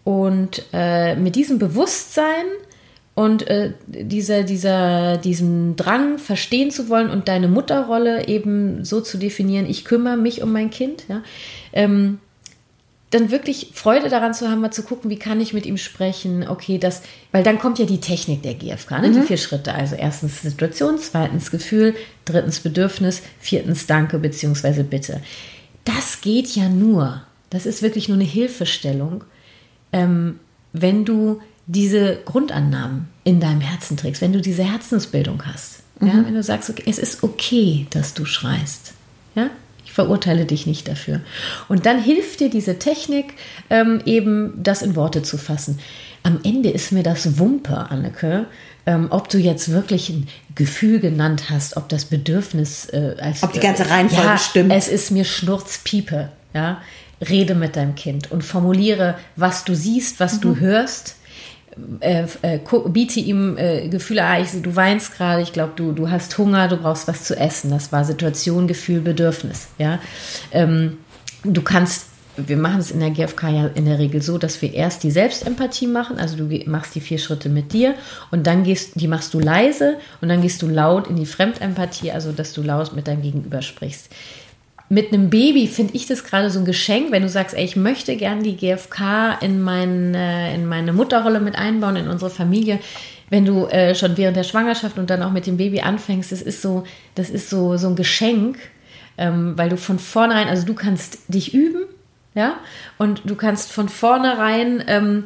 und 0.04 0.64
äh, 0.72 1.14
mit 1.16 1.36
diesem 1.36 1.58
Bewusstsein 1.58 2.46
und 3.14 3.46
äh, 3.48 3.72
dieser, 3.86 4.44
dieser, 4.44 5.18
diesem 5.18 5.76
Drang, 5.76 6.18
verstehen 6.18 6.70
zu 6.70 6.88
wollen 6.88 7.10
und 7.10 7.28
deine 7.28 7.48
Mutterrolle 7.48 8.28
eben 8.28 8.84
so 8.84 9.00
zu 9.00 9.18
definieren, 9.18 9.68
ich 9.68 9.84
kümmere 9.84 10.16
mich 10.16 10.42
um 10.42 10.52
mein 10.52 10.70
Kind, 10.70 11.04
ja, 11.08 11.22
ähm, 11.72 12.18
dann 13.10 13.30
wirklich 13.30 13.72
Freude 13.74 14.08
daran 14.08 14.34
zu 14.34 14.48
haben, 14.48 14.60
mal 14.60 14.70
zu 14.70 14.84
gucken, 14.84 15.10
wie 15.10 15.18
kann 15.18 15.40
ich 15.40 15.52
mit 15.52 15.66
ihm 15.66 15.76
sprechen. 15.76 16.46
Okay, 16.48 16.78
das, 16.78 17.02
weil 17.32 17.42
dann 17.42 17.58
kommt 17.58 17.80
ja 17.80 17.84
die 17.84 18.00
Technik 18.00 18.42
der 18.42 18.54
GfK, 18.54 19.00
ne? 19.00 19.08
Mhm. 19.08 19.14
die 19.14 19.22
vier 19.22 19.36
Schritte. 19.36 19.74
Also 19.74 19.96
erstens 19.96 20.42
Situation, 20.42 20.98
zweitens 20.98 21.50
Gefühl, 21.50 21.94
drittens 22.24 22.60
Bedürfnis, 22.60 23.22
viertens 23.40 23.86
Danke 23.86 24.18
beziehungsweise 24.18 24.84
Bitte. 24.84 25.20
Das 25.84 26.20
geht 26.20 26.54
ja 26.54 26.68
nur, 26.68 27.22
das 27.50 27.66
ist 27.66 27.82
wirklich 27.82 28.08
nur 28.08 28.16
eine 28.16 28.24
Hilfestellung, 28.24 29.24
ähm, 29.92 30.38
wenn 30.72 31.04
du 31.04 31.40
diese 31.66 32.18
Grundannahmen 32.24 33.08
in 33.24 33.40
deinem 33.40 33.60
Herzen 33.60 33.96
trägst, 33.96 34.22
wenn 34.22 34.32
du 34.32 34.40
diese 34.40 34.62
Herzensbildung 34.62 35.44
hast. 35.46 35.82
Mhm. 35.98 36.06
Ja? 36.06 36.14
Wenn 36.24 36.34
du 36.34 36.42
sagst, 36.44 36.70
okay, 36.70 36.84
es 36.86 36.98
ist 36.98 37.24
okay, 37.24 37.86
dass 37.90 38.14
du 38.14 38.24
schreist. 38.24 38.92
Ja? 39.34 39.50
Verurteile 40.00 40.46
dich 40.46 40.66
nicht 40.66 40.88
dafür. 40.88 41.20
Und 41.68 41.84
dann 41.84 42.02
hilft 42.02 42.40
dir 42.40 42.48
diese 42.48 42.78
Technik, 42.78 43.34
ähm, 43.68 44.00
eben 44.06 44.54
das 44.56 44.80
in 44.80 44.96
Worte 44.96 45.22
zu 45.22 45.36
fassen. 45.36 45.78
Am 46.22 46.40
Ende 46.42 46.70
ist 46.70 46.90
mir 46.90 47.02
das 47.02 47.38
Wumpe, 47.38 47.76
Anneke, 47.90 48.46
ähm, 48.86 49.08
ob 49.10 49.28
du 49.28 49.36
jetzt 49.36 49.70
wirklich 49.70 50.08
ein 50.08 50.26
Gefühl 50.54 51.00
genannt 51.00 51.50
hast, 51.50 51.76
ob 51.76 51.90
das 51.90 52.06
Bedürfnis 52.06 52.86
äh, 52.86 53.16
als. 53.20 53.42
Ob 53.42 53.52
die 53.52 53.60
ganze 53.60 53.90
Reihenfolge 53.90 54.26
ja, 54.26 54.38
stimmt. 54.38 54.72
Es 54.72 54.88
ist 54.88 55.10
mir 55.10 55.26
Schnurzpiepe. 55.26 56.30
Ja? 56.54 56.80
Rede 57.20 57.54
mit 57.54 57.76
deinem 57.76 57.94
Kind 57.94 58.32
und 58.32 58.42
formuliere, 58.42 59.18
was 59.36 59.64
du 59.64 59.74
siehst, 59.76 60.18
was 60.18 60.36
mhm. 60.36 60.40
du 60.40 60.56
hörst 60.60 61.16
äh, 62.00 62.24
äh, 62.42 62.58
biete 62.86 63.20
ihm 63.20 63.56
äh, 63.56 63.88
Gefühle, 63.88 64.24
ah, 64.24 64.40
ich, 64.40 64.50
du 64.60 64.74
weinst 64.74 65.16
gerade, 65.16 65.42
ich 65.42 65.52
glaube, 65.52 65.72
du, 65.76 65.92
du 65.92 66.10
hast 66.10 66.36
Hunger, 66.38 66.68
du 66.68 66.76
brauchst 66.76 67.08
was 67.08 67.24
zu 67.24 67.36
essen. 67.36 67.70
Das 67.70 67.92
war 67.92 68.04
Situation, 68.04 68.66
Gefühl, 68.66 69.00
Bedürfnis. 69.00 69.68
Ja? 69.78 70.00
Ähm, 70.52 70.98
du 71.44 71.62
kannst 71.62 72.06
wir 72.36 72.56
machen 72.56 72.80
es 72.80 72.90
in 72.90 73.00
der 73.00 73.10
GfK 73.10 73.48
ja 73.48 73.66
in 73.74 73.84
der 73.84 73.98
Regel 73.98 74.22
so, 74.22 74.38
dass 74.38 74.62
wir 74.62 74.72
erst 74.72 75.02
die 75.02 75.10
Selbstempathie 75.10 75.86
machen, 75.86 76.18
also 76.18 76.36
du 76.36 76.44
machst 76.66 76.94
die 76.94 77.00
vier 77.00 77.18
Schritte 77.18 77.48
mit 77.48 77.72
dir 77.72 77.94
und 78.30 78.46
dann 78.46 78.64
gehst, 78.64 79.00
die 79.00 79.08
machst 79.08 79.34
du 79.34 79.40
leise 79.40 79.96
und 80.20 80.28
dann 80.28 80.42
gehst 80.42 80.62
du 80.62 80.68
laut 80.68 81.08
in 81.08 81.16
die 81.16 81.26
Fremdempathie, 81.26 82.12
also 82.12 82.32
dass 82.32 82.52
du 82.52 82.62
laut 82.62 82.94
mit 82.94 83.08
deinem 83.08 83.22
Gegenüber 83.22 83.62
sprichst. 83.62 84.10
Mit 84.92 85.12
einem 85.12 85.30
Baby 85.30 85.68
finde 85.68 85.94
ich 85.94 86.06
das 86.06 86.24
gerade 86.24 86.50
so 86.50 86.58
ein 86.58 86.64
Geschenk, 86.64 87.12
wenn 87.12 87.22
du 87.22 87.28
sagst, 87.28 87.56
ey, 87.56 87.64
ich 87.64 87.76
möchte 87.76 88.16
gern 88.16 88.42
die 88.42 88.56
GfK 88.56 89.38
in, 89.40 89.62
mein, 89.62 90.14
in 90.14 90.66
meine 90.66 90.92
Mutterrolle 90.92 91.38
mit 91.38 91.54
einbauen, 91.54 91.94
in 91.94 92.08
unsere 92.08 92.28
Familie. 92.28 92.80
Wenn 93.28 93.44
du 93.44 93.66
äh, 93.66 93.94
schon 93.94 94.16
während 94.16 94.36
der 94.36 94.42
Schwangerschaft 94.42 94.98
und 94.98 95.08
dann 95.08 95.22
auch 95.22 95.30
mit 95.30 95.46
dem 95.46 95.58
Baby 95.58 95.80
anfängst, 95.80 96.32
das 96.32 96.42
ist 96.42 96.60
so, 96.60 96.82
das 97.14 97.30
ist 97.30 97.48
so, 97.48 97.76
so 97.76 97.86
ein 97.86 97.94
Geschenk, 97.94 98.58
ähm, 99.16 99.56
weil 99.56 99.68
du 99.68 99.76
von 99.76 100.00
vornherein, 100.00 100.48
also 100.48 100.66
du 100.66 100.74
kannst 100.74 101.18
dich 101.28 101.54
üben, 101.54 101.84
ja, 102.34 102.56
und 102.98 103.22
du 103.24 103.36
kannst 103.36 103.70
von 103.70 103.88
vornherein 103.88 104.82
ähm, 104.88 105.24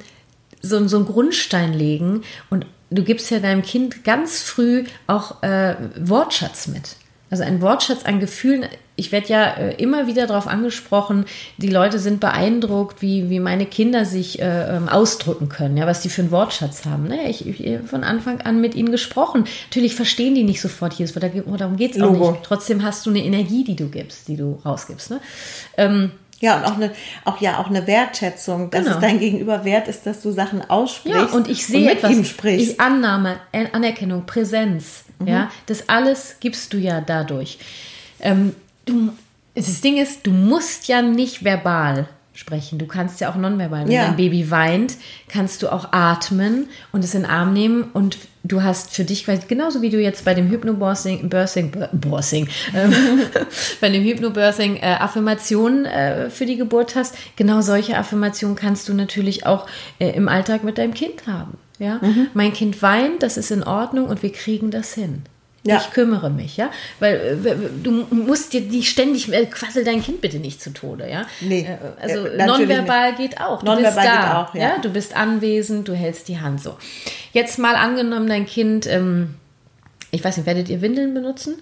so, 0.60 0.86
so 0.88 0.98
einen 0.98 1.06
Grundstein 1.06 1.72
legen 1.72 2.22
und 2.50 2.66
du 2.90 3.02
gibst 3.02 3.30
ja 3.30 3.38
deinem 3.38 3.62
Kind 3.62 4.04
ganz 4.04 4.42
früh 4.42 4.84
auch 5.06 5.42
äh, 5.42 5.74
Wortschatz 5.98 6.66
mit. 6.66 6.96
Also 7.30 7.44
ein 7.44 7.62
Wortschatz 7.62 8.04
an 8.04 8.20
Gefühlen. 8.20 8.66
Ich 8.96 9.10
werde 9.10 9.28
ja 9.28 9.54
äh, 9.54 9.74
immer 9.74 10.06
wieder 10.06 10.26
darauf 10.26 10.46
angesprochen, 10.46 11.26
die 11.56 11.68
Leute 11.68 11.98
sind 11.98 12.20
beeindruckt, 12.20 13.02
wie, 13.02 13.28
wie 13.28 13.40
meine 13.40 13.66
Kinder 13.66 14.04
sich 14.04 14.40
äh, 14.40 14.76
ähm, 14.76 14.88
ausdrücken 14.88 15.48
können, 15.48 15.76
ja, 15.76 15.86
was 15.86 16.00
die 16.00 16.08
für 16.08 16.22
einen 16.22 16.30
Wortschatz 16.30 16.84
haben. 16.84 17.08
Ne? 17.08 17.28
Ich, 17.28 17.46
ich 17.46 17.80
von 17.86 18.04
Anfang 18.04 18.40
an 18.42 18.60
mit 18.60 18.74
ihnen 18.74 18.92
gesprochen. 18.92 19.46
Natürlich 19.68 19.94
verstehen 19.94 20.34
die 20.34 20.44
nicht 20.44 20.60
sofort 20.60 20.92
hier, 20.92 21.08
darum 21.08 21.76
geht 21.76 21.96
es 21.96 22.02
auch 22.02 22.10
nicht. 22.10 22.42
Trotzdem 22.44 22.84
hast 22.84 23.04
du 23.06 23.10
eine 23.10 23.24
Energie, 23.24 23.64
die 23.64 23.76
du 23.76 23.88
gibst, 23.88 24.28
die 24.28 24.36
du 24.36 24.60
rausgibst. 24.64 25.10
Ne? 25.10 25.20
Ähm, 25.76 26.12
ja, 26.40 26.58
und 26.58 26.64
auch 26.64 26.76
eine, 26.76 26.90
auch 27.24 27.40
ja, 27.40 27.58
auch 27.58 27.68
eine 27.68 27.86
Wertschätzung, 27.86 28.70
dass 28.70 28.84
genau. 28.84 28.96
es 28.96 29.00
dein 29.00 29.18
Gegenüber 29.18 29.64
wert 29.64 29.88
ist, 29.88 30.04
dass 30.06 30.20
du 30.20 30.30
Sachen 30.30 30.68
aussprichst. 30.68 31.18
Ja, 31.18 31.36
und 31.36 31.48
ich 31.48 31.66
sehe 31.66 31.78
und 31.78 31.84
mit 31.86 31.96
etwas, 31.96 32.12
ihm 32.12 32.24
sprichst. 32.24 32.72
Ich, 32.72 32.80
Annahme, 32.80 33.36
Anerkennung, 33.72 34.26
Präsenz, 34.26 35.04
mhm. 35.18 35.28
ja, 35.28 35.50
das 35.66 35.88
alles 35.88 36.36
gibst 36.40 36.72
du 36.72 36.76
ja 36.76 37.00
dadurch. 37.00 37.58
Ähm, 38.20 38.54
du, 38.84 39.12
das 39.54 39.80
Ding 39.80 39.96
ist, 39.96 40.26
du 40.26 40.30
musst 40.30 40.88
ja 40.88 41.02
nicht 41.02 41.44
verbal 41.44 42.08
sprechen. 42.34 42.78
Du 42.78 42.86
kannst 42.86 43.20
ja 43.20 43.30
auch 43.30 43.36
nonverbal. 43.36 43.84
Wenn 43.84 43.92
ja. 43.92 44.06
dein 44.06 44.16
Baby 44.16 44.50
weint, 44.50 44.96
kannst 45.28 45.62
du 45.62 45.72
auch 45.72 45.92
atmen 45.92 46.68
und 46.90 47.04
es 47.04 47.14
in 47.14 47.22
den 47.22 47.30
Arm 47.30 47.52
nehmen 47.52 47.84
und 47.92 48.18
du 48.42 48.62
hast 48.62 48.92
für 48.92 49.04
dich, 49.04 49.24
genauso 49.48 49.82
wie 49.82 49.90
du 49.90 50.00
jetzt 50.00 50.24
bei 50.24 50.34
dem 50.34 50.50
Hypnobirthing, 50.50 51.28
Birthing, 51.28 51.72
Birthing, 51.92 52.48
ähm, 52.74 52.92
bei 53.80 53.88
dem 53.88 54.02
Hypnobirthing 54.02 54.76
äh, 54.76 54.96
Affirmationen 54.98 55.86
äh, 55.86 56.28
für 56.28 56.44
die 56.44 56.56
Geburt 56.56 56.96
hast, 56.96 57.14
genau 57.36 57.60
solche 57.60 57.96
Affirmationen 57.96 58.56
kannst 58.56 58.88
du 58.88 58.94
natürlich 58.94 59.46
auch 59.46 59.66
äh, 60.00 60.10
im 60.10 60.28
Alltag 60.28 60.64
mit 60.64 60.76
deinem 60.76 60.92
Kind 60.92 61.28
haben. 61.28 61.56
Ja? 61.78 62.00
Mhm. 62.02 62.28
Mein 62.34 62.52
Kind 62.52 62.82
weint, 62.82 63.22
das 63.22 63.36
ist 63.36 63.52
in 63.52 63.62
Ordnung 63.62 64.06
und 64.06 64.24
wir 64.24 64.32
kriegen 64.32 64.72
das 64.72 64.92
hin. 64.92 65.22
Ja. 65.66 65.78
Ich 65.78 65.90
kümmere 65.92 66.28
mich, 66.28 66.58
ja. 66.58 66.70
Weil 67.00 67.38
äh, 67.44 67.56
du 67.82 67.90
musst 68.10 68.52
dir 68.52 68.60
nicht 68.60 68.90
ständig, 68.90 69.32
äh, 69.32 69.46
quassel 69.46 69.82
dein 69.82 70.02
Kind 70.02 70.20
bitte 70.20 70.38
nicht 70.38 70.60
zu 70.60 70.72
Tode, 70.74 71.08
ja. 71.10 71.26
Nee. 71.40 71.66
Äh, 71.66 72.02
also 72.02 72.26
äh, 72.26 72.46
nonverbal 72.46 73.12
nicht. 73.12 73.18
geht 73.18 73.40
auch. 73.40 73.60
Du 73.60 73.66
nonverbal 73.66 73.94
bist 73.94 74.06
da, 74.06 74.20
geht 74.20 74.34
auch, 74.34 74.54
ja. 74.54 74.60
ja. 74.60 74.78
Du 74.82 74.90
bist 74.90 75.16
anwesend, 75.16 75.88
du 75.88 75.94
hältst 75.94 76.28
die 76.28 76.38
Hand 76.38 76.62
so. 76.62 76.76
Jetzt 77.32 77.58
mal 77.58 77.76
angenommen, 77.76 78.28
dein 78.28 78.44
Kind, 78.44 78.86
ähm, 78.86 79.36
ich 80.10 80.22
weiß 80.22 80.36
nicht, 80.36 80.46
werdet 80.46 80.68
ihr 80.68 80.82
Windeln 80.82 81.14
benutzen? 81.14 81.56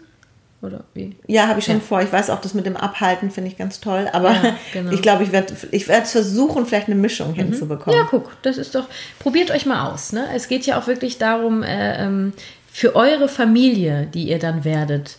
Oder 0.62 0.84
wie? 0.94 1.16
Ja, 1.26 1.48
habe 1.48 1.58
ich 1.58 1.64
schon 1.64 1.76
ja. 1.76 1.80
vor. 1.80 2.02
Ich 2.02 2.12
weiß 2.12 2.30
auch, 2.30 2.40
das 2.40 2.54
mit 2.54 2.66
dem 2.66 2.76
Abhalten 2.76 3.32
finde 3.32 3.50
ich 3.50 3.56
ganz 3.56 3.80
toll. 3.80 4.08
Aber 4.12 4.30
ja, 4.30 4.56
genau. 4.72 4.92
ich 4.92 5.02
glaube, 5.02 5.24
ich 5.24 5.32
werde 5.32 5.54
ich 5.72 5.88
werd 5.88 6.06
versuchen, 6.06 6.66
vielleicht 6.66 6.86
eine 6.86 6.94
Mischung 6.94 7.32
mhm. 7.32 7.36
hinzubekommen. 7.36 7.98
Ja, 7.98 8.06
guck, 8.08 8.40
das 8.42 8.58
ist 8.58 8.74
doch. 8.76 8.86
Probiert 9.18 9.50
euch 9.50 9.66
mal 9.66 9.90
aus. 9.90 10.12
Ne? 10.12 10.24
Es 10.34 10.46
geht 10.46 10.64
ja 10.64 10.80
auch 10.80 10.86
wirklich 10.86 11.18
darum, 11.18 11.64
äh, 11.64 12.04
ähm, 12.04 12.32
für 12.72 12.96
eure 12.96 13.28
Familie, 13.28 14.08
die 14.12 14.30
ihr 14.30 14.38
dann 14.38 14.64
werdet, 14.64 15.18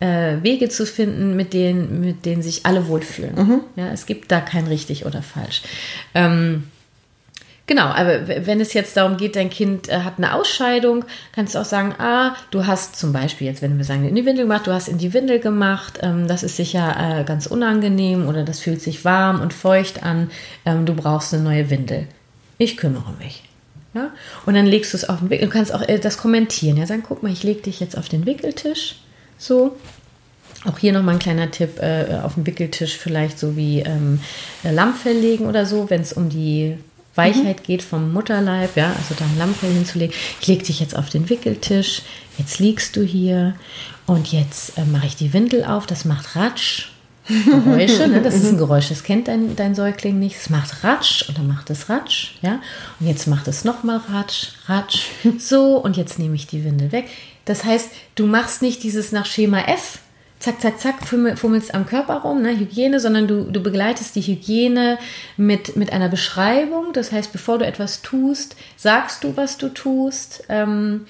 äh, 0.00 0.36
Wege 0.42 0.70
zu 0.70 0.86
finden, 0.86 1.36
mit 1.36 1.52
denen, 1.52 2.00
mit 2.00 2.24
denen 2.24 2.42
sich 2.42 2.64
alle 2.64 2.88
wohlfühlen. 2.88 3.34
Mhm. 3.34 3.60
Ja, 3.76 3.92
es 3.92 4.06
gibt 4.06 4.32
da 4.32 4.40
kein 4.40 4.66
richtig 4.66 5.04
oder 5.04 5.22
falsch. 5.22 5.62
Ähm, 6.14 6.64
Genau, 7.66 7.86
aber 7.86 8.28
wenn 8.46 8.60
es 8.60 8.74
jetzt 8.74 8.94
darum 8.94 9.16
geht, 9.16 9.36
dein 9.36 9.48
Kind 9.48 9.88
äh, 9.88 10.00
hat 10.00 10.18
eine 10.18 10.34
Ausscheidung, 10.34 11.06
kannst 11.32 11.54
du 11.54 11.58
auch 11.60 11.64
sagen, 11.64 11.94
ah, 11.98 12.34
du 12.50 12.66
hast 12.66 12.96
zum 12.96 13.14
Beispiel 13.14 13.46
jetzt, 13.46 13.62
wenn 13.62 13.78
wir 13.78 13.86
sagen, 13.86 14.06
in 14.06 14.14
die 14.14 14.26
Windel 14.26 14.44
gemacht, 14.44 14.66
du 14.66 14.72
hast 14.72 14.86
in 14.86 14.98
die 14.98 15.14
Windel 15.14 15.40
gemacht, 15.40 15.98
ähm, 16.02 16.28
das 16.28 16.42
ist 16.42 16.58
sicher 16.58 16.94
äh, 16.98 17.24
ganz 17.24 17.46
unangenehm 17.46 18.28
oder 18.28 18.44
das 18.44 18.60
fühlt 18.60 18.82
sich 18.82 19.06
warm 19.06 19.40
und 19.40 19.54
feucht 19.54 20.02
an, 20.02 20.30
ähm, 20.66 20.84
du 20.84 20.94
brauchst 20.94 21.32
eine 21.32 21.42
neue 21.42 21.70
Windel. 21.70 22.06
Ich 22.58 22.76
kümmere 22.76 23.14
mich. 23.18 23.42
Ja? 23.94 24.10
Und 24.44 24.54
dann 24.54 24.66
legst 24.66 24.92
du 24.92 24.96
es 24.96 25.08
auf 25.08 25.20
den 25.20 25.30
Wickel. 25.30 25.46
Du 25.46 25.52
kannst 25.52 25.72
auch 25.72 25.82
äh, 25.82 25.98
das 25.98 26.18
kommentieren. 26.18 26.76
Ja, 26.76 26.86
sagen, 26.86 27.04
guck 27.06 27.22
mal, 27.22 27.32
ich 27.32 27.42
lege 27.42 27.62
dich 27.62 27.80
jetzt 27.80 27.96
auf 27.96 28.08
den 28.08 28.26
Wickeltisch. 28.26 28.96
So. 29.38 29.76
Auch 30.64 30.78
hier 30.78 30.92
nochmal 30.92 31.16
ein 31.16 31.20
kleiner 31.20 31.50
Tipp, 31.50 31.78
äh, 31.80 32.20
auf 32.22 32.34
dem 32.34 32.46
Wickeltisch 32.46 32.96
vielleicht 32.96 33.38
so 33.38 33.56
wie 33.56 33.80
ähm, 33.80 34.20
Lammfell 34.62 35.16
legen 35.16 35.46
oder 35.46 35.66
so, 35.66 35.90
wenn 35.90 36.00
es 36.00 36.14
um 36.14 36.30
die 36.30 36.78
Weichheit 37.14 37.60
mhm. 37.60 37.62
geht 37.64 37.82
vom 37.82 38.12
Mutterleib, 38.12 38.74
ja, 38.76 38.94
also 38.96 39.14
da 39.16 39.26
ein 39.26 39.36
Lammfell 39.36 39.72
hinzulegen. 39.72 40.14
Ich 40.40 40.46
lege 40.46 40.64
dich 40.64 40.80
jetzt 40.80 40.96
auf 40.96 41.10
den 41.10 41.28
Wickeltisch, 41.28 42.02
jetzt 42.38 42.60
liegst 42.60 42.96
du 42.96 43.02
hier 43.02 43.54
und 44.06 44.32
jetzt 44.32 44.78
äh, 44.78 44.86
mache 44.86 45.06
ich 45.06 45.16
die 45.16 45.34
Windel 45.34 45.64
auf, 45.64 45.86
das 45.86 46.06
macht 46.06 46.34
Ratsch 46.34 46.93
Geräusche, 47.26 48.06
ne? 48.06 48.20
das 48.20 48.34
ist 48.34 48.50
ein 48.50 48.58
Geräusch, 48.58 48.90
das 48.90 49.02
kennt 49.02 49.28
dein, 49.28 49.56
dein 49.56 49.74
Säugling 49.74 50.18
nicht. 50.18 50.36
Es 50.36 50.50
macht 50.50 50.84
Ratsch 50.84 51.26
und 51.28 51.38
dann 51.38 51.46
macht 51.46 51.70
es 51.70 51.88
Ratsch, 51.88 52.32
ja. 52.42 52.60
Und 53.00 53.06
jetzt 53.06 53.26
macht 53.26 53.48
es 53.48 53.64
nochmal 53.64 54.00
Ratsch, 54.10 54.48
Ratsch, 54.66 55.06
so 55.38 55.78
und 55.78 55.96
jetzt 55.96 56.18
nehme 56.18 56.34
ich 56.34 56.46
die 56.46 56.64
Windel 56.64 56.92
weg. 56.92 57.08
Das 57.46 57.64
heißt, 57.64 57.90
du 58.14 58.26
machst 58.26 58.62
nicht 58.62 58.82
dieses 58.82 59.12
nach 59.12 59.26
Schema 59.26 59.60
F, 59.60 60.00
zack, 60.38 60.60
zack, 60.60 60.80
zack, 60.80 60.96
fummelst 61.06 61.74
am 61.74 61.86
Körper 61.86 62.16
rum, 62.16 62.42
ne, 62.42 62.58
Hygiene, 62.58 63.00
sondern 63.00 63.26
du, 63.26 63.44
du 63.44 63.62
begleitest 63.62 64.14
die 64.16 64.22
Hygiene 64.22 64.98
mit, 65.38 65.76
mit 65.76 65.92
einer 65.92 66.10
Beschreibung. 66.10 66.92
Das 66.92 67.12
heißt, 67.12 67.32
bevor 67.32 67.58
du 67.58 67.66
etwas 67.66 68.02
tust, 68.02 68.56
sagst 68.76 69.24
du, 69.24 69.36
was 69.36 69.56
du 69.56 69.70
tust. 69.70 70.44
Ähm, 70.50 71.06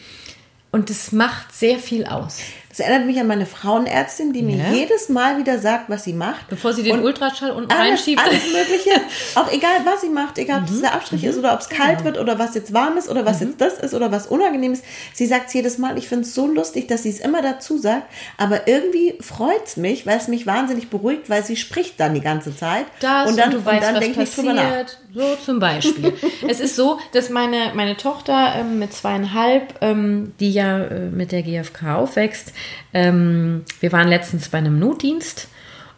und 0.71 0.91
das 0.91 1.11
macht 1.13 1.53
sehr 1.53 1.79
viel 1.79 2.05
aus. 2.07 2.39
Das 2.77 2.85
erinnert 2.85 3.07
mich 3.07 3.21
an 3.21 3.29
meine 3.29 3.47
Frauenärztin, 3.47 4.33
die 4.33 4.43
mir 4.43 4.57
ja. 4.57 4.73
jedes 4.73 5.09
Mal 5.09 5.39
wieder 5.39 5.61
sagt, 5.61 5.89
was 5.89 6.03
sie 6.03 6.13
macht. 6.13 6.49
Bevor 6.49 6.73
sie 6.73 6.83
den 6.83 6.99
und 6.99 7.05
Ultraschall 7.05 7.53
unten 7.53 7.71
alles, 7.71 7.91
reinschiebt. 7.91 8.21
Alles 8.21 8.53
Mögliche. 8.53 9.01
auch 9.37 9.53
egal, 9.53 9.77
was 9.85 10.01
sie 10.01 10.09
macht, 10.09 10.39
egal, 10.39 10.63
ob 10.63 10.69
es 10.69 10.79
mhm. 10.79 10.81
der 10.81 10.95
Abstrich 10.95 11.23
mhm. 11.23 11.29
ist 11.29 11.39
oder 11.39 11.55
ob 11.55 11.61
es 11.61 11.69
kalt 11.69 11.99
genau. 11.99 12.05
wird 12.07 12.19
oder 12.19 12.37
was 12.41 12.57
jetzt 12.57 12.73
warm 12.73 12.97
ist 12.97 13.09
oder 13.09 13.25
was 13.25 13.39
mhm. 13.41 13.47
jetzt 13.47 13.61
das 13.61 13.79
ist 13.79 13.95
oder 13.95 14.11
was 14.11 14.27
unangenehm 14.27 14.73
ist. 14.73 14.85
Sie 15.13 15.27
sagt 15.27 15.47
es 15.47 15.55
jedes 15.55 15.79
Mal. 15.79 15.97
Ich 15.99 16.09
finde 16.09 16.25
es 16.25 16.35
so 16.35 16.49
lustig, 16.49 16.89
dass 16.89 17.05
sie 17.05 17.11
es 17.11 17.21
immer 17.21 17.43
dazu 17.43 17.79
sagt. 17.79 18.11
Aber 18.39 18.67
irgendwie 18.67 19.15
freut 19.21 19.65
es 19.65 19.77
mich, 19.77 20.05
weil 20.05 20.17
es 20.17 20.27
mich 20.27 20.45
wahnsinnig 20.45 20.91
beruhigt, 20.91 21.31
weil 21.31 21.45
sie 21.45 21.55
spricht 21.55 22.01
dann 22.01 22.13
die 22.13 22.23
ganze 22.23 22.57
Zeit. 22.57 22.87
Das 22.99 23.31
und 23.31 23.39
dann, 23.39 23.55
und, 23.55 23.61
du 23.61 23.65
weißt, 23.65 23.85
dann 23.85 24.01
denke 24.01 24.21
ich 24.21 24.35
drüber 24.35 24.53
nach. 24.53 24.87
So 25.15 25.37
zum 25.45 25.61
Beispiel. 25.61 26.13
es 26.49 26.59
ist 26.59 26.75
so, 26.75 26.99
dass 27.13 27.31
meine, 27.31 27.71
meine 27.75 27.97
Tochter 27.97 28.57
ähm, 28.57 28.81
mit 28.81 28.93
zweieinhalb, 28.93 29.75
ähm, 29.81 30.33
die 30.41 30.51
ja 30.51 30.83
äh, 30.83 31.09
mit 31.11 31.31
der 31.31 31.43
GfK 31.43 31.95
aufwächst, 31.95 32.53
ähm, 32.93 33.65
wir 33.81 33.93
waren 33.93 34.09
letztens 34.09 34.49
bei 34.49 34.59
einem 34.59 34.79
Notdienst 34.79 35.49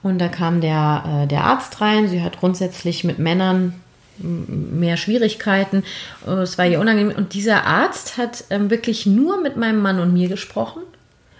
und 0.02 0.18
da 0.18 0.28
kam 0.28 0.60
der, 0.60 1.24
äh, 1.24 1.26
der 1.26 1.44
Arzt 1.44 1.80
rein. 1.80 2.08
Sie 2.08 2.22
hat 2.22 2.38
grundsätzlich 2.38 3.04
mit 3.04 3.18
Männern 3.18 3.74
mehr 4.18 4.96
Schwierigkeiten. 4.96 5.82
Äh, 6.26 6.30
es 6.42 6.58
war 6.58 6.66
ihr 6.66 6.80
unangenehm. 6.80 7.16
Und 7.16 7.34
dieser 7.34 7.64
Arzt 7.64 8.16
hat 8.16 8.44
ähm, 8.50 8.70
wirklich 8.70 9.06
nur 9.06 9.40
mit 9.40 9.56
meinem 9.56 9.80
Mann 9.80 10.00
und 10.00 10.12
mir 10.12 10.28
gesprochen. 10.28 10.82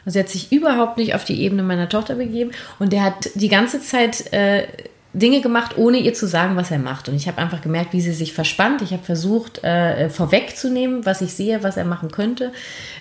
Also 0.05 0.19
er 0.19 0.25
hat 0.25 0.31
sich 0.31 0.53
überhaupt 0.53 0.99
nicht 0.99 1.15
auf 1.15 1.25
die 1.25 1.43
Ebene 1.43 1.63
meiner 1.65 1.89
Tochter 1.89 2.15
begeben 2.15 2.53
und 2.79 2.93
der 2.93 3.03
hat 3.03 3.29
die 3.35 3.49
ganze 3.49 3.81
Zeit 3.81 4.33
äh, 4.33 4.69
Dinge 5.17 5.41
gemacht, 5.41 5.79
ohne 5.79 5.99
ihr 5.99 6.15
zu 6.15 6.27
sagen, 6.27 6.57
was 6.57 6.71
er 6.71 6.79
macht. 6.79 7.09
Und 7.09 7.15
ich 7.15 7.27
habe 7.27 7.39
einfach 7.39 7.63
gemerkt, 7.63 7.93
wie 7.93 8.01
sie 8.01 8.13
sich 8.13 8.33
verspannt. 8.33 8.83
Ich 8.83 8.93
habe 8.93 9.03
versucht, 9.03 9.65
äh, 9.65 10.11
vorwegzunehmen, 10.11 11.07
was 11.07 11.23
ich 11.23 11.33
sehe, 11.33 11.63
was 11.63 11.77
er 11.77 11.85
machen 11.85 12.11
könnte. 12.11 12.53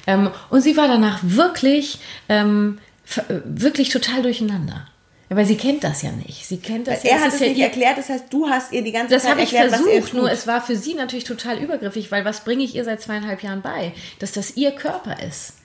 Ähm, 0.08 0.30
und 0.50 0.62
sie 0.62 0.78
war 0.78 0.88
danach 0.88 1.20
wirklich, 1.22 2.00
ähm, 2.30 2.80
wirklich 3.44 3.90
total 3.90 4.22
durcheinander. 4.22 4.88
Aber 5.30 5.44
sie 5.44 5.58
kennt 5.58 5.84
das 5.84 6.04
ja 6.04 6.12
nicht. 6.12 6.46
Sie 6.46 6.58
kennt 6.58 6.88
das. 6.88 7.04
Er 7.04 7.18
ja, 7.18 7.24
hat 7.24 7.34
es 7.34 7.40
ja 7.40 7.48
nicht 7.48 7.60
erklärt. 7.60 7.98
Das 7.98 8.10
heißt, 8.10 8.26
du 8.30 8.48
hast 8.48 8.72
ihr 8.72 8.84
die 8.84 8.92
ganze 8.92 9.16
das 9.16 9.24
Zeit 9.24 9.38
erklärt, 9.38 9.72
Das 9.72 9.80
habe 9.80 9.90
ich 9.90 9.96
versucht. 9.96 10.14
Nur 10.14 10.32
es 10.32 10.48
war 10.48 10.62
für 10.62 10.76
sie 10.76 10.94
natürlich 10.94 11.24
total 11.24 11.58
übergriffig, 11.58 12.12
weil 12.12 12.24
was 12.26 12.44
bringe 12.44 12.64
ich 12.64 12.76
ihr 12.76 12.86
seit 12.86 13.02
zweieinhalb 13.02 13.42
Jahren 13.44 13.62
bei, 13.62 13.94
dass 14.20 14.32
das 14.32 14.56
ihr 14.56 14.72
Körper 14.72 15.18
ist, 15.28 15.56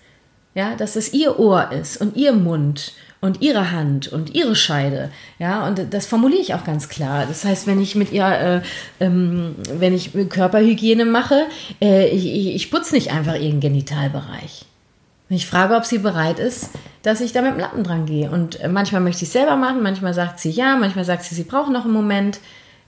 ja, 0.55 0.75
dass 0.75 0.95
das 0.95 1.13
ihr 1.13 1.39
Ohr 1.39 1.71
ist 1.73 2.01
und 2.01 2.17
ihr 2.17 2.33
Mund 2.33 2.95
und 3.20 3.42
ihre 3.42 3.70
Hand 3.70 4.09
und 4.09 4.35
ihre 4.35 4.56
Scheide. 4.56 5.10
Ja, 5.38 5.66
und 5.66 5.92
das 5.92 6.06
formuliere 6.06 6.40
ich 6.40 6.54
auch 6.54 6.64
ganz 6.64 6.88
klar. 6.88 7.27
Das 7.27 7.44
heißt, 7.44 7.66
wenn 7.66 7.81
ich 7.81 7.94
mit 7.94 8.12
ihr, 8.12 8.27
äh, 8.27 9.04
ähm, 9.04 9.56
wenn 9.73 9.94
ich 9.94 10.12
Körperhygiene 10.29 11.04
mache, 11.04 11.46
äh, 11.81 12.08
ich, 12.08 12.54
ich 12.54 12.71
putze 12.71 12.94
nicht 12.94 13.12
einfach 13.12 13.35
ihren 13.37 13.60
Genitalbereich. 13.60 14.64
Ich 15.29 15.46
frage, 15.46 15.77
ob 15.77 15.85
sie 15.85 15.98
bereit 15.98 16.40
ist, 16.40 16.71
dass 17.02 17.21
ich 17.21 17.33
da 17.33 17.40
mit 17.42 17.52
dem 17.52 17.60
Lappen 17.60 17.85
dran 17.85 18.06
gehe. 18.06 18.31
Und 18.31 18.60
äh, 18.60 18.68
manchmal 18.68 19.00
möchte 19.00 19.23
ich 19.23 19.29
es 19.29 19.33
selber 19.33 19.56
machen, 19.56 19.83
manchmal 19.83 20.14
sagt 20.14 20.40
sie 20.40 20.50
ja, 20.50 20.77
manchmal 20.77 21.04
sagt 21.04 21.23
sie, 21.25 21.35
sie 21.35 21.44
braucht 21.44 21.71
noch 21.71 21.85
einen 21.85 21.94
Moment. 21.94 22.40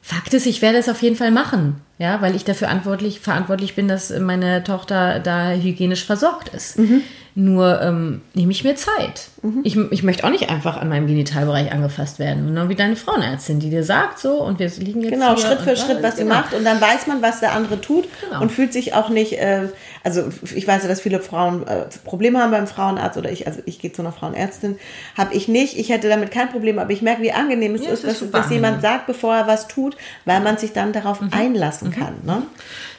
Fakt 0.05 0.35
ist, 0.35 0.47
ich 0.47 0.63
werde 0.63 0.79
es 0.79 0.89
auf 0.89 1.01
jeden 1.01 1.15
Fall 1.15 1.31
machen, 1.31 1.77
ja, 1.99 2.21
weil 2.21 2.35
ich 2.35 2.45
dafür 2.45 2.67
verantwortlich, 2.67 3.21
verantwortlich 3.21 3.77
bin, 3.77 3.87
dass 3.87 4.11
meine 4.19 4.65
Tochter 4.65 5.21
da 5.21 5.53
hygienisch 5.53 6.05
versorgt 6.05 6.49
ist. 6.49 6.77
Mhm. 6.81 7.03
Nur 7.35 7.81
ähm, 7.81 8.21
nehme 8.35 8.53
ich 8.53 8.63
mir 8.63 8.77
Zeit. 8.77 9.29
Mhm. 9.41 9.61
Ich, 9.65 9.75
ich 9.77 10.03
möchte 10.03 10.25
auch 10.25 10.31
nicht 10.31 10.51
einfach 10.51 10.77
an 10.77 10.91
meinem 10.91 11.07
Genitalbereich 11.07 11.73
angefasst 11.73 12.19
werden. 12.19 12.47
Genau 12.49 12.69
wie 12.69 12.75
deine 12.75 12.95
Frauenärztin, 12.95 13.59
die 13.59 13.71
dir 13.71 13.85
sagt 13.85 14.19
so 14.19 14.43
und 14.43 14.59
wir 14.59 14.71
liegen 14.79 15.01
jetzt. 15.01 15.13
Genau, 15.13 15.37
Schritt 15.39 15.61
für 15.61 15.75
Schritt, 15.75 16.03
was 16.03 16.17
genau. 16.17 16.35
sie 16.35 16.37
macht. 16.37 16.53
Und 16.53 16.65
dann 16.65 16.79
weiß 16.79 17.07
man, 17.07 17.23
was 17.23 17.41
der 17.41 17.53
andere 17.53 17.81
tut 17.81 18.07
genau. 18.21 18.43
und 18.43 18.53
fühlt 18.53 18.75
sich 18.75 18.93
auch 18.93 19.09
nicht. 19.09 19.39
Äh, 19.39 19.69
also 20.05 20.25
ich 20.55 20.67
weiß 20.67 20.83
ja, 20.83 20.89
dass 20.89 21.01
viele 21.01 21.21
Frauen 21.21 21.67
äh, 21.67 21.87
Probleme 22.05 22.39
haben 22.39 22.51
beim 22.51 22.67
Frauenarzt 22.67 23.17
oder 23.17 23.31
ich, 23.31 23.47
also 23.47 23.61
ich 23.65 23.79
gehe 23.79 23.93
zu 23.93 24.03
einer 24.03 24.13
Frauenärztin, 24.13 24.79
habe 25.17 25.33
ich 25.35 25.49
nicht. 25.49 25.79
Ich 25.79 25.89
hätte 25.89 26.09
damit 26.09 26.33
kein 26.33 26.51
Problem, 26.51 26.79
aber 26.79 26.91
ich 26.91 27.01
merke, 27.01 27.23
wie 27.23 27.33
angenehm 27.33 27.75
es 27.75 27.85
ja, 27.85 27.93
ist, 27.93 28.05
dass, 28.05 28.31
dass 28.31 28.51
jemand 28.51 28.83
sagt, 28.83 29.07
bevor 29.07 29.35
er 29.35 29.47
was 29.47 29.69
tut, 29.69 29.97
weil 30.27 30.41
man 30.41 30.59
sich 30.59 30.73
dann 30.73 30.93
darauf 30.93 31.21
mhm. 31.21 31.31
einlassen 31.33 31.89
mhm. 31.89 31.93
kann. 31.93 32.15
Ne? 32.25 32.43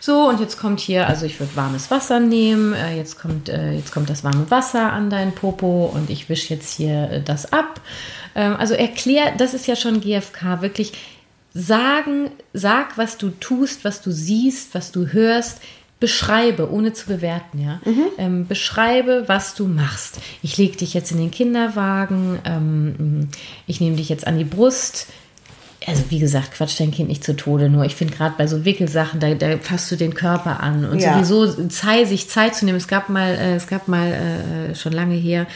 So, 0.06 0.28
und 0.28 0.41
jetzt 0.41 0.60
kommt 0.60 0.82
hier, 0.82 1.08
also 1.08 1.26
ich 1.26 1.39
würde 1.39 1.56
warmes 1.56 1.89
Wasser 1.89 2.20
nehmen, 2.20 2.74
äh, 2.74 2.97
jetzt, 2.97 3.18
kommt, 3.18 3.47
äh, 3.47 3.72
jetzt 3.72 3.93
kommt 3.93 4.10
das 4.10 4.26
warme 4.26 4.51
Wasser 4.51 4.91
an 4.91 5.10
deinen 5.10 5.32
Popo 5.32 5.86
und 5.86 6.10
ich 6.10 6.28
wische 6.28 6.54
jetzt 6.54 6.76
hier 6.76 7.10
äh, 7.10 7.22
das 7.22 7.54
ab. 7.54 7.80
Ähm, 8.36 8.58
also 8.58 8.74
erklär, 8.74 9.34
das 9.38 9.54
ist 9.54 9.66
ja 9.66 9.78
schon 9.78 10.01
GFK, 10.01 10.62
wirklich 10.62 10.91
sagen, 11.54 12.32
sag, 12.51 12.97
was 12.97 13.18
du 13.18 13.30
tust, 13.30 13.86
was 13.86 14.01
du 14.01 14.12
siehst, 14.12 14.76
was 14.76 14.91
du 14.91 15.08
hörst, 15.08 15.62
beschreibe, 16.01 16.70
ohne 16.70 16.91
zu 16.91 17.08
bewerten, 17.08 17.60
ja. 17.60 17.80
Mhm. 17.86 18.06
Ähm, 18.18 18.47
beschreibe, 18.47 19.24
was 19.28 19.56
du 19.56 19.68
machst. 19.68 20.20
Ich 20.41 20.58
lege 20.58 20.76
dich 20.76 20.93
jetzt 20.93 21.12
in 21.12 21.18
den 21.18 21.32
Kinderwagen, 21.32 22.39
ähm, 22.43 23.30
ich 23.68 23.80
nehme 23.80 23.95
dich 23.95 24.10
jetzt 24.10 24.28
an 24.28 24.38
die 24.38 24.43
Brust, 24.43 25.08
also 25.88 26.03
wie 26.09 26.19
gesagt, 26.19 26.53
quatsch 26.53 26.79
dein 26.79 26.91
Kind 26.91 27.09
nicht 27.09 27.23
zu 27.23 27.36
Tode. 27.36 27.69
Nur 27.69 27.86
ich 27.86 27.95
finde 27.95 28.15
gerade 28.15 28.36
bei 28.38 28.47
so 28.47 28.65
Wickelsachen, 28.65 29.19
da, 29.19 29.34
da, 29.34 29.57
fasst 29.57 29.91
du 29.91 29.95
den 29.95 30.13
Körper 30.13 30.61
an 30.61 30.86
und 30.86 30.99
ja. 30.99 31.23
sowieso 31.23 31.67
Zeit, 31.67 32.07
sich 32.07 32.29
Zeit 32.29 32.55
zu 32.55 32.65
nehmen. 32.65 32.77
Es 32.77 32.88
gab 32.88 33.09
mal, 33.09 33.34
äh, 33.36 33.55
es 33.55 33.67
gab 33.67 33.88
mal 33.88 34.11
äh, 34.11 34.75
schon 34.75 34.93
lange 34.93 35.15
her 35.15 35.47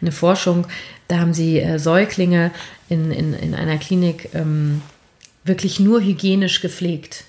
eine 0.00 0.12
Forschung, 0.12 0.66
da 1.08 1.18
haben 1.18 1.34
sie 1.34 1.60
äh, 1.60 1.78
Säuglinge 1.78 2.50
in, 2.88 3.10
in, 3.10 3.34
in 3.34 3.54
einer 3.54 3.78
Klinik 3.78 4.30
ähm, 4.34 4.82
wirklich 5.44 5.80
nur 5.80 6.00
hygienisch 6.00 6.60
gepflegt. 6.60 7.24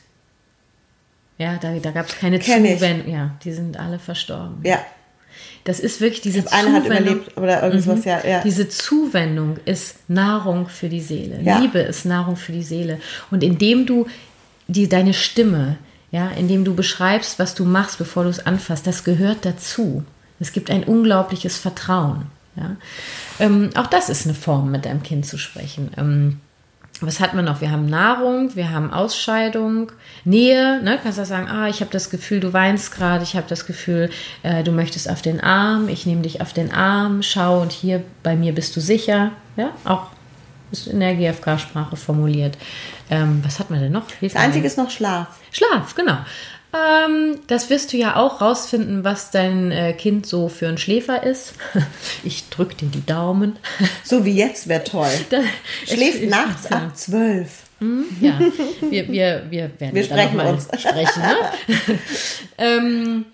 Ja, 1.38 1.58
da, 1.58 1.74
da 1.80 1.92
gab 1.92 2.08
es 2.08 2.18
keine 2.18 2.40
Zuwendung. 2.40 3.12
Ja, 3.12 3.36
die 3.44 3.52
sind 3.52 3.78
alle 3.78 4.00
verstorben. 4.00 4.60
Ja, 4.64 4.80
das 5.66 5.80
ist 5.80 6.00
wirklich 6.00 6.22
diese 6.22 6.44
das 6.44 6.52
Zuwendung. 6.52 6.74
hat 6.76 6.86
überlebt 6.86 7.38
oder 7.38 7.64
irgendwas, 7.64 8.00
mhm. 8.00 8.06
ja, 8.06 8.26
ja. 8.26 8.42
Diese 8.44 8.70
Zuwendung 8.70 9.58
ist 9.66 9.98
Nahrung 10.08 10.70
für 10.70 10.90
die 10.90 11.02
Seele. 11.02 11.42
Ja. 11.42 11.58
Liebe 11.58 11.80
ist 11.80 12.06
Nahrung 12.06 12.38
für 12.38 12.52
die 12.52 12.64
Seele. 12.64 13.00
Und 13.32 13.44
indem 13.44 13.88
du 13.88 14.06
die, 14.68 14.88
deine 14.88 15.14
Stimme, 15.16 15.78
ja, 16.12 16.30
indem 16.30 16.66
du 16.66 16.76
beschreibst, 16.76 17.40
was 17.40 17.56
du 17.56 17.66
machst, 17.66 17.98
bevor 17.98 18.24
du 18.24 18.30
es 18.30 18.46
anfasst, 18.46 18.86
das 18.86 19.04
gehört 19.04 19.44
dazu. 19.44 20.04
Es 20.40 20.54
gibt 20.54 20.70
ein 20.70 20.84
unglaubliches 20.84 21.58
Vertrauen. 21.58 22.28
Ja. 22.56 22.76
Ähm, 23.40 23.72
auch 23.74 23.88
das 23.88 24.10
ist 24.10 24.26
eine 24.26 24.36
Form, 24.36 24.70
mit 24.70 24.86
deinem 24.86 25.02
Kind 25.02 25.26
zu 25.26 25.40
sprechen. 25.40 25.90
Ähm, 25.98 26.40
was 27.02 27.20
hat 27.20 27.34
man 27.34 27.46
noch? 27.46 27.62
Wir 27.62 27.72
haben 27.72 27.88
Nahrung, 27.88 28.56
wir 28.56 28.72
haben 28.72 28.92
Ausscheidung, 28.94 29.92
Nähe. 30.24 30.82
Ne? 30.82 31.00
Kannst 31.02 31.18
du 31.18 31.26
sagen, 31.26 31.48
ah, 31.48 31.68
ich 31.68 31.82
habe 31.82 31.92
das 31.92 32.10
Gefühl, 32.10 32.40
du 32.40 32.54
weinst 32.54 32.94
gerade, 32.94 33.24
ich 33.24 33.36
habe 33.36 33.48
das 33.50 33.66
Gefühl, 33.66 34.10
äh, 34.44 34.64
du 34.64 34.72
möchtest 34.72 35.10
auf 35.10 35.22
den 35.22 35.42
Arm, 35.42 35.90
ich 35.90 36.06
nehme 36.06 36.22
dich 36.22 36.42
auf 36.42 36.54
den 36.54 36.72
Arm, 36.72 37.22
schau 37.22 37.62
und 37.62 37.72
hier 37.72 38.04
bei 38.24 38.36
mir 38.36 38.54
bist 38.54 38.76
du 38.76 38.82
sicher. 38.82 39.32
Ja, 39.58 39.72
auch 39.84 40.08
ist 40.72 40.88
in 40.88 41.00
der 41.00 41.16
GFK-Sprache 41.16 41.96
formuliert. 41.96 42.58
Ähm, 43.10 43.42
was 43.44 43.60
hat 43.60 43.70
man 43.70 43.80
denn 43.80 43.92
noch? 43.92 44.10
Hilf 44.20 44.34
das 44.34 44.42
Einzige 44.42 44.66
ist 44.66 44.78
noch 44.78 44.90
Schlaf. 44.90 45.28
Schlaf, 45.52 45.94
genau. 45.96 46.18
Ähm, 46.76 47.40
das 47.48 47.70
wirst 47.70 47.94
du 47.94 47.98
ja 47.98 48.16
auch 48.16 48.42
rausfinden, 48.42 49.04
was 49.04 49.32
dein 49.32 49.72
äh, 49.72 49.94
Kind 49.94 50.26
so 50.26 50.50
für 50.50 50.68
ein 50.68 50.78
Schläfer 50.78 51.24
ist. 51.24 51.54
Ich 52.24 52.50
drück 52.50 52.78
dir 52.78 52.88
die 52.88 53.06
Daumen. 53.06 53.58
So 54.04 54.26
wie 54.26 54.36
jetzt 54.36 54.68
wäre 54.68 54.84
toll. 54.84 55.10
Da, 55.30 55.42
Schläft 55.86 56.22
ich, 56.22 56.30
nachts 56.30 56.70
ja. 56.70 56.78
ab 56.78 56.98
zwölf. 56.98 57.64
Hm? 57.80 58.06
Ja, 58.22 58.40
wir, 58.90 59.08
wir, 59.10 59.44
wir 59.50 59.72
werden 59.80 59.96
wir 59.96 60.04
sprechen 60.04 60.40
uns. 60.40 60.68
sprechen. 60.78 61.22
Ne? 61.22 62.00
ähm, 62.58 63.26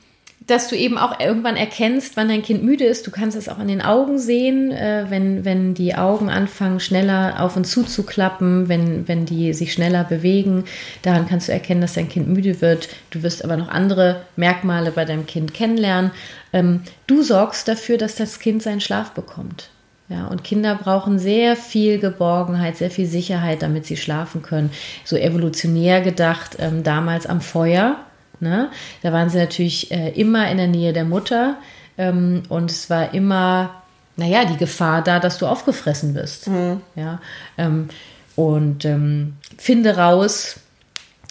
dass 0.51 0.67
du 0.67 0.75
eben 0.75 0.97
auch 0.97 1.19
irgendwann 1.19 1.55
erkennst, 1.55 2.17
wann 2.17 2.27
dein 2.27 2.43
Kind 2.43 2.63
müde 2.63 2.83
ist. 2.83 3.07
Du 3.07 3.11
kannst 3.11 3.37
es 3.37 3.47
auch 3.47 3.57
an 3.57 3.69
den 3.69 3.81
Augen 3.81 4.19
sehen, 4.19 4.71
äh, 4.71 5.05
wenn, 5.09 5.45
wenn 5.45 5.73
die 5.73 5.95
Augen 5.95 6.29
anfangen, 6.29 6.79
schneller 6.79 7.39
auf 7.39 7.55
und 7.55 7.65
zu 7.65 7.83
zu 7.83 8.03
klappen, 8.03 8.67
wenn, 8.67 9.07
wenn 9.07 9.25
die 9.25 9.53
sich 9.53 9.71
schneller 9.73 10.03
bewegen. 10.03 10.65
Daran 11.01 11.27
kannst 11.27 11.47
du 11.47 11.53
erkennen, 11.53 11.81
dass 11.81 11.93
dein 11.93 12.09
Kind 12.09 12.27
müde 12.27 12.61
wird. 12.61 12.89
Du 13.09 13.23
wirst 13.23 13.43
aber 13.43 13.55
noch 13.55 13.69
andere 13.69 14.23
Merkmale 14.35 14.91
bei 14.91 15.05
deinem 15.05 15.25
Kind 15.25 15.53
kennenlernen. 15.53 16.11
Ähm, 16.51 16.81
du 17.07 17.23
sorgst 17.23 17.67
dafür, 17.67 17.97
dass 17.97 18.15
das 18.15 18.39
Kind 18.39 18.61
seinen 18.61 18.81
Schlaf 18.81 19.11
bekommt. 19.11 19.69
Ja, 20.09 20.27
und 20.27 20.43
Kinder 20.43 20.75
brauchen 20.75 21.19
sehr 21.19 21.55
viel 21.55 21.97
Geborgenheit, 21.97 22.75
sehr 22.75 22.91
viel 22.91 23.05
Sicherheit, 23.07 23.61
damit 23.61 23.85
sie 23.85 23.95
schlafen 23.95 24.41
können. 24.41 24.71
So 25.05 25.15
evolutionär 25.15 26.01
gedacht, 26.01 26.57
ähm, 26.59 26.83
damals 26.83 27.25
am 27.25 27.39
Feuer 27.39 27.95
Ne? 28.41 28.69
Da 29.03 29.13
waren 29.13 29.29
sie 29.29 29.37
natürlich 29.37 29.91
äh, 29.91 30.09
immer 30.09 30.49
in 30.49 30.57
der 30.57 30.67
Nähe 30.67 30.93
der 30.93 31.05
Mutter 31.05 31.57
ähm, 31.97 32.43
und 32.49 32.71
es 32.71 32.89
war 32.89 33.13
immer, 33.13 33.83
naja, 34.17 34.45
die 34.45 34.57
Gefahr 34.57 35.03
da, 35.03 35.19
dass 35.19 35.37
du 35.37 35.45
aufgefressen 35.45 36.15
wirst. 36.15 36.47
Mhm. 36.47 36.81
Ja? 36.95 37.21
Ähm, 37.57 37.89
und 38.35 38.83
ähm, 38.85 39.37
finde 39.57 39.97
raus, 39.97 40.59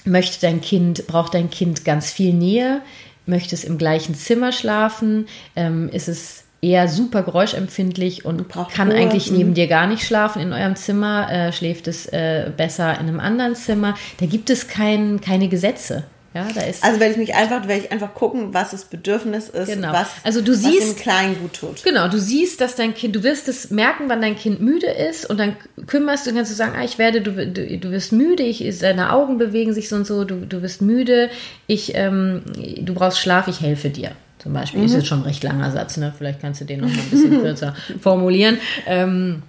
möchte 0.05 0.41
dein 0.41 0.61
Kind, 0.61 1.07
braucht 1.09 1.35
dein 1.35 1.51
Kind 1.51 1.85
ganz 1.85 2.11
viel 2.13 2.33
Nähe, 2.33 2.81
möchte 3.27 3.55
es 3.55 3.65
im 3.65 3.77
gleichen 3.77 4.15
Zimmer 4.15 4.53
schlafen, 4.53 5.27
ähm, 5.57 5.89
ist 5.89 6.09
es 6.09 6.45
eher 6.63 6.89
super 6.89 7.23
geräuschempfindlich 7.23 8.25
und 8.25 8.49
Braucht 8.49 8.75
kann 8.75 8.91
Ruhe. 8.91 9.01
eigentlich 9.01 9.31
neben 9.31 9.51
mhm. 9.51 9.55
dir 9.55 9.67
gar 9.67 9.87
nicht 9.87 10.05
schlafen 10.05 10.41
in 10.43 10.53
eurem 10.53 10.77
Zimmer, 10.77 11.31
äh, 11.33 11.53
schläft 11.53 11.89
es 11.89 12.07
äh, 12.07 12.53
besser 12.57 12.93
in 13.01 13.09
einem 13.09 13.21
anderen 13.21 13.55
Zimmer. 13.55 13.95
Da 14.19 14.27
gibt 14.27 14.51
es 14.51 14.69
kein, 14.69 15.21
keine 15.21 15.49
Gesetze. 15.49 16.05
Ja, 16.33 16.47
da 16.55 16.61
ist 16.61 16.85
also 16.85 17.01
werde 17.01 17.13
ich 17.13 17.19
mich 17.19 17.35
einfach, 17.35 17.67
werde 17.67 17.85
ich 17.85 17.93
einfach 17.93 18.15
gucken, 18.15 18.55
was 18.55 18.71
das 18.71 18.85
Bedürfnis 18.85 19.49
ist, 19.49 19.67
genau. 19.67 19.93
was, 19.93 20.11
also 20.23 20.41
du 20.41 20.55
siehst, 20.55 20.81
was 20.81 20.95
dem 20.95 21.03
Kleinen 21.03 21.41
gut 21.41 21.55
tut. 21.55 21.83
Genau, 21.83 22.07
du 22.07 22.21
siehst, 22.21 22.61
dass 22.61 22.77
dein 22.77 22.95
Kind, 22.95 23.17
du 23.17 23.25
wirst 23.25 23.49
es 23.49 23.71
merken, 23.71 24.05
wann 24.07 24.23
dein 24.23 24.37
Kind 24.37 24.61
müde 24.61 24.87
ist 24.87 25.29
und 25.29 25.41
dann 25.41 25.57
kümmerst 25.89 26.29
du, 26.29 26.33
kannst 26.33 26.53
du 26.53 26.55
sagen, 26.55 26.75
ah, 26.79 26.85
ich 26.85 26.99
werde, 26.99 27.21
du, 27.21 27.33
du, 27.33 27.79
du 27.79 27.91
wirst 27.91 28.13
müde, 28.13 28.45
ich, 28.45 28.79
deine 28.79 29.13
Augen 29.13 29.39
bewegen 29.39 29.75
sich 29.75 29.89
so 29.89 29.97
und 29.97 30.07
so, 30.07 30.25
du, 30.25 30.47
du 30.47 30.63
wirst 30.63 30.83
müde, 30.83 31.31
ich, 31.67 31.97
ähm, 31.97 32.43
du 32.81 32.95
brauchst 32.95 33.19
Schlaf, 33.19 33.49
ich 33.49 33.61
helfe 33.61 33.91
dir. 33.91 34.13
Zum 34.39 34.55
Beispiel, 34.55 34.81
mhm. 34.81 34.87
ist 34.87 34.95
jetzt 34.95 35.07
schon 35.07 35.21
ein 35.21 35.27
recht 35.27 35.43
langer 35.43 35.71
Satz, 35.71 35.99
ne? 35.99 36.15
Vielleicht 36.17 36.41
kannst 36.41 36.63
du 36.63 36.65
den 36.65 36.81
noch 36.81 36.89
mal 36.89 36.99
ein 36.99 37.11
bisschen 37.11 37.41
kürzer 37.43 37.75
formulieren. 38.01 38.57
Ähm, 38.87 39.43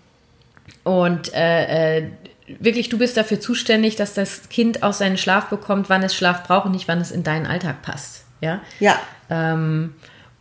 und 0.83 1.33
äh, 1.33 1.99
äh, 1.99 2.03
wirklich, 2.59 2.89
du 2.89 2.97
bist 2.97 3.17
dafür 3.17 3.39
zuständig, 3.39 3.95
dass 3.95 4.13
das 4.13 4.49
Kind 4.49 4.83
auch 4.83 4.93
seinen 4.93 5.17
Schlaf 5.17 5.49
bekommt, 5.49 5.89
wann 5.89 6.03
es 6.03 6.15
Schlaf 6.15 6.43
braucht 6.43 6.65
und 6.65 6.71
nicht, 6.71 6.87
wann 6.87 7.01
es 7.01 7.11
in 7.11 7.23
deinen 7.23 7.45
Alltag 7.45 7.81
passt. 7.81 8.23
Ja. 8.41 8.61
Ja. 8.79 8.99
Ähm, 9.29 9.93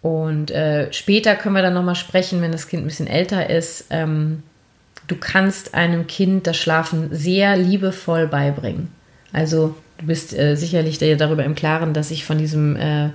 und 0.03 0.51
äh, 0.51 0.93
später 0.93 1.37
können 1.37 1.55
wir 1.55 1.63
dann 1.63 1.75
nochmal 1.75 1.95
sprechen, 1.95 2.41
wenn 2.41 2.53
das 2.53 2.69
Kind 2.69 2.85
ein 2.85 2.87
bisschen 2.87 3.07
älter 3.07 3.51
ist. 3.51 3.87
Ähm, 3.91 4.43
du 5.07 5.17
kannst 5.17 5.75
einem 5.75 6.07
Kind 6.07 6.47
das 6.47 6.57
Schlafen 6.57 7.09
sehr 7.13 7.57
liebevoll 7.57 8.27
beibringen. 8.27 8.89
Also 9.33 9.77
du 9.99 10.07
bist 10.07 10.37
äh, 10.37 10.57
sicherlich 10.57 10.99
darüber 10.99 11.45
im 11.45 11.55
Klaren, 11.55 11.93
dass 11.93 12.11
ich 12.11 12.25
von 12.25 12.39
diesem 12.39 12.77
äh, 12.77 13.11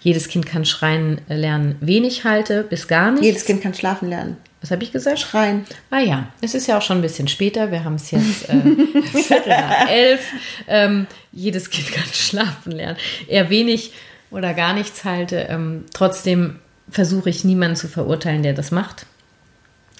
jedes 0.00 0.28
Kind 0.28 0.44
kann 0.44 0.64
schreien 0.64 1.20
lernen 1.28 1.76
wenig 1.80 2.24
halte, 2.24 2.62
bis 2.62 2.88
gar 2.88 3.12
nicht. 3.12 3.24
Jedes 3.24 3.46
Kind 3.46 3.62
kann 3.62 3.72
schlafen 3.72 4.08
lernen. 4.08 4.36
Was 4.64 4.70
habe 4.70 4.82
ich 4.82 4.92
gesagt? 4.92 5.18
Schreien. 5.18 5.66
Ah 5.90 5.98
ja, 5.98 6.28
es 6.40 6.54
ist 6.54 6.66
ja 6.66 6.78
auch 6.78 6.82
schon 6.82 6.96
ein 6.96 7.02
bisschen 7.02 7.28
später. 7.28 7.70
Wir 7.70 7.84
haben 7.84 7.96
es 7.96 8.10
jetzt 8.10 8.48
äh, 8.48 8.54
Viertel 9.22 9.50
nach 9.50 9.90
elf. 9.90 10.26
Ähm, 10.66 11.06
jedes 11.32 11.68
Kind 11.68 11.92
kann 11.92 12.06
schlafen 12.14 12.72
lernen. 12.72 12.96
Eher 13.28 13.50
wenig 13.50 13.92
oder 14.30 14.54
gar 14.54 14.72
nichts 14.72 15.04
halte. 15.04 15.48
Ähm, 15.50 15.84
trotzdem 15.92 16.60
versuche 16.88 17.28
ich 17.28 17.44
niemanden 17.44 17.76
zu 17.76 17.88
verurteilen, 17.88 18.42
der 18.42 18.54
das 18.54 18.70
macht. 18.70 19.04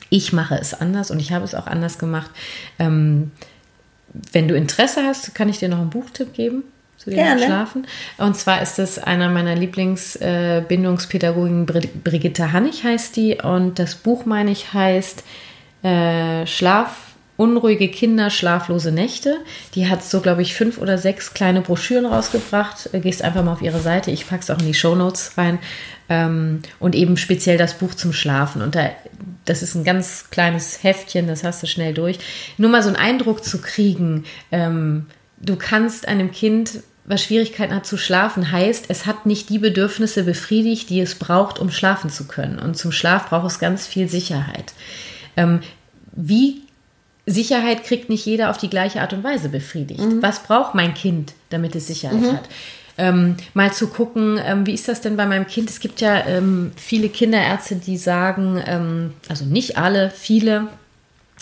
Ich 0.08 0.32
mache 0.32 0.54
es 0.54 0.72
anders 0.72 1.10
und 1.10 1.20
ich 1.20 1.30
habe 1.30 1.44
es 1.44 1.54
auch 1.54 1.66
anders 1.66 1.98
gemacht. 1.98 2.30
Ähm, 2.78 3.32
wenn 4.32 4.48
du 4.48 4.56
Interesse 4.56 5.02
hast, 5.02 5.34
kann 5.34 5.50
ich 5.50 5.58
dir 5.58 5.68
noch 5.68 5.80
einen 5.80 5.90
Buchtipp 5.90 6.32
geben 6.32 6.64
zu 6.96 7.10
dem 7.10 7.16
Gerne. 7.16 7.44
Schlafen. 7.44 7.86
Und 8.18 8.36
zwar 8.36 8.62
ist 8.62 8.78
das 8.78 8.98
einer 8.98 9.28
meiner 9.28 9.54
Lieblingsbindungspädagogen, 9.54 11.66
Brigitte 11.66 12.52
Hannig 12.52 12.82
heißt 12.84 13.16
die. 13.16 13.38
Und 13.42 13.78
das 13.78 13.94
Buch, 13.94 14.26
meine 14.26 14.50
ich, 14.50 14.72
heißt 14.72 15.22
äh, 15.82 16.46
Schlaf 16.46 17.14
Unruhige 17.36 17.88
Kinder, 17.88 18.30
schlaflose 18.30 18.92
Nächte. 18.92 19.38
Die 19.74 19.88
hat 19.88 20.04
so, 20.04 20.20
glaube 20.20 20.42
ich, 20.42 20.54
fünf 20.54 20.78
oder 20.78 20.98
sechs 20.98 21.34
kleine 21.34 21.62
Broschüren 21.62 22.06
rausgebracht. 22.06 22.90
Äh, 22.92 23.00
gehst 23.00 23.22
einfach 23.22 23.42
mal 23.42 23.52
auf 23.52 23.62
ihre 23.62 23.80
Seite. 23.80 24.12
Ich 24.12 24.28
packe 24.28 24.42
es 24.42 24.50
auch 24.50 24.60
in 24.60 24.66
die 24.66 24.74
Show 24.74 24.94
Notes 24.94 25.36
rein. 25.36 25.58
Ähm, 26.08 26.62
und 26.78 26.94
eben 26.94 27.16
speziell 27.16 27.58
das 27.58 27.74
Buch 27.74 27.94
zum 27.94 28.12
Schlafen. 28.12 28.62
Und 28.62 28.76
da, 28.76 28.90
das 29.46 29.62
ist 29.62 29.74
ein 29.74 29.82
ganz 29.82 30.30
kleines 30.30 30.84
Heftchen, 30.84 31.26
das 31.26 31.42
hast 31.42 31.60
du 31.60 31.66
schnell 31.66 31.92
durch. 31.92 32.20
Nur 32.56 32.70
mal 32.70 32.84
so 32.84 32.88
einen 32.88 32.96
Eindruck 32.96 33.42
zu 33.42 33.60
kriegen, 33.60 34.24
ähm, 34.52 35.06
du 35.44 35.56
kannst 35.56 36.08
einem 36.08 36.30
Kind, 36.32 36.80
was 37.04 37.22
Schwierigkeiten 37.22 37.74
hat 37.74 37.86
zu 37.86 37.96
schlafen, 37.96 38.50
heißt, 38.50 38.86
es 38.88 39.06
hat 39.06 39.26
nicht 39.26 39.50
die 39.50 39.58
Bedürfnisse 39.58 40.24
befriedigt, 40.24 40.90
die 40.90 41.00
es 41.00 41.16
braucht, 41.16 41.58
um 41.58 41.70
schlafen 41.70 42.10
zu 42.10 42.26
können. 42.26 42.58
Und 42.58 42.76
zum 42.76 42.92
Schlaf 42.92 43.28
braucht 43.28 43.46
es 43.46 43.58
ganz 43.58 43.86
viel 43.86 44.08
Sicherheit. 44.08 44.72
Ähm, 45.36 45.60
wie 46.12 46.62
Sicherheit 47.26 47.84
kriegt 47.84 48.08
nicht 48.08 48.24
jeder 48.24 48.50
auf 48.50 48.58
die 48.58 48.70
gleiche 48.70 49.00
Art 49.00 49.12
und 49.12 49.24
Weise 49.24 49.48
befriedigt. 49.48 50.00
Mhm. 50.00 50.22
Was 50.22 50.42
braucht 50.42 50.74
mein 50.74 50.94
Kind, 50.94 51.32
damit 51.50 51.74
es 51.74 51.86
Sicherheit 51.86 52.20
mhm. 52.20 52.32
hat? 52.32 52.48
ähm, 52.96 53.36
mal 53.54 53.72
zu 53.72 53.88
gucken, 53.88 54.38
ähm, 54.44 54.66
wie 54.66 54.74
ist 54.74 54.88
das 54.88 55.00
denn 55.00 55.16
bei 55.16 55.26
meinem 55.26 55.46
Kind? 55.46 55.70
Es 55.70 55.80
gibt 55.80 56.00
ja 56.00 56.26
ähm, 56.26 56.72
viele 56.76 57.08
Kinderärzte, 57.08 57.76
die 57.76 57.96
sagen, 57.96 58.62
ähm, 58.66 59.14
also 59.28 59.44
nicht 59.44 59.76
alle, 59.76 60.10
viele, 60.10 60.68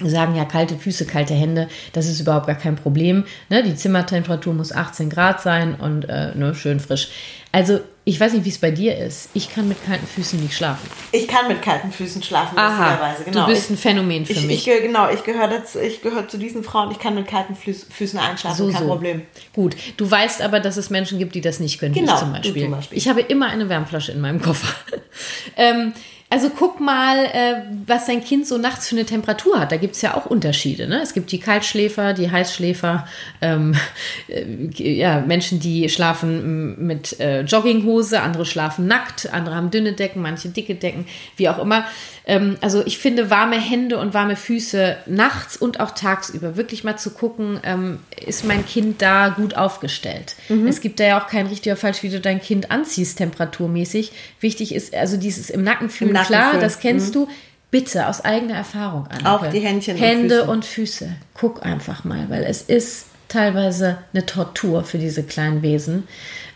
sagen 0.08 0.34
ja 0.34 0.44
kalte 0.44 0.76
Füße, 0.76 1.06
kalte 1.06 1.34
Hände, 1.34 1.68
das 1.92 2.06
ist 2.06 2.20
überhaupt 2.20 2.46
gar 2.46 2.56
kein 2.56 2.76
Problem. 2.76 3.24
Ne? 3.48 3.62
Die 3.62 3.74
Zimmertemperatur 3.74 4.54
muss 4.54 4.72
18 4.72 5.10
Grad 5.10 5.40
sein 5.40 5.74
und 5.74 6.04
äh, 6.08 6.34
ne, 6.34 6.54
schön 6.54 6.80
frisch. 6.80 7.08
Also 7.52 7.80
ich 8.04 8.18
weiß 8.18 8.32
nicht, 8.32 8.44
wie 8.44 8.48
es 8.48 8.58
bei 8.58 8.72
dir 8.72 8.96
ist. 8.96 9.28
Ich 9.32 9.48
kann 9.48 9.68
mit 9.68 9.84
kalten 9.84 10.06
Füßen 10.06 10.40
nicht 10.40 10.56
schlafen. 10.56 10.90
Ich 11.12 11.28
kann 11.28 11.46
mit 11.46 11.62
kalten 11.62 11.92
Füßen 11.92 12.22
schlafen, 12.22 12.58
Aha, 12.58 13.14
genau. 13.24 13.46
Du 13.46 13.52
bist 13.52 13.70
ein 13.70 13.76
Phänomen 13.76 14.26
für 14.26 14.32
ich, 14.32 14.46
mich. 14.46 14.66
Ich, 14.66 14.82
genau, 14.82 15.08
ich 15.08 15.22
gehöre 15.22 15.46
dazu, 15.46 15.78
ich 15.78 16.02
gehöre 16.02 16.26
zu 16.26 16.36
diesen 16.36 16.64
Frauen. 16.64 16.90
Ich 16.90 16.98
kann 16.98 17.14
mit 17.14 17.28
kalten 17.28 17.54
Füßen 17.54 18.18
einschlafen, 18.18 18.56
so, 18.56 18.72
kein 18.72 18.82
so. 18.82 18.88
Problem. 18.88 19.22
Gut, 19.52 19.76
du 19.98 20.10
weißt 20.10 20.42
aber, 20.42 20.58
dass 20.58 20.78
es 20.78 20.90
Menschen 20.90 21.18
gibt, 21.18 21.34
die 21.36 21.40
das 21.42 21.60
nicht 21.60 21.78
können. 21.78 21.94
Genau, 21.94 22.18
zum 22.18 22.32
Beispiel. 22.32 22.62
zum 22.62 22.72
Beispiel. 22.72 22.98
Ich 22.98 23.08
habe 23.08 23.20
immer 23.20 23.46
eine 23.46 23.68
Wärmflasche 23.68 24.10
in 24.10 24.20
meinem 24.20 24.42
Koffer. 24.42 24.74
ähm, 25.56 25.92
also 26.32 26.48
guck 26.48 26.80
mal, 26.80 27.26
äh, 27.26 27.56
was 27.86 28.06
dein 28.06 28.24
Kind 28.24 28.46
so 28.46 28.56
nachts 28.56 28.88
für 28.88 28.96
eine 28.96 29.04
Temperatur 29.04 29.60
hat. 29.60 29.70
Da 29.70 29.76
gibt 29.76 29.96
es 29.96 30.00
ja 30.00 30.16
auch 30.16 30.24
Unterschiede. 30.24 30.88
Ne? 30.88 31.02
Es 31.02 31.12
gibt 31.12 31.30
die 31.30 31.38
Kaltschläfer, 31.38 32.14
die 32.14 32.30
Heißschläfer, 32.30 33.06
ähm, 33.42 33.74
äh, 34.28 34.46
ja, 34.78 35.20
Menschen, 35.20 35.60
die 35.60 35.90
schlafen 35.90 36.86
mit 36.86 37.20
äh, 37.20 37.42
Jogginghose, 37.42 38.22
andere 38.22 38.46
schlafen 38.46 38.86
nackt, 38.86 39.30
andere 39.30 39.54
haben 39.56 39.70
dünne 39.70 39.92
Decken, 39.92 40.22
manche 40.22 40.48
dicke 40.48 40.74
Decken, 40.74 41.04
wie 41.36 41.50
auch 41.50 41.58
immer. 41.58 41.84
Ähm, 42.24 42.56
also 42.62 42.82
ich 42.86 42.96
finde 42.96 43.28
warme 43.28 43.60
Hände 43.60 43.98
und 43.98 44.14
warme 44.14 44.36
Füße 44.36 44.96
nachts 45.04 45.58
und 45.58 45.80
auch 45.80 45.90
tagsüber 45.90 46.56
wirklich 46.56 46.82
mal 46.82 46.96
zu 46.96 47.10
gucken, 47.10 47.60
ähm, 47.62 47.98
ist 48.24 48.46
mein 48.46 48.64
Kind 48.64 49.02
da 49.02 49.28
gut 49.28 49.54
aufgestellt. 49.54 50.36
Mhm. 50.48 50.66
Es 50.66 50.80
gibt 50.80 50.98
da 50.98 51.04
ja 51.04 51.22
auch 51.22 51.26
kein 51.26 51.46
richtig 51.46 51.72
oder 51.72 51.80
falsch, 51.80 52.02
wie 52.02 52.08
du 52.08 52.20
dein 52.20 52.40
Kind 52.40 52.70
anziehst, 52.70 53.18
temperaturmäßig. 53.18 54.12
Wichtig 54.40 54.74
ist 54.74 54.94
also 54.94 55.18
dieses 55.18 55.50
im 55.50 55.62
Nacken 55.62 55.90
fühlen, 55.90 56.10
Im 56.10 56.21
klar, 56.26 56.58
das 56.58 56.78
kennst 56.78 57.08
mhm. 57.08 57.12
du. 57.12 57.28
Bitte 57.70 58.06
aus 58.06 58.22
eigener 58.22 58.54
Erfahrung 58.54 59.06
an. 59.06 59.24
Auch 59.24 59.46
die 59.46 59.60
Händchen 59.60 59.96
Hände 59.96 60.44
und 60.44 60.62
Füße. 60.66 61.04
und 61.04 61.06
Füße. 61.06 61.16
Guck 61.32 61.64
einfach 61.64 62.04
mal, 62.04 62.28
weil 62.28 62.44
es 62.44 62.60
ist 62.60 63.06
teilweise 63.28 63.98
eine 64.12 64.26
Tortur 64.26 64.84
für 64.84 64.98
diese 64.98 65.22
kleinen 65.22 65.62
Wesen. 65.62 66.06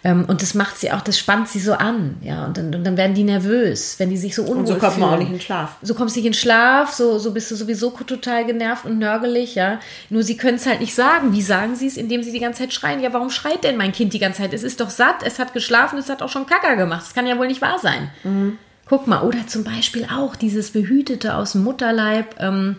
Ähm, 0.05 0.25
und 0.29 0.43
das 0.43 0.55
macht 0.55 0.79
sie 0.79 0.93
auch, 0.93 1.01
das 1.01 1.19
spannt 1.19 1.49
sie 1.49 1.59
so 1.59 1.73
an, 1.73 2.17
ja. 2.21 2.45
Und 2.45 2.59
dann, 2.59 2.73
und 2.73 2.85
dann 2.85 2.97
werden 2.97 3.15
die 3.15 3.25
nervös, 3.25 3.97
wenn 3.99 4.11
die 4.11 4.17
sich 4.17 4.35
so 4.35 4.43
unwohl 4.43 4.59
Und 4.59 4.67
so 4.67 4.75
kommt 4.77 4.99
man 4.99 5.15
auch 5.15 5.19
nicht 5.19 5.33
in 5.33 5.41
Schlaf. 5.41 5.77
So 5.83 5.95
kommst 5.95 6.15
du 6.15 6.21
nicht 6.21 6.29
in 6.29 6.35
Schlaf, 6.35 6.93
so, 6.93 7.19
so 7.19 7.33
bist 7.33 7.51
du 7.51 7.57
sowieso 7.57 7.91
total 7.91 8.45
genervt 8.45 8.85
und 8.85 8.99
nörgelig, 8.99 9.55
ja. 9.57 9.81
Nur 10.11 10.23
sie 10.23 10.37
können 10.37 10.59
es 10.59 10.67
halt 10.67 10.81
nicht 10.81 10.95
sagen. 10.95 11.33
Wie 11.33 11.43
sagen 11.43 11.75
sie 11.75 11.87
es? 11.89 11.97
Indem 11.97 12.23
sie 12.23 12.31
die 12.31 12.41
ganze 12.41 12.61
Zeit 12.61 12.73
schreien. 12.73 13.01
Ja, 13.01 13.13
warum 13.13 13.31
schreit 13.31 13.65
denn 13.65 13.77
mein 13.77 13.93
Kind 13.93 14.13
die 14.13 14.21
ganze 14.21 14.43
Zeit? 14.43 14.53
Es 14.53 14.63
ist 14.63 14.81
doch 14.81 14.91
satt, 14.91 15.25
es 15.25 15.39
hat 15.39 15.55
geschlafen, 15.55 15.99
es 15.99 16.09
hat 16.09 16.23
auch 16.23 16.29
schon 16.29 16.47
Kacker 16.47 16.77
gemacht. 16.77 17.03
Das 17.07 17.15
kann 17.15 17.27
ja 17.27 17.37
wohl 17.39 17.49
nicht 17.49 17.63
wahr 17.63 17.79
sein. 17.81 18.11
Mhm. 18.23 18.59
Guck 18.89 19.07
mal, 19.07 19.23
oder 19.23 19.47
zum 19.47 19.65
Beispiel 19.65 20.07
auch 20.07 20.37
dieses 20.37 20.71
Behütete 20.71 21.35
aus 21.35 21.53
dem 21.53 21.65
Mutterleib, 21.65 22.37
ähm, 22.41 22.77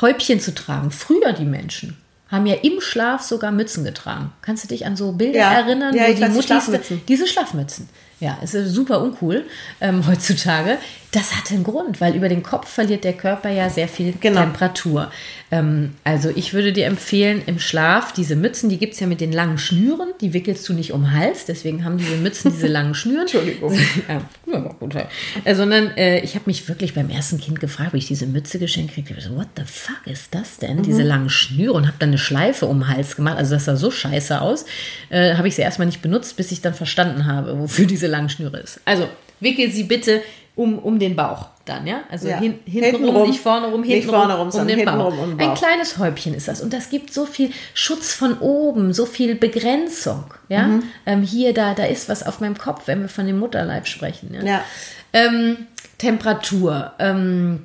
Häubchen 0.00 0.40
zu 0.40 0.54
tragen. 0.54 0.90
Früher 0.90 1.32
die 1.32 1.44
Menschen 1.44 1.96
haben 2.28 2.46
ja 2.46 2.54
im 2.54 2.80
Schlaf 2.80 3.22
sogar 3.22 3.52
Mützen 3.52 3.84
getragen. 3.84 4.32
Kannst 4.42 4.64
du 4.64 4.68
dich 4.68 4.86
an 4.86 4.96
so 4.96 5.12
Bilder 5.12 5.38
ja. 5.38 5.52
erinnern? 5.52 5.94
Ja, 5.94 6.08
wo 6.08 6.14
die 6.14 6.20
Muttis, 6.24 6.44
Schlafmützen. 6.46 7.02
Diese 7.06 7.26
Schlafmützen. 7.26 7.88
Ja, 8.20 8.38
ist 8.42 8.52
super 8.52 9.00
uncool 9.02 9.44
ähm, 9.80 10.06
heutzutage. 10.08 10.78
Das 11.14 11.36
hat 11.36 11.52
einen 11.52 11.62
Grund, 11.62 12.00
weil 12.00 12.16
über 12.16 12.28
den 12.28 12.42
Kopf 12.42 12.68
verliert 12.68 13.04
der 13.04 13.12
Körper 13.12 13.48
ja 13.48 13.70
sehr 13.70 13.86
viel 13.86 14.14
genau. 14.18 14.40
Temperatur. 14.40 15.12
Ähm, 15.52 15.94
also 16.02 16.28
ich 16.34 16.54
würde 16.54 16.72
dir 16.72 16.86
empfehlen, 16.86 17.40
im 17.46 17.60
Schlaf, 17.60 18.12
diese 18.12 18.34
Mützen, 18.34 18.68
die 18.68 18.78
gibt 18.78 18.94
es 18.94 19.00
ja 19.00 19.06
mit 19.06 19.20
den 19.20 19.30
langen 19.30 19.56
Schnüren, 19.56 20.08
die 20.20 20.32
wickelst 20.32 20.68
du 20.68 20.72
nicht 20.72 20.92
um 20.92 21.02
den 21.02 21.12
Hals, 21.12 21.44
deswegen 21.44 21.84
haben 21.84 21.98
diese 21.98 22.16
Mützen 22.16 22.50
diese 22.50 22.66
langen 22.66 22.96
Schnüren. 22.96 23.20
Entschuldigung. 23.32 23.72
ja, 24.08 24.22
ja, 24.52 24.58
gut, 24.80 24.96
äh, 25.44 25.54
sondern 25.54 25.96
äh, 25.96 26.18
ich 26.18 26.34
habe 26.34 26.46
mich 26.46 26.68
wirklich 26.68 26.94
beim 26.94 27.08
ersten 27.08 27.38
Kind 27.38 27.60
gefragt, 27.60 27.92
wie 27.92 27.98
ich 27.98 28.08
diese 28.08 28.26
Mütze 28.26 28.58
geschenkt 28.58 28.94
kriege. 28.94 29.14
So, 29.20 29.36
what 29.36 29.46
the 29.56 29.62
fuck 29.64 30.04
ist 30.06 30.34
das 30.34 30.58
denn? 30.58 30.78
Mhm. 30.78 30.82
Diese 30.82 31.04
langen 31.04 31.30
Schnüre 31.30 31.74
und 31.74 31.86
habe 31.86 31.96
dann 32.00 32.08
eine 32.08 32.18
Schleife 32.18 32.66
um 32.66 32.80
den 32.80 32.88
Hals 32.88 33.14
gemacht. 33.14 33.38
Also 33.38 33.54
das 33.54 33.66
sah 33.66 33.76
so 33.76 33.92
scheiße 33.92 34.40
aus. 34.40 34.64
Äh, 35.10 35.36
habe 35.36 35.46
ich 35.46 35.54
sie 35.54 35.62
erstmal 35.62 35.86
nicht 35.86 36.02
benutzt, 36.02 36.36
bis 36.36 36.50
ich 36.50 36.60
dann 36.60 36.74
verstanden 36.74 37.26
habe, 37.26 37.56
wofür 37.56 37.86
diese 37.86 38.08
langen 38.08 38.30
Schnüre 38.30 38.58
ist. 38.58 38.80
Also 38.84 39.06
wickel 39.38 39.70
sie 39.70 39.84
bitte 39.84 40.20
um, 40.56 40.78
um 40.78 40.98
den 40.98 41.16
Bauch 41.16 41.48
dann, 41.64 41.86
ja? 41.86 42.02
Also 42.10 42.28
ja. 42.28 42.38
Hin, 42.38 42.58
hinten, 42.64 43.04
rum, 43.04 43.28
nicht 43.28 43.40
vorne 43.40 43.66
rum, 43.68 43.82
hinten 43.82 44.08
vorne 44.08 44.36
rum, 44.36 44.50
um 44.50 44.66
den 44.66 44.84
Bauch. 44.84 45.18
Um 45.18 45.38
Ein 45.38 45.54
kleines 45.54 45.98
Häubchen 45.98 46.34
ist 46.34 46.46
das. 46.46 46.60
Und 46.60 46.72
das 46.72 46.90
gibt 46.90 47.12
so 47.12 47.26
viel 47.26 47.50
Schutz 47.72 48.12
von 48.12 48.38
oben, 48.38 48.92
so 48.92 49.06
viel 49.06 49.34
Begrenzung, 49.34 50.24
ja? 50.48 50.64
Mhm. 50.64 50.82
Ähm, 51.06 51.22
hier, 51.22 51.54
da, 51.54 51.74
da 51.74 51.84
ist 51.84 52.08
was 52.08 52.24
auf 52.24 52.40
meinem 52.40 52.56
Kopf, 52.56 52.82
wenn 52.86 53.00
wir 53.02 53.08
von 53.08 53.26
dem 53.26 53.38
Mutterleib 53.38 53.86
sprechen. 53.86 54.34
Ja. 54.34 54.42
ja. 54.42 54.64
Ähm, 55.12 55.66
Temperatur. 55.98 56.92
Ähm, 56.98 57.64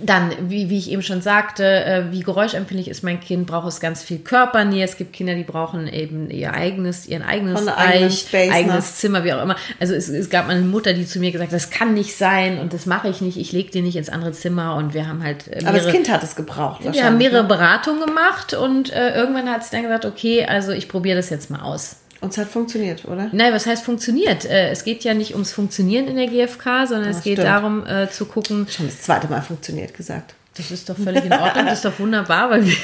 dann, 0.00 0.32
wie, 0.48 0.70
wie 0.70 0.78
ich 0.78 0.90
eben 0.90 1.02
schon 1.02 1.20
sagte, 1.20 1.64
äh, 1.64 2.04
wie 2.10 2.20
geräuschempfindlich 2.20 2.88
ist 2.88 3.04
mein 3.04 3.20
Kind, 3.20 3.46
braucht 3.46 3.68
es 3.68 3.78
ganz 3.78 4.02
viel 4.02 4.18
Körpernähe. 4.18 4.84
Es 4.84 4.96
gibt 4.96 5.12
Kinder, 5.12 5.34
die 5.34 5.44
brauchen 5.44 5.86
eben 5.86 6.30
ihr 6.30 6.54
eigenes, 6.54 7.06
ihren 7.06 7.22
eigenes 7.22 7.66
ne? 7.66 7.76
eigenes 7.76 8.32
ne? 8.32 8.94
Zimmer, 8.94 9.24
wie 9.24 9.34
auch 9.34 9.42
immer. 9.42 9.56
Also 9.80 9.94
es, 9.94 10.08
es 10.08 10.30
gab 10.30 10.46
mal 10.46 10.56
eine 10.56 10.64
Mutter, 10.64 10.94
die 10.94 11.06
zu 11.06 11.18
mir 11.18 11.30
gesagt 11.30 11.52
hat, 11.52 11.56
das 11.56 11.68
kann 11.68 11.92
nicht 11.92 12.16
sein 12.16 12.58
und 12.58 12.72
das 12.72 12.86
mache 12.86 13.08
ich 13.08 13.20
nicht. 13.20 13.36
Ich 13.36 13.52
lege 13.52 13.70
dir 13.70 13.82
nicht 13.82 13.96
ins 13.96 14.08
andere 14.08 14.32
Zimmer 14.32 14.76
und 14.76 14.94
wir 14.94 15.06
haben 15.06 15.22
halt 15.22 15.46
mehrere, 15.48 15.68
Aber 15.68 15.78
das 15.78 15.92
Kind 15.92 16.10
hat 16.10 16.22
es 16.22 16.36
gebraucht. 16.36 16.80
Wir 16.90 17.04
haben 17.04 17.18
mehrere 17.18 17.42
ne? 17.42 17.48
Beratungen 17.48 18.06
gemacht 18.06 18.54
und 18.54 18.90
äh, 18.92 19.14
irgendwann 19.14 19.50
hat 19.50 19.62
sie 19.64 19.72
dann 19.72 19.82
gesagt, 19.82 20.06
okay, 20.06 20.46
also 20.46 20.72
ich 20.72 20.88
probiere 20.88 21.16
das 21.16 21.28
jetzt 21.28 21.50
mal 21.50 21.60
aus. 21.60 21.96
Und 22.22 22.30
es 22.30 22.38
hat 22.38 22.48
funktioniert, 22.48 23.04
oder? 23.04 23.28
Nein, 23.32 23.52
was 23.52 23.66
heißt 23.66 23.84
funktioniert? 23.84 24.44
Äh, 24.44 24.70
es 24.70 24.84
geht 24.84 25.02
ja 25.02 25.12
nicht 25.12 25.32
ums 25.32 25.52
Funktionieren 25.52 26.06
in 26.06 26.16
der 26.16 26.28
GfK, 26.28 26.86
sondern 26.86 27.08
das 27.08 27.18
es 27.18 27.22
geht 27.24 27.34
stimmt. 27.34 27.48
darum 27.48 27.84
äh, 27.84 28.08
zu 28.08 28.26
gucken. 28.26 28.66
Schon 28.70 28.86
das 28.86 29.02
zweite 29.02 29.26
Mal 29.26 29.42
funktioniert 29.42 29.92
gesagt. 29.92 30.34
Das 30.56 30.70
ist 30.70 30.88
doch 30.88 30.96
völlig 30.96 31.24
in 31.24 31.32
Ordnung, 31.32 31.66
das 31.66 31.78
ist 31.78 31.84
doch 31.84 31.98
wunderbar, 31.98 32.50
weil 32.50 32.64
wir, 32.64 32.76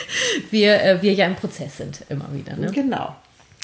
wir, 0.51 0.82
äh, 0.82 1.03
wir 1.03 1.12
ja 1.12 1.26
im 1.26 1.36
Prozess 1.36 1.76
sind, 1.76 2.01
immer 2.09 2.26
wieder. 2.32 2.57
Ne? 2.57 2.72
Genau. 2.72 3.14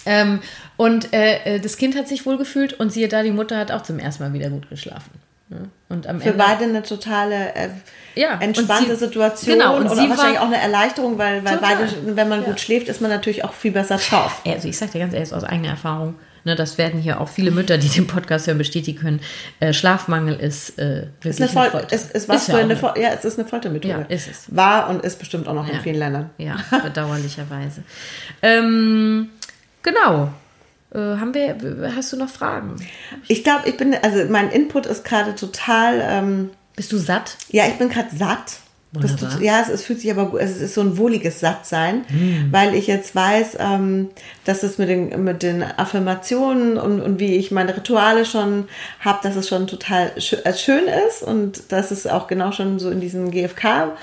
Ähm, 0.07 0.41
und 0.77 1.12
äh, 1.12 1.59
das 1.59 1.77
Kind 1.77 1.97
hat 1.97 2.07
sich 2.07 2.25
wohl 2.25 2.39
gefühlt 2.39 2.75
und 2.75 2.93
siehe 2.93 3.09
da, 3.09 3.22
die 3.22 3.33
Mutter 3.33 3.57
hat 3.57 3.72
auch 3.72 3.83
zum 3.83 3.99
ersten 3.99 4.22
Mal 4.22 4.33
wieder 4.33 4.51
gut 4.51 4.68
geschlafen. 4.68 5.11
Ne? 5.49 5.70
Und 5.95 6.09
am 6.09 6.21
Für 6.21 6.31
Ende, 6.31 6.45
beide 6.45 6.65
eine 6.65 6.83
totale 6.83 7.55
äh, 7.55 7.69
ja, 8.17 8.39
entspannte 8.41 8.97
sie, 8.97 9.05
Situation 9.05 9.59
genau, 9.59 9.77
und, 9.77 9.85
wahrscheinlich 9.85 10.41
auch 10.41 10.47
eine 10.47 10.61
Erleichterung, 10.61 11.19
weil, 11.19 11.45
weil 11.45 11.59
beide, 11.59 11.89
wenn 12.05 12.29
man 12.29 12.41
ja. 12.41 12.47
gut 12.47 12.59
schläft, 12.59 12.89
ist 12.89 13.01
man 13.01 13.11
natürlich 13.11 13.45
auch 13.45 13.53
viel 13.53 13.71
besser 13.71 13.97
drauf. 13.99 14.43
Also 14.45 14.69
ich 14.69 14.77
sage 14.77 14.93
dir 14.93 14.99
ganz 14.99 15.15
ehrlich 15.15 15.33
aus 15.33 15.45
eigener 15.45 15.69
Erfahrung, 15.69 16.17
ne, 16.43 16.57
das 16.57 16.79
werden 16.79 17.01
hier 17.01 17.21
auch 17.21 17.29
viele 17.29 17.53
Mütter, 17.53 17.79
die 17.79 17.89
den 17.89 18.09
Podcast 18.09 18.49
hören, 18.49 18.59
bestätigen 18.59 18.99
können. 18.99 19.21
Äh, 19.61 19.73
Schlafmangel 19.73 20.35
ist 20.35 20.81
äh, 20.81 21.07
wirklich 21.21 21.39
ist 21.39 21.41
eine, 21.41 21.49
Fol 21.49 21.63
eine 21.63 21.71
Folter. 21.71 21.95
Es, 21.95 22.11
es, 22.11 22.25
ist 22.25 22.49
ja, 22.49 22.57
eine 22.57 22.77
Fol 22.77 22.93
ja, 22.97 23.11
es 23.11 23.25
ist 23.25 23.39
eine 23.39 23.47
Foltermethode. 23.47 24.07
Ja, 24.09 24.15
ist 24.15 24.29
es. 24.29 24.45
War 24.49 24.91
und 24.91 25.05
ist 25.05 25.21
bestimmt 25.21 25.47
auch 25.47 25.55
noch 25.55 25.69
ja. 25.69 25.75
in 25.75 25.81
vielen 25.81 25.99
Ländern. 25.99 26.31
Ja, 26.39 26.57
bedauerlicherweise. 26.83 27.85
ähm, 28.43 29.29
genau. 29.85 30.33
Äh, 30.95 30.99
haben 30.99 31.35
wir, 31.35 31.57
hast 31.97 32.13
du 32.13 32.17
noch 32.17 32.29
Fragen? 32.29 32.77
Ich 33.29 33.43
glaube, 33.45 33.69
ich 33.69 33.77
bin, 33.77 33.95
also 33.95 34.25
mein 34.31 34.51
Input 34.51 34.87
ist 34.87 35.05
gerade 35.05 35.35
total. 35.35 36.01
Ähm, 36.03 36.51
Bist 36.77 36.93
du 36.93 36.99
satt? 36.99 37.37
Ja, 37.51 37.67
ich 37.67 37.75
bin 37.75 37.89
gerade 37.89 38.15
satt. 38.17 38.59
Das, 39.01 39.41
ja, 39.41 39.61
es, 39.61 39.69
es, 39.69 39.83
fühlt 39.83 40.01
sich 40.01 40.11
aber 40.11 40.27
gut, 40.27 40.41
es 40.41 40.61
ist 40.61 40.75
so 40.75 40.81
ein 40.81 40.97
wohliges 40.97 41.41
Sattsein, 41.41 42.05
mm. 42.09 42.53
weil 42.53 42.75
ich 42.75 42.87
jetzt 42.87 43.17
weiß, 43.17 43.57
ähm, 43.59 44.11
dass 44.45 44.63
es 44.63 44.79
mit 44.79 44.89
den, 44.89 45.25
mit 45.25 45.43
den 45.43 45.65
Affirmationen 45.65 46.79
und, 46.79 47.01
und 47.01 47.19
wie 47.19 47.35
ich 47.35 47.51
meine 47.51 47.77
Rituale 47.77 48.25
schon 48.25 48.69
habe, 49.01 49.19
dass 49.25 49.35
es 49.35 49.49
schon 49.49 49.67
total 49.67 50.13
äh, 50.15 50.53
schön 50.53 50.85
ist 51.09 51.25
und 51.25 51.73
dass 51.73 51.91
es 51.91 52.07
auch 52.07 52.29
genau 52.29 52.53
schon 52.53 52.79
so 52.79 52.89
in 52.89 53.01
diesem 53.01 53.33
GFK 53.33 53.97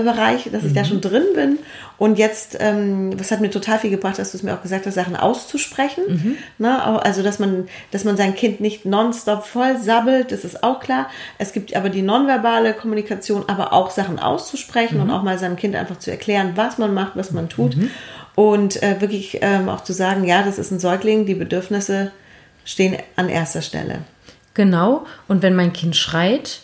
Bereich, 0.00 0.48
dass 0.52 0.64
ich 0.64 0.72
da 0.72 0.84
schon 0.84 1.00
drin 1.00 1.24
bin. 1.34 1.58
Und 1.98 2.18
jetzt, 2.18 2.56
ähm, 2.60 3.18
was 3.18 3.30
hat 3.30 3.40
mir 3.40 3.50
total 3.50 3.78
viel 3.78 3.90
gebracht, 3.90 4.18
dass 4.18 4.32
du 4.32 4.36
es 4.38 4.42
mir 4.42 4.54
auch 4.54 4.62
gesagt 4.62 4.86
hast, 4.86 4.94
Sachen 4.94 5.14
auszusprechen. 5.16 6.36
Ne? 6.58 6.84
Auch- 6.86 7.02
Also, 7.02 7.22
dass 7.22 7.38
man, 7.38 7.68
dass 7.90 8.04
man 8.04 8.16
sein 8.16 8.34
Kind 8.34 8.60
nicht 8.60 8.84
nonstop 8.84 9.44
voll 9.44 9.76
sabbelt, 9.78 10.32
das 10.32 10.44
ist 10.44 10.62
auch 10.64 10.80
klar. 10.80 11.08
Es 11.38 11.52
gibt 11.52 11.76
aber 11.76 11.90
die 11.90 12.02
nonverbale 12.02 12.74
Kommunikation, 12.74 13.44
aber 13.48 13.72
auch 13.72 13.90
Sachen 13.90 14.18
auszusprechen 14.18 15.00
und 15.00 15.10
auch 15.10 15.22
mal 15.22 15.38
seinem 15.38 15.56
Kind 15.56 15.76
einfach 15.76 15.98
zu 15.98 16.10
erklären, 16.10 16.52
was 16.56 16.78
man 16.78 16.92
macht, 16.94 17.12
was 17.16 17.30
man 17.30 17.48
tut. 17.48 17.76
Und 18.34 18.82
äh, 18.82 19.00
wirklich 19.00 19.38
ähm, 19.42 19.68
auch 19.68 19.82
zu 19.84 19.92
sagen, 19.92 20.24
ja, 20.24 20.42
das 20.42 20.58
ist 20.58 20.70
ein 20.70 20.80
Säugling, 20.80 21.26
die 21.26 21.34
Bedürfnisse 21.34 22.10
stehen 22.64 22.96
an 23.16 23.28
erster 23.28 23.60
Stelle. 23.62 23.98
Genau. 24.54 25.04
Und 25.28 25.42
wenn 25.42 25.54
mein 25.54 25.72
Kind 25.72 25.96
schreit, 25.96 26.60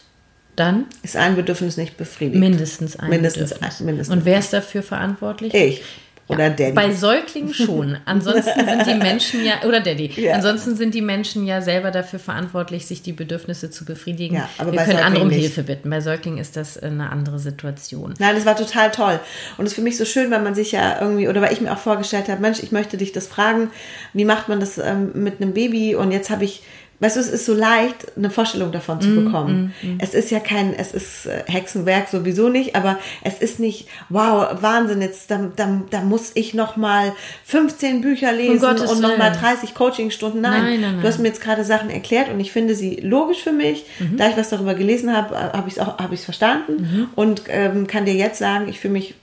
dann 0.58 0.86
Ist 1.02 1.16
ein 1.16 1.36
Bedürfnis 1.36 1.76
nicht 1.76 1.96
befriedigt. 1.96 2.38
mindestens 2.40 2.96
ein 2.98 3.10
Mindestens 3.10 3.50
Bedürfnis. 3.54 3.80
ein- 3.80 3.86
mindestens 3.86 4.16
Und 4.16 4.24
wer 4.24 4.38
ist 4.38 4.52
dafür 4.52 4.82
verantwortlich? 4.82 5.54
Ich. 5.54 5.82
Oder 6.30 6.50
Daddy. 6.50 6.72
Bei 6.72 6.92
Säuglingen 6.92 7.54
schon. 7.54 7.96
Ansonsten 8.04 8.66
sind 8.66 8.86
die 8.86 8.94
Menschen 8.96 9.42
ja, 9.46 9.66
oder 9.66 9.80
Daddy, 9.80 10.12
Ja. 10.20 10.34
ansonsten 10.34 10.76
sind 10.76 10.92
die 10.94 11.00
Menschen 11.00 11.46
ja 11.46 11.62
selber 11.62 11.90
dafür 11.90 12.18
verantwortlich, 12.18 12.84
sich 12.86 13.00
die 13.00 13.14
Bedürfnisse 13.14 13.70
zu 13.70 13.86
befriedigen. 13.86 14.34
Ja, 14.36 14.46
aber 14.58 14.72
Wir 14.72 14.80
bei 14.80 14.84
können 14.84 14.98
andere 14.98 15.24
um. 15.24 15.30
Hilfe 15.30 15.62
bitten. 15.62 15.88
Bei 15.88 16.02
Säuglingen 16.02 16.38
ist 16.38 16.54
das 16.56 16.76
eine 16.76 17.08
andere 17.10 17.38
Situation. 17.38 18.12
Nein, 18.18 18.34
das 18.36 18.44
war 18.44 18.56
total 18.56 18.90
toll. 18.90 19.18
Und 19.56 19.64
es 19.64 19.72
ist 19.72 19.76
für 19.76 19.80
mich 19.82 19.96
so 19.96 20.04
schön, 20.04 20.30
weil 20.30 20.42
man 20.42 20.54
sich 20.54 20.70
ja 20.72 21.00
irgendwie, 21.00 21.28
oder 21.28 21.40
weil 21.40 21.54
ich 21.54 21.62
mir 21.62 21.72
auch 21.72 21.78
vorgestellt 21.78 22.28
habe, 22.28 22.42
Mensch, 22.42 22.62
ich 22.62 22.72
möchte 22.72 22.98
dich 22.98 23.12
das 23.12 23.26
fragen, 23.26 23.70
wie 24.12 24.26
macht 24.26 24.50
man 24.50 24.60
das 24.60 24.76
ähm, 24.76 25.12
mit 25.14 25.40
einem 25.40 25.54
Baby? 25.54 25.94
Und 25.94 26.12
jetzt 26.12 26.28
habe 26.28 26.44
ich, 26.44 26.62
weißt 27.00 27.16
du, 27.16 27.20
es 27.20 27.28
ist 27.28 27.46
so 27.46 27.54
leicht, 27.54 28.16
eine 28.16 28.30
Vorstellung 28.30 28.72
davon 28.72 28.98
Mm, 28.98 29.00
zu 29.00 29.14
bekommen. 29.14 29.74
Es 29.98 30.14
ist 30.14 30.30
ja 30.30 30.40
kein, 30.40 30.74
es 30.74 30.92
ist 30.92 31.26
äh, 31.26 31.44
Hexenwerk 31.46 32.08
sowieso 32.08 32.48
nicht, 32.48 32.74
aber 32.74 32.98
es 33.22 33.38
ist 33.38 33.60
nicht, 33.60 33.86
wow, 34.08 34.48
Wahnsinn, 34.60 35.00
jetzt, 35.02 35.30
da, 35.30 35.50
da, 35.54 35.80
da 35.90 36.00
muss 36.00 36.32
ich 36.34 36.54
noch 36.54 36.76
mal 36.76 37.12
15 37.44 38.00
Bücher 38.00 38.32
lesen 38.32 38.60
Gottes 38.60 38.90
und 38.90 39.00
noch 39.00 39.16
mal 39.16 39.30
Willen. 39.32 39.40
30 39.42 39.74
Coachingstunden. 39.74 40.40
Nein, 40.40 40.62
Nein, 40.62 40.80
nein, 40.80 41.00
du 41.00 41.06
hast 41.06 41.14
nein. 41.16 41.22
mir 41.22 41.28
jetzt 41.28 41.40
gerade 41.40 41.64
Sachen 41.64 41.90
erklärt 41.90 42.30
und 42.30 42.40
ich 42.40 42.50
finde 42.52 42.74
sie 42.74 42.96
logisch 42.96 43.42
für 43.42 43.52
mich. 43.52 43.84
Mhm. 43.98 44.16
Da 44.16 44.28
ich 44.30 44.36
was 44.36 44.48
darüber 44.50 44.74
gelesen 44.74 45.16
habe, 45.16 45.34
äh, 45.34 45.56
habe 45.56 45.68
ich 45.68 45.74
es 45.74 45.78
auch 45.80 45.98
habe 45.98 46.14
ich 46.14 46.20
es 46.20 46.24
verstanden 46.24 46.72
Mhm. 46.78 47.08
und 47.14 47.42
ähm, 47.48 47.86
kann 47.86 48.04
dir 48.04 48.14
jetzt 48.14 48.38
sagen, 48.38 48.68
ich 48.68 48.80
fühle 48.80 48.92
mich 48.94 49.14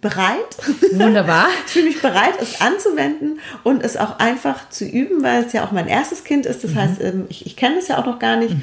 bereit. 0.00 0.56
Wunderbar. 0.92 1.48
ich 1.66 1.72
fühle 1.72 1.86
mich 1.86 2.00
bereit, 2.00 2.34
es 2.40 2.60
anzuwenden 2.60 3.40
und 3.64 3.82
es 3.82 3.96
auch 3.96 4.18
einfach 4.18 4.68
zu 4.70 4.84
üben, 4.84 5.22
weil 5.22 5.44
es 5.44 5.52
ja 5.52 5.64
auch 5.64 5.72
mein 5.72 5.88
erstes 5.88 6.24
Kind 6.24 6.46
ist. 6.46 6.64
Mhm. 6.64 6.68
Das 6.68 6.76
heißt, 6.76 7.00
ähm, 7.02 7.26
ich, 7.28 7.46
ich 7.46 7.56
kenne 7.56 7.78
es 7.78 7.88
ja 7.88 7.98
auch 7.98 8.06
noch 8.06 8.18
gar 8.18 8.36
nicht 8.36 8.54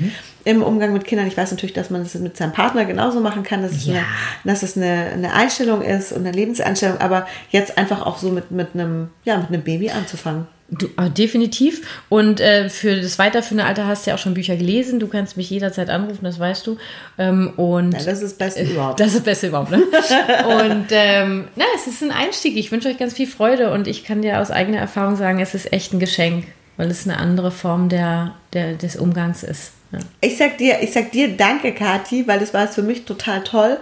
im 0.46 0.62
Umgang 0.62 0.94
mit 0.94 1.06
Kindern. 1.06 1.28
Ich 1.28 1.36
weiß 1.36 1.52
natürlich, 1.52 1.74
dass 1.74 1.90
man 1.90 2.02
es 2.04 2.14
mit 2.16 2.38
seinem 2.38 2.54
Partner 2.54 2.86
genauso 2.86 3.20
machen 3.20 3.44
kann, 3.44 3.64
dass 3.64 3.72
es, 3.72 3.86
Ja. 3.86 3.96
eine, 3.96 4.06
dass 4.46 4.64
es 4.64 4.78
eine, 4.78 5.10
eine 5.14 5.34
Einstellung 5.34 5.82
ist 5.82 6.12
und 6.12 6.20
eine 6.20 6.32
Lebenseinstellung, 6.32 7.00
aber 7.00 7.28
jetzt 7.50 7.78
einfach 7.78 8.06
auch 8.06 8.18
so 8.18 8.30
mit, 8.30 8.52
mit, 8.52 8.70
einem, 8.74 9.10
ja, 9.24 9.38
mit 9.38 9.48
einem 9.48 9.64
Baby 9.64 9.90
anzufangen. 9.90 10.48
Du, 10.70 10.88
ah, 10.96 11.10
definitiv. 11.10 11.88
Und 12.10 12.40
äh, 12.40 12.70
für 12.70 13.00
das 13.00 13.20
weiterführende 13.20 13.66
Alter 13.66 13.86
hast 13.86 14.06
du 14.06 14.10
ja 14.10 14.16
auch 14.16 14.20
schon 14.20 14.34
Bücher 14.34 14.56
gelesen. 14.56 15.00
Du 15.00 15.08
kannst 15.08 15.38
mich 15.38 15.50
jederzeit 15.52 15.92
anrufen, 15.92 16.24
das 16.24 16.40
weißt 16.40 16.66
du. 16.66 16.78
Ähm, 17.20 17.54
und 17.56 17.92
Ja, 17.92 18.00
das 18.00 18.22
ist 18.22 18.24
das 18.24 18.34
Beste 18.34 18.64
überhaupt. 18.64 19.00
Das 19.00 19.08
ist 19.10 19.18
das 19.18 19.24
Beste 19.24 19.48
überhaupt, 19.48 19.70
ne? 19.70 19.78
und 19.84 20.88
ähm, 20.90 21.48
na, 21.56 21.66
es 21.76 21.86
ist 21.86 22.02
ein 22.02 22.12
Einstieg. 22.12 22.58
Ich 22.58 22.72
wünsche 22.72 22.90
euch 22.90 22.98
ganz 22.98 23.14
viel 23.14 23.28
Freude 23.28 23.72
und 23.72 23.88
ich 23.88 24.04
kann 24.04 24.24
dir 24.24 24.42
aus 24.42 24.50
eigener 24.50 24.80
Erfahrung 24.80 25.16
sagen, 25.18 25.40
es 25.40 25.54
ist 25.54 25.72
echt 25.72 25.94
ein 25.94 26.00
Geschenk, 26.00 26.46
weil 26.78 26.90
es 26.90 27.08
eine 27.08 27.18
andere 27.18 27.52
Form 27.52 27.88
der, 27.88 28.34
der, 28.54 28.74
des 28.74 28.96
Umgangs 28.96 29.44
ist. 29.44 29.72
Ja. 29.92 30.00
Ich 30.22 30.38
sag 30.38 30.58
dir, 30.58 30.82
ich 30.82 30.94
sag 30.94 31.12
dir 31.12 31.38
danke, 31.38 31.74
Kathi, 31.74 32.28
weil 32.28 32.40
das 32.40 32.56
war 32.56 32.68
für 32.68 32.82
mich 32.82 33.06
total 33.06 33.44
toll. 33.44 33.78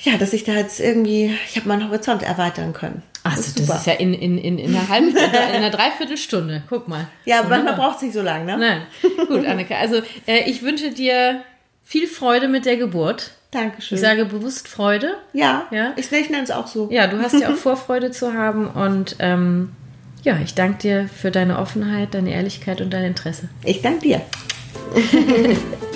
Ja, 0.00 0.16
dass 0.16 0.32
ich 0.32 0.44
da 0.44 0.52
jetzt 0.52 0.78
irgendwie, 0.78 1.36
ich 1.48 1.56
habe 1.56 1.66
meinen 1.66 1.88
Horizont 1.88 2.22
erweitern 2.22 2.72
können. 2.72 3.02
Also, 3.24 3.40
ist 3.40 3.68
das 3.68 3.80
ist 3.80 3.86
ja 3.86 3.94
in, 3.94 4.14
in, 4.14 4.38
in, 4.38 4.58
in 4.58 4.74
einer 4.74 4.88
halben, 4.88 5.08
in 5.08 5.16
einer 5.16 5.70
Dreiviertelstunde. 5.76 6.62
Guck 6.68 6.88
mal. 6.88 7.08
Ja, 7.24 7.42
manchmal 7.48 7.74
braucht 7.74 7.96
es 7.96 8.02
nicht 8.02 8.14
so 8.14 8.22
lange, 8.22 8.44
ne? 8.44 8.56
Nein. 8.58 8.82
Gut, 9.26 9.44
Anneke. 9.46 9.76
Also, 9.76 9.96
äh, 10.26 10.48
ich 10.48 10.62
wünsche 10.62 10.90
dir 10.92 11.42
viel 11.84 12.06
Freude 12.06 12.48
mit 12.48 12.64
der 12.64 12.76
Geburt. 12.76 13.32
Dankeschön. 13.50 13.96
Ich 13.96 14.02
sage 14.02 14.24
bewusst 14.26 14.68
Freude. 14.68 15.16
ja, 15.32 15.66
Ja. 15.70 15.92
ich, 15.96 16.12
ich 16.12 16.30
nenne 16.30 16.44
es 16.44 16.50
auch 16.50 16.66
so. 16.66 16.88
Ja, 16.90 17.06
du 17.06 17.18
hast 17.20 17.32
ja 17.40 17.48
auch 17.50 17.56
Vorfreude 17.56 18.10
zu 18.10 18.34
haben 18.34 18.66
und 18.68 19.16
ähm, 19.20 19.72
ja, 20.22 20.36
ich 20.44 20.54
danke 20.54 20.78
dir 20.78 21.08
für 21.08 21.30
deine 21.30 21.58
Offenheit, 21.58 22.12
deine 22.12 22.32
Ehrlichkeit 22.32 22.80
und 22.82 22.90
dein 22.90 23.04
Interesse. 23.04 23.48
Ich 23.64 23.80
danke 23.82 24.00
dir. 24.00 24.20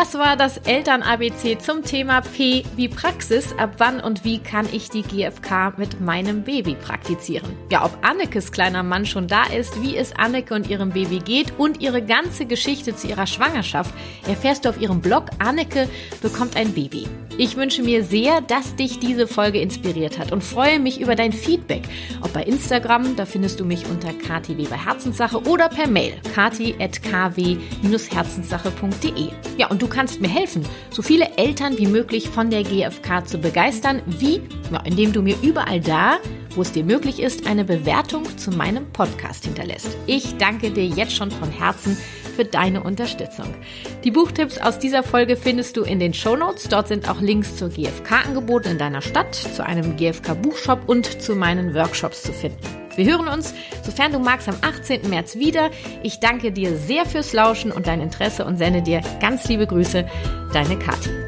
Das 0.00 0.14
war 0.14 0.36
das 0.36 0.58
Eltern-ABC 0.58 1.58
zum 1.58 1.82
Thema 1.82 2.20
P 2.20 2.62
wie 2.76 2.86
Praxis. 2.86 3.52
Ab 3.58 3.72
wann 3.78 3.98
und 3.98 4.22
wie 4.22 4.38
kann 4.38 4.68
ich 4.70 4.90
die 4.90 5.02
GFK 5.02 5.76
mit 5.76 6.00
meinem 6.00 6.44
Baby 6.44 6.76
praktizieren? 6.76 7.50
Ja, 7.68 7.84
ob 7.84 7.98
Annekes 8.02 8.52
kleiner 8.52 8.84
Mann 8.84 9.06
schon 9.06 9.26
da 9.26 9.46
ist, 9.46 9.82
wie 9.82 9.96
es 9.96 10.14
Anneke 10.14 10.54
und 10.54 10.70
ihrem 10.70 10.90
Baby 10.90 11.18
geht 11.18 11.52
und 11.58 11.80
ihre 11.80 12.00
ganze 12.00 12.46
Geschichte 12.46 12.94
zu 12.94 13.08
ihrer 13.08 13.26
Schwangerschaft, 13.26 13.92
erfährst 14.28 14.64
du 14.64 14.68
auf 14.68 14.80
ihrem 14.80 15.00
Blog 15.00 15.30
Anneke 15.40 15.88
bekommt 16.22 16.54
ein 16.54 16.74
Baby. 16.74 17.08
Ich 17.40 17.56
wünsche 17.56 17.82
mir 17.82 18.04
sehr, 18.04 18.40
dass 18.40 18.76
dich 18.76 19.00
diese 19.00 19.28
Folge 19.28 19.60
inspiriert 19.60 20.18
hat 20.18 20.32
und 20.32 20.42
freue 20.42 20.80
mich 20.80 21.00
über 21.00 21.14
dein 21.14 21.32
Feedback. 21.32 21.82
Ob 22.20 22.32
bei 22.32 22.42
Instagram, 22.42 23.14
da 23.14 23.26
findest 23.26 23.60
du 23.60 23.64
mich 23.64 23.86
unter 23.86 24.12
Kati 24.12 24.58
Weber 24.58 24.84
Herzenssache 24.84 25.40
oder 25.42 25.68
per 25.68 25.86
Mail 25.88 26.14
kati.kw-herzenssache.de. 26.34 29.28
Ja, 29.56 29.68
und 29.68 29.80
du 29.80 29.86
kannst 29.88 30.20
mir 30.20 30.28
helfen, 30.28 30.64
so 30.90 31.02
viele 31.02 31.36
Eltern 31.36 31.78
wie 31.78 31.86
möglich 31.86 32.28
von 32.28 32.50
der 32.50 32.62
GfK 32.62 33.26
zu 33.26 33.38
begeistern. 33.38 34.02
Wie? 34.06 34.42
Ja, 34.72 34.80
indem 34.84 35.12
du 35.12 35.22
mir 35.22 35.36
überall 35.42 35.80
da, 35.80 36.18
wo 36.50 36.62
es 36.62 36.72
dir 36.72 36.84
möglich 36.84 37.20
ist, 37.20 37.46
eine 37.46 37.64
Bewertung 37.64 38.24
zu 38.36 38.50
meinem 38.50 38.90
Podcast 38.92 39.44
hinterlässt. 39.44 39.96
Ich 40.06 40.36
danke 40.38 40.70
dir 40.70 40.86
jetzt 40.86 41.14
schon 41.14 41.30
von 41.30 41.50
Herzen 41.50 41.96
für 42.36 42.44
deine 42.44 42.82
Unterstützung. 42.82 43.54
Die 44.04 44.10
Buchtipps 44.10 44.58
aus 44.58 44.78
dieser 44.78 45.02
Folge 45.02 45.36
findest 45.36 45.76
du 45.76 45.82
in 45.82 45.98
den 45.98 46.14
Shownotes. 46.14 46.68
Dort 46.68 46.88
sind 46.88 47.08
auch 47.10 47.20
Links 47.20 47.56
zur 47.56 47.68
GfK 47.68 48.26
angeboten 48.26 48.68
in 48.68 48.78
deiner 48.78 49.02
Stadt, 49.02 49.34
zu 49.34 49.64
einem 49.64 49.96
GfK 49.96 50.34
Buchshop 50.34 50.88
und 50.88 51.20
zu 51.20 51.34
meinen 51.34 51.74
Workshops 51.74 52.22
zu 52.22 52.32
finden. 52.32 52.87
Wir 52.98 53.06
hören 53.06 53.28
uns, 53.28 53.54
sofern 53.84 54.10
du 54.10 54.18
magst, 54.18 54.48
am 54.48 54.56
18. 54.60 55.08
März 55.08 55.36
wieder. 55.36 55.70
Ich 56.02 56.18
danke 56.18 56.50
dir 56.50 56.76
sehr 56.76 57.06
fürs 57.06 57.32
Lauschen 57.32 57.70
und 57.70 57.86
dein 57.86 58.00
Interesse 58.00 58.44
und 58.44 58.56
sende 58.56 58.82
dir 58.82 59.02
ganz 59.20 59.46
liebe 59.46 59.68
Grüße, 59.68 60.04
deine 60.52 60.76
Kathi. 60.80 61.27